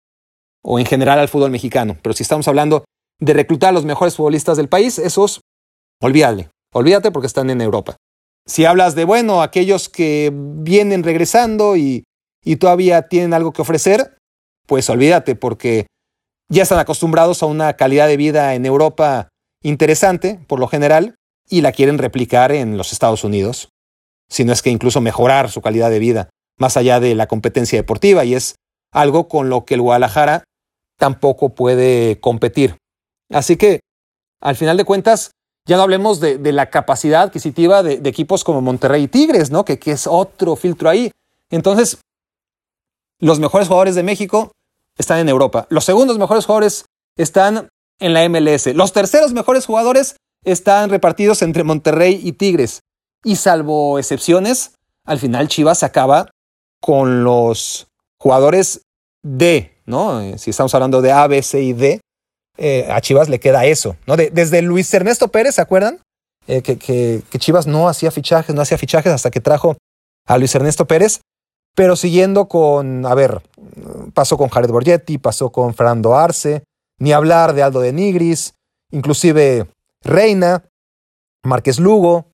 o 0.63 0.79
en 0.79 0.87
general 0.87 1.19
al 1.19 1.29
fútbol 1.29 1.51
mexicano. 1.51 1.97
Pero 2.03 2.15
si 2.15 2.23
estamos 2.23 2.49
hablando 2.49 2.85
de 3.21 3.33
reclutar 3.33 3.71
a 3.71 3.73
los 3.73 3.85
mejores 3.85 4.17
futbolistas 4.17 4.57
del 4.57 4.69
país, 4.69 4.99
esos, 4.99 5.41
olvídale, 6.01 6.49
olvídate 6.73 7.11
porque 7.11 7.27
están 7.27 7.51
en 7.51 7.61
Europa. 7.61 7.97
Si 8.47 8.65
hablas 8.65 8.95
de, 8.95 9.05
bueno, 9.05 9.43
aquellos 9.43 9.89
que 9.89 10.33
vienen 10.35 11.03
regresando 11.03 11.77
y, 11.77 12.05
y 12.45 12.57
todavía 12.57 13.09
tienen 13.09 13.35
algo 13.35 13.53
que 13.53 13.63
ofrecer, 13.63 14.17
pues 14.67 14.89
olvídate 14.89 15.35
porque 15.35 15.87
ya 16.49 16.63
están 16.63 16.79
acostumbrados 16.79 17.43
a 17.43 17.47
una 17.47 17.75
calidad 17.75 18.07
de 18.07 18.17
vida 18.17 18.55
en 18.55 18.67
Europa 18.67 19.29
interesante, 19.63 20.39
por 20.47 20.61
lo 20.61 20.69
general, 20.69 21.17
y 21.49 21.61
la 21.61 21.73
quieren 21.73 21.99
replicar 21.99 22.53
en 22.53 22.77
los 22.77 22.93
Estados 22.93 23.25
Unidos, 23.25 23.69
si 24.29 24.45
no 24.45 24.53
es 24.53 24.63
que 24.63 24.71
incluso 24.71 25.01
mejorar 25.01 25.51
su 25.51 25.61
calidad 25.61 25.91
de 25.91 25.99
vida, 25.99 26.31
más 26.59 26.77
allá 26.77 27.01
de 27.01 27.15
la 27.15 27.27
competencia 27.27 27.79
deportiva, 27.79 28.25
y 28.25 28.35
es 28.35 28.57
algo 28.93 29.29
con 29.29 29.49
lo 29.51 29.65
que 29.65 29.75
el 29.75 29.83
Guadalajara 29.83 30.45
tampoco 30.99 31.55
puede 31.55 32.21
competir. 32.21 32.77
Así 33.31 33.57
que, 33.57 33.81
al 34.41 34.57
final 34.57 34.77
de 34.77 34.85
cuentas, 34.85 35.33
ya 35.67 35.77
no 35.77 35.83
hablemos 35.83 36.21
de, 36.21 36.39
la 36.53 36.71
capacidad 36.71 37.23
adquisitiva 37.23 37.83
de, 37.83 38.01
equipos 38.09 38.45
como 38.45 38.61
Monterrey 38.61 39.05
y 39.05 39.09
Tigres, 39.09 39.51
¿no? 39.51 39.65
Que, 39.65 39.79
que 39.79 39.93
es 39.93 40.07
otro 40.07 40.57
filtro 40.57 40.89
ahí. 40.89 41.11
Entonces, 41.51 41.99
los 43.19 43.41
mejores 43.41 43.69
jugadores 43.69 43.95
de 43.95 44.03
México 44.03 44.53
están 44.97 45.19
en 45.19 45.29
Europa. 45.29 45.67
Los 45.69 45.85
segundos 45.85 46.19
mejores 46.19 46.47
jugadores 46.47 46.87
están 47.17 47.69
en 47.99 48.15
la 48.15 48.29
MLS. 48.29 48.75
Los 48.75 48.93
terceros 48.93 49.33
mejores 49.33 49.67
jugadores 49.67 50.17
están 50.45 50.91
repartidos 50.91 51.43
entre 51.43 51.65
Monterrey 51.65 52.21
y 52.23 52.33
Tigres. 52.33 52.81
Y 53.25 53.37
salvo 53.37 53.99
excepciones, 53.99 54.75
al 55.05 55.19
final 55.19 55.49
Chivas 55.49 55.83
acaba 55.83 56.31
con 56.81 57.25
los 57.25 57.89
jugadores 58.19 58.83
D, 59.23 59.81
¿no? 59.87 60.21
Eh, 60.21 60.39
si 60.39 60.51
estamos 60.51 60.75
hablando 60.75 61.03
de 61.03 61.11
A, 61.11 61.27
B, 61.27 61.43
C 61.43 61.63
y 61.63 61.73
D, 61.73 62.01
eh, 62.59 62.89
a 62.91 63.01
Chivas 63.01 63.29
le 63.29 63.41
queda 63.41 63.65
eso, 63.65 63.97
¿no? 64.07 64.17
desde 64.17 64.63
Luis 64.63 64.93
Ernesto 64.95 65.29
Pérez, 65.29 65.57
¿se 65.57 65.61
acuerdan? 65.61 66.01
Eh, 66.47 66.63
que, 66.63 67.23
Chivas 67.39 67.67
no 67.67 67.89
hacía 67.89 68.11
fichajes, 68.11 68.55
no 68.55 68.63
hacía 68.63 68.79
fichajes 68.79 69.13
hasta 69.13 69.31
que 69.31 69.41
trajo 69.41 69.77
a 70.27 70.39
Luis 70.39 70.55
Ernesto 70.55 70.87
Pérez, 70.87 71.21
pero 71.75 71.97
siguiendo 71.97 72.49
con, 72.49 73.05
a 73.05 73.15
ver, 73.15 73.43
pasó 74.15 74.39
con 74.39 74.49
Jared 74.49 74.71
Borgetti, 74.71 75.19
pasó 75.19 75.51
con 75.51 75.75
Fernando 75.75 76.17
Arce, 76.17 76.65
ni 76.99 77.13
hablar 77.13 77.53
de 77.53 77.63
Aldo 77.63 77.81
de 77.81 77.93
Nigris, 77.93 78.55
inclusive 78.91 79.67
Reina, 80.03 80.65
Márquez 81.45 81.79
Lugo, 81.79 82.31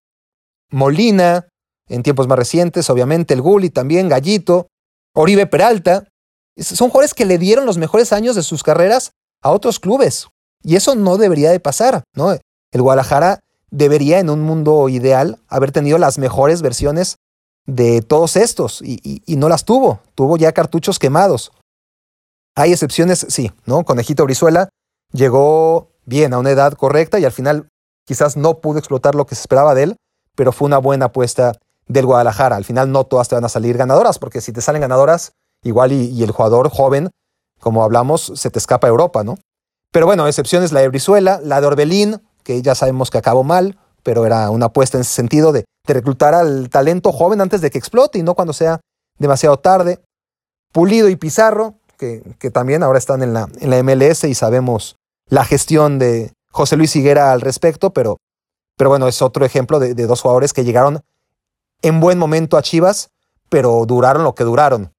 Molina, 0.71 1.49
en 1.89 2.03
tiempos 2.03 2.29
más 2.29 2.39
recientes, 2.39 2.89
obviamente, 2.91 3.35
el 3.35 3.43
Gulli 3.43 3.71
también, 3.71 4.09
Gallito, 4.09 4.69
Oribe 5.15 5.47
Peralta. 5.47 6.09
Son 6.57 6.89
jugadores 6.89 7.15
que 7.15 7.27
le 7.27 7.39
dieron 7.39 7.67
los 7.67 7.79
mejores 7.79 8.13
años 8.13 8.37
de 8.37 8.43
sus 8.43 8.63
carreras 8.63 9.13
a 9.43 9.51
otros 9.51 9.79
clubes. 9.79 10.29
Y 10.63 10.77
eso 10.77 10.95
no 10.95 11.19
debería 11.19 11.51
de 11.51 11.61
pasar, 11.61 12.05
¿no? 12.15 12.33
El 12.33 12.83
Guadalajara 12.83 13.41
debería, 13.71 14.21
en 14.21 14.31
un 14.31 14.41
mundo 14.41 14.89
ideal, 14.89 15.39
haber 15.49 15.73
tenido 15.73 15.99
las 15.99 16.19
mejores 16.19 16.63
versiones 16.63 17.17
de 17.67 18.03
todos 18.03 18.37
estos 18.37 18.81
y, 18.83 19.23
no 19.37 19.49
las 19.49 19.65
tuvo. 19.65 20.01
Tuvo 20.15 20.37
ya 20.37 20.53
cartuchos 20.53 20.99
quemados. 20.99 21.53
Hay 22.55 22.73
excepciones, 22.73 23.27
sí, 23.29 23.51
¿no? 23.67 23.85
Conejito 23.85 24.25
Brizuela 24.25 24.69
llegó 25.13 25.89
bien 26.05 26.33
a 26.35 26.39
una 26.39 26.51
edad 26.51 26.75
correcta 26.75 27.19
y 27.19 27.25
al 27.25 27.33
final 27.33 27.69
quizás 28.07 28.37
no 28.37 28.61
pudo 28.61 28.79
explotar 28.79 29.15
lo 29.15 29.27
que 29.27 29.35
se 29.35 29.41
esperaba 29.41 29.75
de 29.75 29.85
él, 29.85 29.97
pero 30.37 30.53
fue 30.53 30.67
una 30.67 30.79
buena 30.79 31.07
apuesta 31.07 31.53
del 31.87 32.07
Guadalajara. 32.07 32.57
Al 32.57 32.65
final 32.65 32.93
no 32.93 33.05
todas 33.05 33.29
te 33.29 33.35
van 33.35 33.45
a 33.45 33.49
salir 33.49 33.77
ganadoras, 33.77 34.19
porque 34.19 34.41
si 34.41 34.53
te 34.53 34.61
salen 34.61 34.83
ganadoras, 34.83 35.33
igual 35.63 35.93
y 35.93 36.23
el 36.23 36.31
jugador 36.31 36.69
joven 36.69 37.11
como 37.63 37.85
hablamos, 37.85 38.33
se 38.35 38.51
te 38.51 38.59
escapa 38.59 38.89
Europa, 38.89 39.23
¿no? 39.23 39.39
Pero 39.93 40.05
bueno, 40.05 40.27
excepciones 40.27 40.73
la 40.73 40.81
de 40.81 40.89
Brizuela, 40.89 41.41
la 41.45 41.61
de 41.61 41.69
Orbelín, 41.69 42.21
que 42.43 42.61
ya 42.61 42.75
sabemos 42.75 43.09
que 43.09 43.19
acabó 43.19 43.45
mal, 43.45 43.79
pero 44.03 44.27
era 44.27 44.51
una 44.51 44.67
apuesta 44.67 44.99
en 44.99 45.03
ese 45.03 45.15
sentido 45.15 45.53
de, 45.53 45.65
reclutar 45.87 46.35
al 46.35 46.71
talento 46.71 47.13
joven 47.13 47.41
antes 47.41 47.61
de 47.61 47.71
que 47.71 47.79
explote 47.79 48.19
y 48.19 48.23
no 48.23 48.35
cuando 48.35 48.53
sea 48.53 48.81
demasiado 49.19 49.59
tarde. 49.59 50.01
Pulido 50.73 51.09
y 51.09 51.17
Pizarro, 51.17 51.75
que, 51.99 52.23
que 52.41 52.51
también 52.51 52.83
ahora 52.83 52.99
están 52.99 53.23
en 53.23 53.33
la, 53.33 53.49
en 53.61 53.71
la 53.71 53.83
MLS 53.83 54.25
y 54.25 54.35
sabemos 54.35 54.97
la 55.29 55.45
gestión 55.45 56.01
de 56.01 56.33
José 56.51 56.77
Luis 56.77 56.97
Higuera 56.97 57.33
al 57.33 57.41
respecto, 57.41 57.93
pero, 57.93 58.17
pero 58.77 58.91
bueno, 58.91 59.07
es 59.07 59.23
otro 59.23 59.45
ejemplo 59.45 59.79
de, 59.79 59.95
de 59.95 60.07
dos 60.07 60.21
jugadores 60.21 60.53
que 60.53 60.65
llegaron 60.65 61.01
en 61.83 62.01
buen 62.01 62.19
momento 62.19 62.57
a 62.57 62.63
Chivas, 62.63 63.11
pero 63.49 63.85
duraron 63.87 64.25
lo 64.25 64.35
que 64.35 64.45
duraron. 64.45 64.93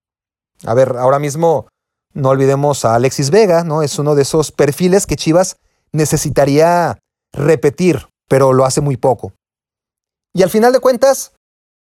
A 0.65 0.73
ver, 0.73 0.95
ahora 0.97 1.19
mismo 1.19 1.67
no 2.13 2.29
olvidemos 2.29 2.85
a 2.85 2.95
Alexis 2.95 3.29
Vega, 3.29 3.63
¿no? 3.63 3.81
Es 3.81 3.97
uno 3.99 4.15
de 4.15 4.21
esos 4.21 4.51
perfiles 4.51 5.05
que 5.05 5.15
Chivas 5.15 5.57
necesitaría 5.91 6.99
repetir, 7.31 8.07
pero 8.27 8.53
lo 8.53 8.65
hace 8.65 8.81
muy 8.81 8.97
poco. 8.97 9.33
Y 10.33 10.43
al 10.43 10.49
final 10.49 10.73
de 10.73 10.79
cuentas, 10.79 11.33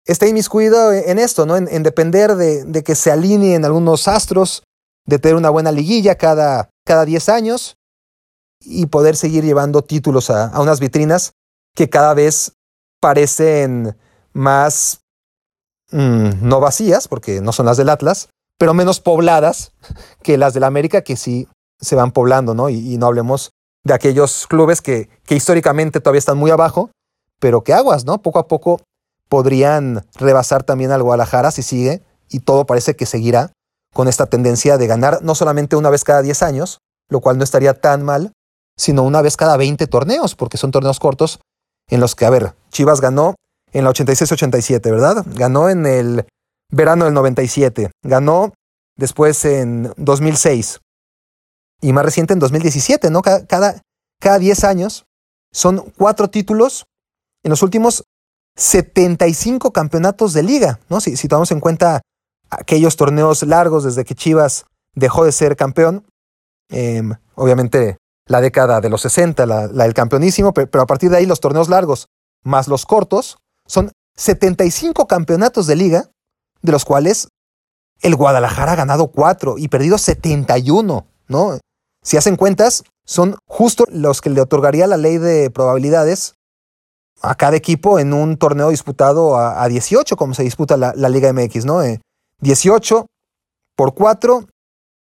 está 0.05 0.27
inmiscuido 0.27 0.93
en 0.93 1.19
esto, 1.19 1.45
¿no? 1.45 1.55
En, 1.57 1.83
depender 1.83 2.35
de, 2.35 2.83
que 2.83 2.95
se 2.95 3.11
alineen 3.11 3.65
algunos 3.65 4.07
astros, 4.07 4.63
de 5.05 5.19
tener 5.19 5.35
una 5.35 5.49
buena 5.49 5.71
liguilla 5.71 6.15
cada, 6.15 6.69
cada 6.85 7.05
10 7.05 7.29
años 7.29 7.75
y 8.61 8.87
poder 8.87 9.15
seguir 9.15 9.43
llevando 9.43 9.83
títulos 9.83 10.29
a, 10.29 10.59
unas 10.59 10.79
vitrinas 10.79 11.33
que 11.75 11.89
cada 11.89 12.13
vez 12.13 12.53
parecen 12.99 13.95
más 14.33 15.01
mm, 15.91 16.47
no 16.47 16.59
vacías, 16.59 17.07
porque 17.07 17.41
no 17.41 17.51
son 17.51 17.67
las 17.67 17.77
del 17.77 17.89
Atlas, 17.89 18.29
pero 18.57 18.73
menos 18.73 18.99
pobladas 18.99 19.71
que 20.23 20.37
las 20.37 20.53
del 20.53 20.63
América, 20.63 21.01
que 21.01 21.15
sí 21.15 21.47
se 21.79 21.95
van 21.95 22.11
poblando, 22.11 22.53
¿no? 22.53 22.69
Y, 22.69 22.97
no 22.97 23.07
hablemos 23.07 23.51
de 23.83 23.93
aquellos 23.93 24.47
clubes 24.47 24.81
que, 24.81 25.09
que, 25.25 25.35
históricamente 25.35 26.01
todavía 26.01 26.19
están 26.19 26.37
muy 26.37 26.51
abajo, 26.51 26.89
pero 27.39 27.63
que 27.63 27.73
aguas, 27.73 28.05
¿no? 28.05 28.21
Poco 28.21 28.39
a 28.39 28.47
poco 28.47 28.81
podrían 29.29 30.05
rebasar 30.15 30.63
también 30.63 30.91
al 30.91 31.03
Guadalajara 31.03 31.51
si 31.51 31.61
sigue, 31.61 32.01
y 32.29 32.39
todo 32.39 32.65
parece 32.65 32.95
que 32.95 33.05
seguirá 33.05 33.51
con 33.93 34.07
esta 34.07 34.25
tendencia 34.25 34.77
de 34.77 34.87
ganar 34.87 35.19
no 35.21 35.35
solamente 35.35 35.75
una 35.75 35.89
vez 35.89 36.03
cada 36.03 36.21
10 36.21 36.43
años, 36.43 36.79
lo 37.09 37.19
cual 37.21 37.37
no 37.37 37.43
estaría 37.43 37.73
tan 37.79 38.03
mal, 38.03 38.33
sino 38.75 39.03
una 39.03 39.21
vez 39.21 39.37
cada 39.37 39.57
20 39.57 39.87
torneos, 39.87 40.35
porque 40.35 40.57
son 40.57 40.71
torneos 40.71 40.99
cortos 40.99 41.39
en 41.89 41.99
los 41.99 42.15
que, 42.15 42.25
a 42.25 42.29
ver, 42.29 42.53
Chivas 42.69 43.01
ganó 43.01 43.35
en 43.71 43.83
la 43.83 43.91
86-87, 43.91 44.81
¿verdad? 44.91 45.25
Ganó 45.35 45.69
en 45.69 45.85
el 45.85 46.25
verano 46.69 47.05
del 47.05 47.13
97. 47.13 47.91
Ganó 48.03 48.53
después 48.95 49.43
en 49.45 49.93
2006 49.97 50.79
y 51.81 51.93
más 51.93 52.05
reciente 52.05 52.33
en 52.33 52.39
2017, 52.39 53.09
¿no? 53.09 53.21
Cada, 53.21 53.45
cada, 54.19 54.39
10 54.39 54.63
años 54.63 55.05
son 55.51 55.91
cuatro 55.97 56.29
títulos 56.29 56.85
en 57.43 57.51
los 57.51 57.61
últimos 57.61 58.03
75 58.55 59.71
campeonatos 59.71 60.33
de 60.33 60.43
liga, 60.43 60.79
¿no? 60.89 60.99
Si, 60.99 61.15
si 61.15 61.27
tomamos 61.27 61.51
en 61.51 61.59
cuenta 61.59 62.01
aquellos 62.49 62.95
torneos 62.95 63.43
largos 63.43 63.83
desde 63.83 64.05
que 64.05 64.15
Chivas 64.15 64.65
dejó 64.95 65.25
de 65.25 65.31
ser 65.31 65.55
campeón, 65.55 66.05
em, 66.69 67.13
obviamente 67.35 67.97
la 68.25 68.41
década 68.41 68.81
de 68.81 68.89
los 68.89 69.01
60, 69.01 69.45
la, 69.45 69.67
del 69.67 69.93
campeonísimo, 69.93 70.53
pero, 70.53 70.81
a 70.81 70.87
partir 70.87 71.09
de 71.09 71.17
ahí 71.17 71.25
los 71.25 71.39
torneos 71.39 71.69
largos 71.69 72.07
más 72.43 72.67
los 72.67 72.85
cortos 72.85 73.37
son 73.65 73.91
75 74.15 75.07
campeonatos 75.07 75.67
de 75.67 75.75
liga, 75.75 76.09
de 76.67 76.71
los 76.73 76.85
cuales 76.85 77.29
el 78.01 78.15
Guadalajara 78.15 78.73
ha 78.73 78.75
ganado 78.75 79.07
4 79.07 79.57
y 79.57 79.69
perdido 79.69 79.97
71, 79.97 81.07
¿no? 81.27 81.59
Si 82.03 82.17
hacen 82.17 82.35
cuentas, 82.35 82.83
son 83.05 83.37
justo 83.47 83.85
los 83.89 84.21
que 84.21 84.29
le 84.29 84.41
otorgaría 84.41 84.85
la 84.85 84.97
ley 84.97 85.17
de 85.17 85.49
probabilidades 85.49 86.35
a 87.21 87.35
cada 87.35 87.57
equipo 87.57 87.97
en 87.97 88.13
un 88.13 88.37
torneo 88.37 88.69
disputado 88.69 89.37
a, 89.37 89.67
18, 89.67 90.15
como 90.15 90.35
se 90.35 90.43
disputa 90.43 90.77
la, 90.77 91.09
Liga 91.09 91.33
MX, 91.33 91.65
¿no? 91.65 91.81
18 92.41 92.99
eh, 92.99 93.05
por 93.75 93.95
4, 93.95 94.45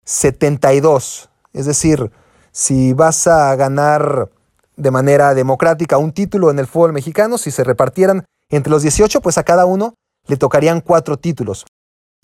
72. 0.03 1.29
Es 1.53 1.65
decir, 1.65 2.11
si 2.51 2.93
vas 2.93 3.27
a 3.27 3.55
ganar 3.55 4.31
de 4.75 4.91
manera 4.91 5.33
democrática 5.35 5.97
un 5.97 6.13
título 6.13 6.49
en 6.49 6.59
el 6.59 6.67
fútbol 6.67 6.93
mexicano, 6.93 7.37
si 7.37 7.51
se 7.51 7.63
repartieran 7.63 8.25
entre 8.49 8.71
los 8.71 8.81
18, 8.81 9.21
pues 9.21 9.37
a 9.37 9.43
cada 9.43 9.65
uno 9.65 9.93
le 10.27 10.37
tocarían 10.37 10.81
cuatro 10.81 11.17
títulos. 11.17 11.65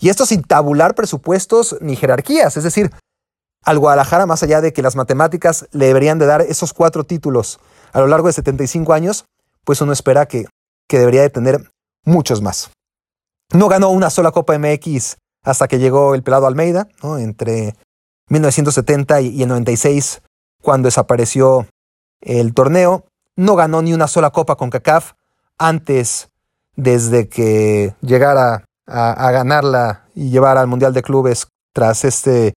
Y 0.00 0.08
esto 0.08 0.26
sin 0.26 0.42
tabular 0.42 0.94
presupuestos 0.94 1.76
ni 1.80 1.96
jerarquías, 1.96 2.56
es 2.56 2.64
decir, 2.64 2.90
al 3.64 3.78
Guadalajara, 3.78 4.26
más 4.26 4.42
allá 4.42 4.60
de 4.60 4.72
que 4.72 4.82
las 4.82 4.96
matemáticas 4.96 5.66
le 5.72 5.86
deberían 5.86 6.18
de 6.18 6.26
dar 6.26 6.42
esos 6.42 6.72
cuatro 6.72 7.04
títulos 7.04 7.60
a 7.92 8.00
lo 8.00 8.06
largo 8.06 8.26
de 8.26 8.34
75 8.34 8.92
años, 8.92 9.24
pues 9.64 9.80
uno 9.80 9.92
espera 9.92 10.26
que, 10.26 10.46
que 10.88 10.98
debería 10.98 11.22
de 11.22 11.30
tener 11.30 11.70
muchos 12.04 12.42
más. 12.42 12.70
No 13.52 13.68
ganó 13.68 13.90
una 13.90 14.10
sola 14.10 14.32
Copa 14.32 14.58
MX 14.58 15.16
hasta 15.42 15.68
que 15.68 15.78
llegó 15.78 16.14
el 16.14 16.22
pelado 16.22 16.46
Almeida, 16.46 16.88
entre 17.18 17.74
1970 18.28 19.20
y 19.20 19.42
el 19.42 19.48
96, 19.48 20.22
cuando 20.62 20.86
desapareció 20.86 21.66
el 22.20 22.54
torneo. 22.54 23.04
No 23.36 23.54
ganó 23.54 23.82
ni 23.82 23.92
una 23.92 24.08
sola 24.08 24.30
Copa 24.30 24.56
con 24.56 24.70
CACAF 24.70 25.12
antes, 25.58 26.28
desde 26.76 27.28
que 27.28 27.94
llegara 28.00 28.64
a, 28.86 29.30
ganarla 29.30 30.06
y 30.14 30.30
llevar 30.30 30.58
al 30.58 30.66
Mundial 30.66 30.92
de 30.92 31.02
Clubes 31.02 31.48
tras 31.72 32.04
este 32.04 32.54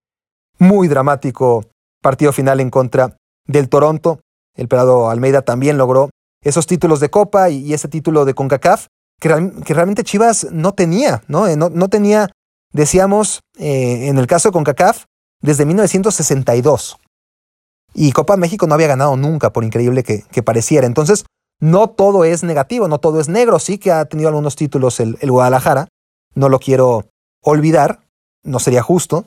muy 0.60 0.88
dramático 0.88 1.66
partido 2.02 2.34
final 2.34 2.60
en 2.60 2.70
contra 2.70 3.16
del 3.46 3.70
Toronto. 3.70 4.20
El 4.56 4.68
pelado 4.68 5.10
Almeida 5.10 5.42
también 5.42 5.78
logró 5.78 6.10
esos 6.44 6.68
títulos 6.68 7.00
de 7.00 7.10
Copa 7.10 7.50
y, 7.50 7.74
ese 7.74 7.88
título 7.88 8.26
de 8.26 8.34
CONCACAF 8.34 8.88
que, 9.20 9.30
realmente 9.30 10.04
Chivas 10.04 10.48
no 10.52 10.74
tenía, 10.74 11.24
¿no? 11.28 11.48
Eh, 11.48 11.56
no, 11.56 11.90
tenía, 11.90 12.30
decíamos, 12.72 13.42
eh, 13.58 14.08
en 14.08 14.18
el 14.18 14.28
caso 14.28 14.50
de 14.50 14.54
CONCACAF, 14.54 15.06
desde 15.42 15.66
1962. 15.66 16.98
Y 17.94 18.12
Copa 18.12 18.38
México 18.38 18.68
no 18.68 18.76
había 18.76 18.88
ganado 18.88 19.18
nunca, 19.18 19.52
por 19.52 19.64
increíble 19.64 20.04
que, 20.04 20.44
pareciera. 20.44 20.86
Entonces, 20.86 21.26
no 21.60 21.90
todo 21.90 22.24
es 22.24 22.44
negativo, 22.44 22.88
no 22.88 23.00
todo 23.00 23.20
es 23.20 23.30
negro. 23.30 23.60
Sí 23.60 23.78
que 23.78 23.92
ha 23.92 24.06
tenido 24.06 24.30
algunos 24.30 24.56
títulos 24.56 25.00
el, 25.00 25.18
Guadalajara, 25.22 25.88
no 26.36 26.50
lo 26.50 26.60
quiero 26.60 27.06
olvidar, 27.42 28.02
no 28.44 28.60
sería 28.60 28.84
justo, 28.84 29.26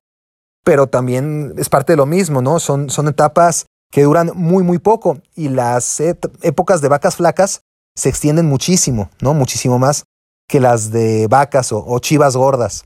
pero 0.64 0.88
también 0.88 1.54
es 1.58 1.68
parte 1.68 1.94
de 1.94 1.96
lo 1.96 2.06
mismo, 2.06 2.42
¿no? 2.42 2.60
Son, 2.60 2.90
son 2.90 3.08
etapas 3.08 3.66
que 3.90 4.04
duran 4.04 4.30
muy, 4.34 4.62
muy 4.62 4.78
poco 4.78 5.18
y 5.34 5.48
las 5.48 6.00
épocas 6.00 6.80
de 6.80 6.88
vacas 6.88 7.16
flacas 7.16 7.62
se 7.96 8.08
extienden 8.08 8.46
muchísimo, 8.46 9.10
¿no? 9.20 9.34
Muchísimo 9.34 9.78
más 9.78 10.04
que 10.48 10.60
las 10.60 10.90
de 10.90 11.26
vacas 11.28 11.70
o, 11.72 11.98
chivas 12.00 12.36
gordas. 12.36 12.84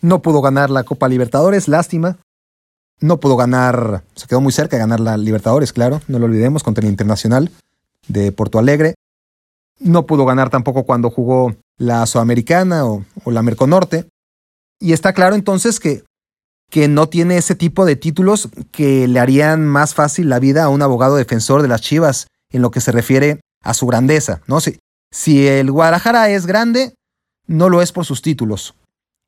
No 0.00 0.22
pudo 0.22 0.40
ganar 0.40 0.70
la 0.70 0.84
Copa 0.84 1.08
Libertadores, 1.08 1.68
lástima. 1.68 2.18
No 3.00 3.18
pudo 3.18 3.36
ganar, 3.36 4.04
se 4.14 4.26
quedó 4.26 4.40
muy 4.40 4.52
cerca 4.52 4.76
de 4.76 4.80
ganar 4.80 5.00
la 5.00 5.16
Libertadores, 5.16 5.72
claro, 5.72 6.00
no 6.08 6.18
lo 6.18 6.26
olvidemos, 6.26 6.62
contra 6.62 6.82
el 6.82 6.90
Internacional 6.90 7.50
de 8.08 8.32
Porto 8.32 8.58
Alegre. 8.58 8.94
No 9.78 10.06
pudo 10.06 10.24
ganar 10.24 10.50
tampoco 10.50 10.84
cuando 10.84 11.10
jugó 11.10 11.54
la 11.78 12.06
Sudamericana 12.06 12.86
o, 12.86 13.04
o 13.24 13.30
la 13.30 13.42
Merconorte. 13.42 14.08
Y 14.80 14.92
está 14.92 15.12
claro 15.12 15.34
entonces 15.34 15.80
que 15.80 16.04
que 16.70 16.88
no 16.88 17.08
tiene 17.08 17.36
ese 17.36 17.54
tipo 17.54 17.84
de 17.84 17.96
títulos 17.96 18.48
que 18.72 19.06
le 19.08 19.20
harían 19.20 19.66
más 19.66 19.94
fácil 19.94 20.28
la 20.28 20.38
vida 20.38 20.64
a 20.64 20.68
un 20.68 20.82
abogado 20.82 21.16
defensor 21.16 21.62
de 21.62 21.68
las 21.68 21.80
Chivas 21.80 22.26
en 22.50 22.62
lo 22.62 22.70
que 22.70 22.80
se 22.80 22.92
refiere 22.92 23.40
a 23.62 23.74
su 23.74 23.86
grandeza, 23.86 24.42
¿no? 24.46 24.60
Si, 24.60 24.78
si 25.12 25.46
el 25.46 25.70
Guadalajara 25.70 26.30
es 26.30 26.46
grande, 26.46 26.94
no 27.46 27.68
lo 27.68 27.82
es 27.82 27.92
por 27.92 28.04
sus 28.04 28.22
títulos. 28.22 28.74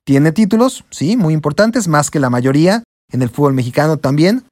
Tiene 0.04 0.32
títulos, 0.32 0.84
sí, 0.90 1.16
muy 1.16 1.34
importantes, 1.34 1.86
más 1.86 2.10
que 2.10 2.20
la 2.20 2.30
mayoría, 2.30 2.82
en 3.10 3.22
el 3.22 3.30
fútbol 3.30 3.54
mexicano 3.54 3.98
también, 3.98 4.44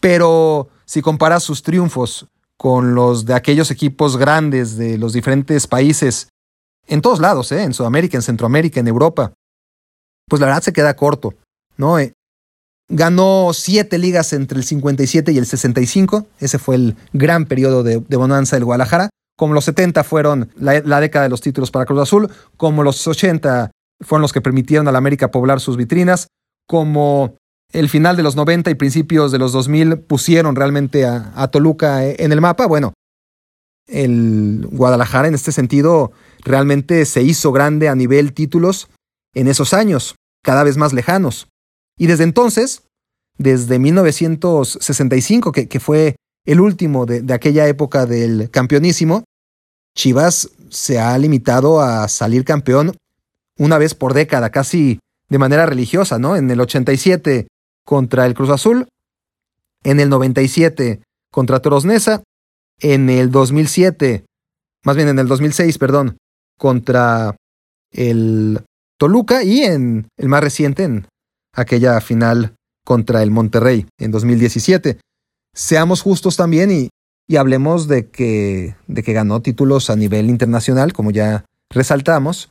pero 0.00 0.68
si 0.84 1.02
comparas 1.02 1.42
sus 1.42 1.62
triunfos 1.62 2.26
con 2.62 2.94
los 2.94 3.24
de 3.24 3.34
aquellos 3.34 3.72
equipos 3.72 4.16
grandes 4.16 4.76
de 4.76 4.96
los 4.96 5.12
diferentes 5.12 5.66
países, 5.66 6.28
en 6.86 7.02
todos 7.02 7.18
lados, 7.18 7.50
¿eh? 7.50 7.64
en 7.64 7.74
Sudamérica, 7.74 8.16
en 8.16 8.22
Centroamérica, 8.22 8.78
en 8.78 8.86
Europa, 8.86 9.32
pues 10.28 10.38
la 10.38 10.46
verdad 10.46 10.62
se 10.62 10.72
queda 10.72 10.94
corto. 10.94 11.34
¿no? 11.76 11.98
Eh, 11.98 12.12
ganó 12.88 13.50
siete 13.52 13.98
ligas 13.98 14.32
entre 14.32 14.58
el 14.58 14.64
57 14.64 15.32
y 15.32 15.38
el 15.38 15.46
65. 15.46 16.28
Ese 16.38 16.60
fue 16.60 16.76
el 16.76 16.96
gran 17.12 17.46
periodo 17.46 17.82
de, 17.82 17.96
bonanza 17.98 18.54
del 18.54 18.64
Guadalajara. 18.64 19.10
Como 19.36 19.54
los 19.54 19.64
70 19.64 20.04
fueron 20.04 20.52
la, 20.54 21.00
década 21.00 21.24
de 21.24 21.30
los 21.30 21.40
títulos 21.40 21.72
para 21.72 21.84
Cruz 21.84 22.02
Azul, 22.02 22.30
como 22.56 22.84
los 22.84 23.04
80 23.04 23.72
fueron 24.02 24.22
los 24.22 24.32
que 24.32 24.40
permitieron 24.40 24.86
a 24.86 24.92
la 24.92 24.98
América 24.98 25.32
poblar 25.32 25.58
sus 25.58 25.76
vitrinas, 25.76 26.28
como 26.68 27.34
el 27.72 27.88
final 27.88 28.16
de 28.16 28.22
los 28.22 28.36
90 28.36 28.70
y 28.70 28.74
principios 28.74 29.32
de 29.32 29.38
los 29.38 29.52
2000 29.52 29.98
pusieron 29.98 30.56
realmente 30.56 31.04
a, 31.04 31.32
a 31.34 31.48
Toluca 31.48 32.06
eh, 32.06 32.16
en 32.18 32.32
el 32.32 32.40
mapa. 32.40 32.66
Bueno, 32.66 32.92
el 33.86 34.66
Guadalajara 34.70 35.28
en 35.28 35.34
este 35.34 35.52
sentido 35.52 36.12
realmente 36.44 37.04
se 37.04 37.22
hizo 37.22 37.52
grande 37.52 37.88
a 37.88 37.94
nivel 37.94 38.32
títulos 38.32 38.88
en 39.34 39.48
esos 39.48 39.72
años, 39.74 40.16
cada 40.44 40.64
vez 40.64 40.76
más 40.76 40.92
lejanos. 40.92 41.48
Y 41.98 42.06
desde 42.06 42.24
entonces, 42.24 42.82
desde 43.38 43.78
1965, 43.78 45.52
que, 45.52 45.68
que 45.68 45.80
fue 45.80 46.16
el 46.44 46.60
último 46.60 47.06
de, 47.06 47.22
de 47.22 47.34
aquella 47.34 47.66
época 47.68 48.06
del 48.06 48.50
campeonísimo, 48.50 49.24
Chivas 49.96 50.50
se 50.70 50.98
ha 50.98 51.16
limitado 51.18 51.80
a 51.80 52.08
salir 52.08 52.44
campeón 52.44 52.96
una 53.58 53.78
vez 53.78 53.94
por 53.94 54.14
década, 54.14 54.50
casi 54.50 54.98
de 55.28 55.38
manera 55.38 55.66
religiosa, 55.66 56.18
¿no? 56.18 56.36
En 56.36 56.50
el 56.50 56.60
87 56.60 57.46
contra 57.84 58.26
el 58.26 58.34
Cruz 58.34 58.50
Azul, 58.50 58.88
en 59.84 60.00
el 60.00 60.08
97 60.08 61.02
contra 61.30 61.60
Toros 61.60 61.84
Neza, 61.84 62.22
en 62.80 63.10
el 63.10 63.30
2007, 63.30 64.24
más 64.84 64.96
bien 64.96 65.08
en 65.08 65.18
el 65.18 65.28
2006, 65.28 65.78
perdón, 65.78 66.18
contra 66.58 67.36
el 67.90 68.60
Toluca 68.98 69.42
y 69.42 69.62
en 69.62 70.08
el 70.16 70.28
más 70.28 70.42
reciente, 70.42 70.84
en 70.84 71.06
aquella 71.54 72.00
final 72.00 72.54
contra 72.84 73.22
el 73.22 73.30
Monterrey 73.30 73.86
en 73.98 74.10
2017. 74.10 74.98
Seamos 75.54 76.02
justos 76.02 76.36
también 76.36 76.70
y, 76.70 76.88
y 77.28 77.36
hablemos 77.36 77.88
de 77.88 78.08
que, 78.08 78.76
de 78.86 79.02
que 79.02 79.12
ganó 79.12 79.42
títulos 79.42 79.90
a 79.90 79.96
nivel 79.96 80.30
internacional, 80.30 80.92
como 80.92 81.10
ya 81.10 81.44
resaltamos, 81.70 82.50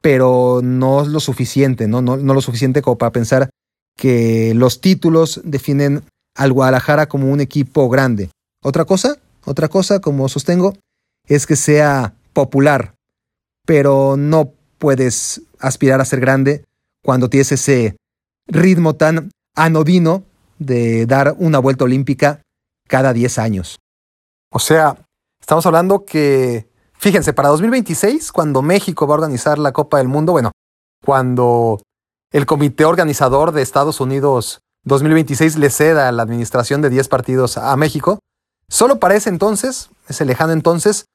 pero 0.00 0.60
no 0.62 1.02
es 1.02 1.08
lo 1.08 1.20
suficiente, 1.20 1.86
¿no? 1.88 2.02
No, 2.02 2.16
no 2.16 2.34
lo 2.34 2.40
suficiente 2.40 2.82
como 2.82 2.98
para 2.98 3.12
pensar 3.12 3.50
que 4.00 4.54
los 4.54 4.80
títulos 4.80 5.42
definen 5.44 6.02
al 6.34 6.54
Guadalajara 6.54 7.06
como 7.06 7.30
un 7.30 7.42
equipo 7.42 7.90
grande. 7.90 8.30
Otra 8.64 8.86
cosa, 8.86 9.18
otra 9.44 9.68
cosa, 9.68 10.00
como 10.00 10.26
sostengo, 10.30 10.74
es 11.28 11.46
que 11.46 11.54
sea 11.54 12.14
popular, 12.32 12.94
pero 13.66 14.16
no 14.16 14.52
puedes 14.78 15.42
aspirar 15.58 16.00
a 16.00 16.06
ser 16.06 16.20
grande 16.20 16.64
cuando 17.04 17.28
tienes 17.28 17.52
ese 17.52 17.98
ritmo 18.46 18.94
tan 18.94 19.30
anodino 19.54 20.24
de 20.58 21.04
dar 21.04 21.34
una 21.38 21.58
vuelta 21.58 21.84
olímpica 21.84 22.40
cada 22.88 23.12
10 23.12 23.38
años. 23.38 23.80
O 24.50 24.60
sea, 24.60 24.96
estamos 25.38 25.66
hablando 25.66 26.06
que, 26.06 26.70
fíjense, 26.94 27.34
para 27.34 27.50
2026, 27.50 28.32
cuando 28.32 28.62
México 28.62 29.06
va 29.06 29.16
a 29.16 29.18
organizar 29.18 29.58
la 29.58 29.72
Copa 29.72 29.98
del 29.98 30.08
Mundo, 30.08 30.32
bueno, 30.32 30.52
cuando 31.04 31.82
el 32.32 32.46
comité 32.46 32.84
organizador 32.84 33.52
de 33.52 33.62
Estados 33.62 34.00
Unidos 34.00 34.60
2026 34.84 35.56
le 35.56 35.70
ceda 35.70 36.10
la 36.12 36.22
administración 36.22 36.80
de 36.80 36.90
10 36.90 37.08
partidos 37.08 37.58
a 37.58 37.76
México, 37.76 38.20
solo 38.68 38.98
para 39.00 39.16
ese 39.16 39.28
entonces, 39.28 39.90
ese 40.08 40.24
lejano 40.24 40.52
entonces, 40.52 41.06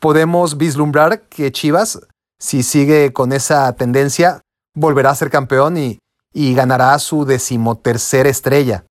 podemos 0.00 0.56
vislumbrar 0.56 1.22
que 1.28 1.52
Chivas, 1.52 2.00
si 2.38 2.62
sigue 2.62 3.12
con 3.12 3.32
esa 3.32 3.72
tendencia, 3.74 4.40
volverá 4.74 5.10
a 5.10 5.14
ser 5.14 5.30
campeón 5.30 5.76
y, 5.76 5.98
y 6.32 6.54
ganará 6.54 6.98
su 6.98 7.24
decimotercera 7.24 8.28
estrella. 8.28 8.84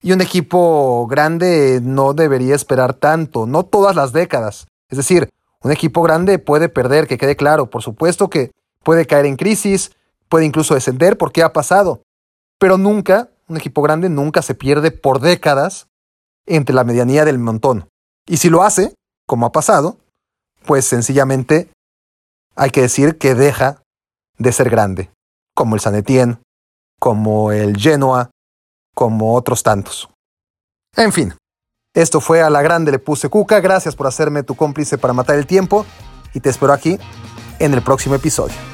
Y 0.00 0.12
un 0.12 0.20
equipo 0.20 1.06
grande 1.06 1.80
no 1.82 2.14
debería 2.14 2.54
esperar 2.54 2.94
tanto, 2.94 3.46
no 3.46 3.64
todas 3.64 3.96
las 3.96 4.12
décadas. 4.12 4.66
Es 4.88 4.98
decir, 4.98 5.30
Un 5.64 5.72
equipo 5.72 6.02
grande 6.02 6.38
puede 6.38 6.68
perder, 6.68 7.06
que 7.06 7.16
quede 7.16 7.36
claro. 7.36 7.70
Por 7.70 7.82
supuesto 7.82 8.28
que 8.28 8.50
puede 8.82 9.06
caer 9.06 9.24
en 9.24 9.36
crisis, 9.36 9.92
puede 10.28 10.44
incluso 10.44 10.74
descender 10.74 11.18
porque 11.18 11.42
ha 11.42 11.52
pasado. 11.52 12.02
Pero 12.58 12.78
nunca, 12.78 13.30
un 13.48 13.56
equipo 13.56 13.82
grande 13.82 14.08
nunca 14.08 14.42
se 14.42 14.54
pierde 14.54 14.90
por 14.90 15.20
décadas 15.20 15.88
entre 16.46 16.74
la 16.74 16.84
medianía 16.84 17.24
del 17.24 17.38
montón. 17.38 17.88
Y 18.26 18.38
si 18.38 18.48
lo 18.50 18.62
hace, 18.62 18.94
como 19.26 19.46
ha 19.46 19.52
pasado, 19.52 19.98
pues 20.66 20.84
sencillamente 20.84 21.70
hay 22.56 22.70
que 22.70 22.82
decir 22.82 23.18
que 23.18 23.34
deja 23.34 23.82
de 24.38 24.52
ser 24.52 24.70
grande, 24.70 25.10
como 25.54 25.74
el 25.74 25.80
San 25.80 25.94
Etienne, 25.94 26.38
como 26.98 27.52
el 27.52 27.76
Genoa, 27.76 28.30
como 28.94 29.34
otros 29.34 29.62
tantos. 29.62 30.08
En 30.96 31.12
fin, 31.12 31.34
esto 31.94 32.20
fue 32.20 32.42
a 32.42 32.50
la 32.50 32.62
grande 32.62 32.92
le 32.92 32.98
puse 32.98 33.28
cuca, 33.28 33.60
gracias 33.60 33.96
por 33.96 34.06
hacerme 34.06 34.42
tu 34.42 34.54
cómplice 34.54 34.98
para 34.98 35.12
matar 35.12 35.36
el 35.36 35.46
tiempo 35.46 35.84
y 36.32 36.40
te 36.40 36.50
espero 36.50 36.72
aquí 36.72 36.98
en 37.58 37.74
el 37.74 37.82
próximo 37.82 38.14
episodio. 38.14 38.73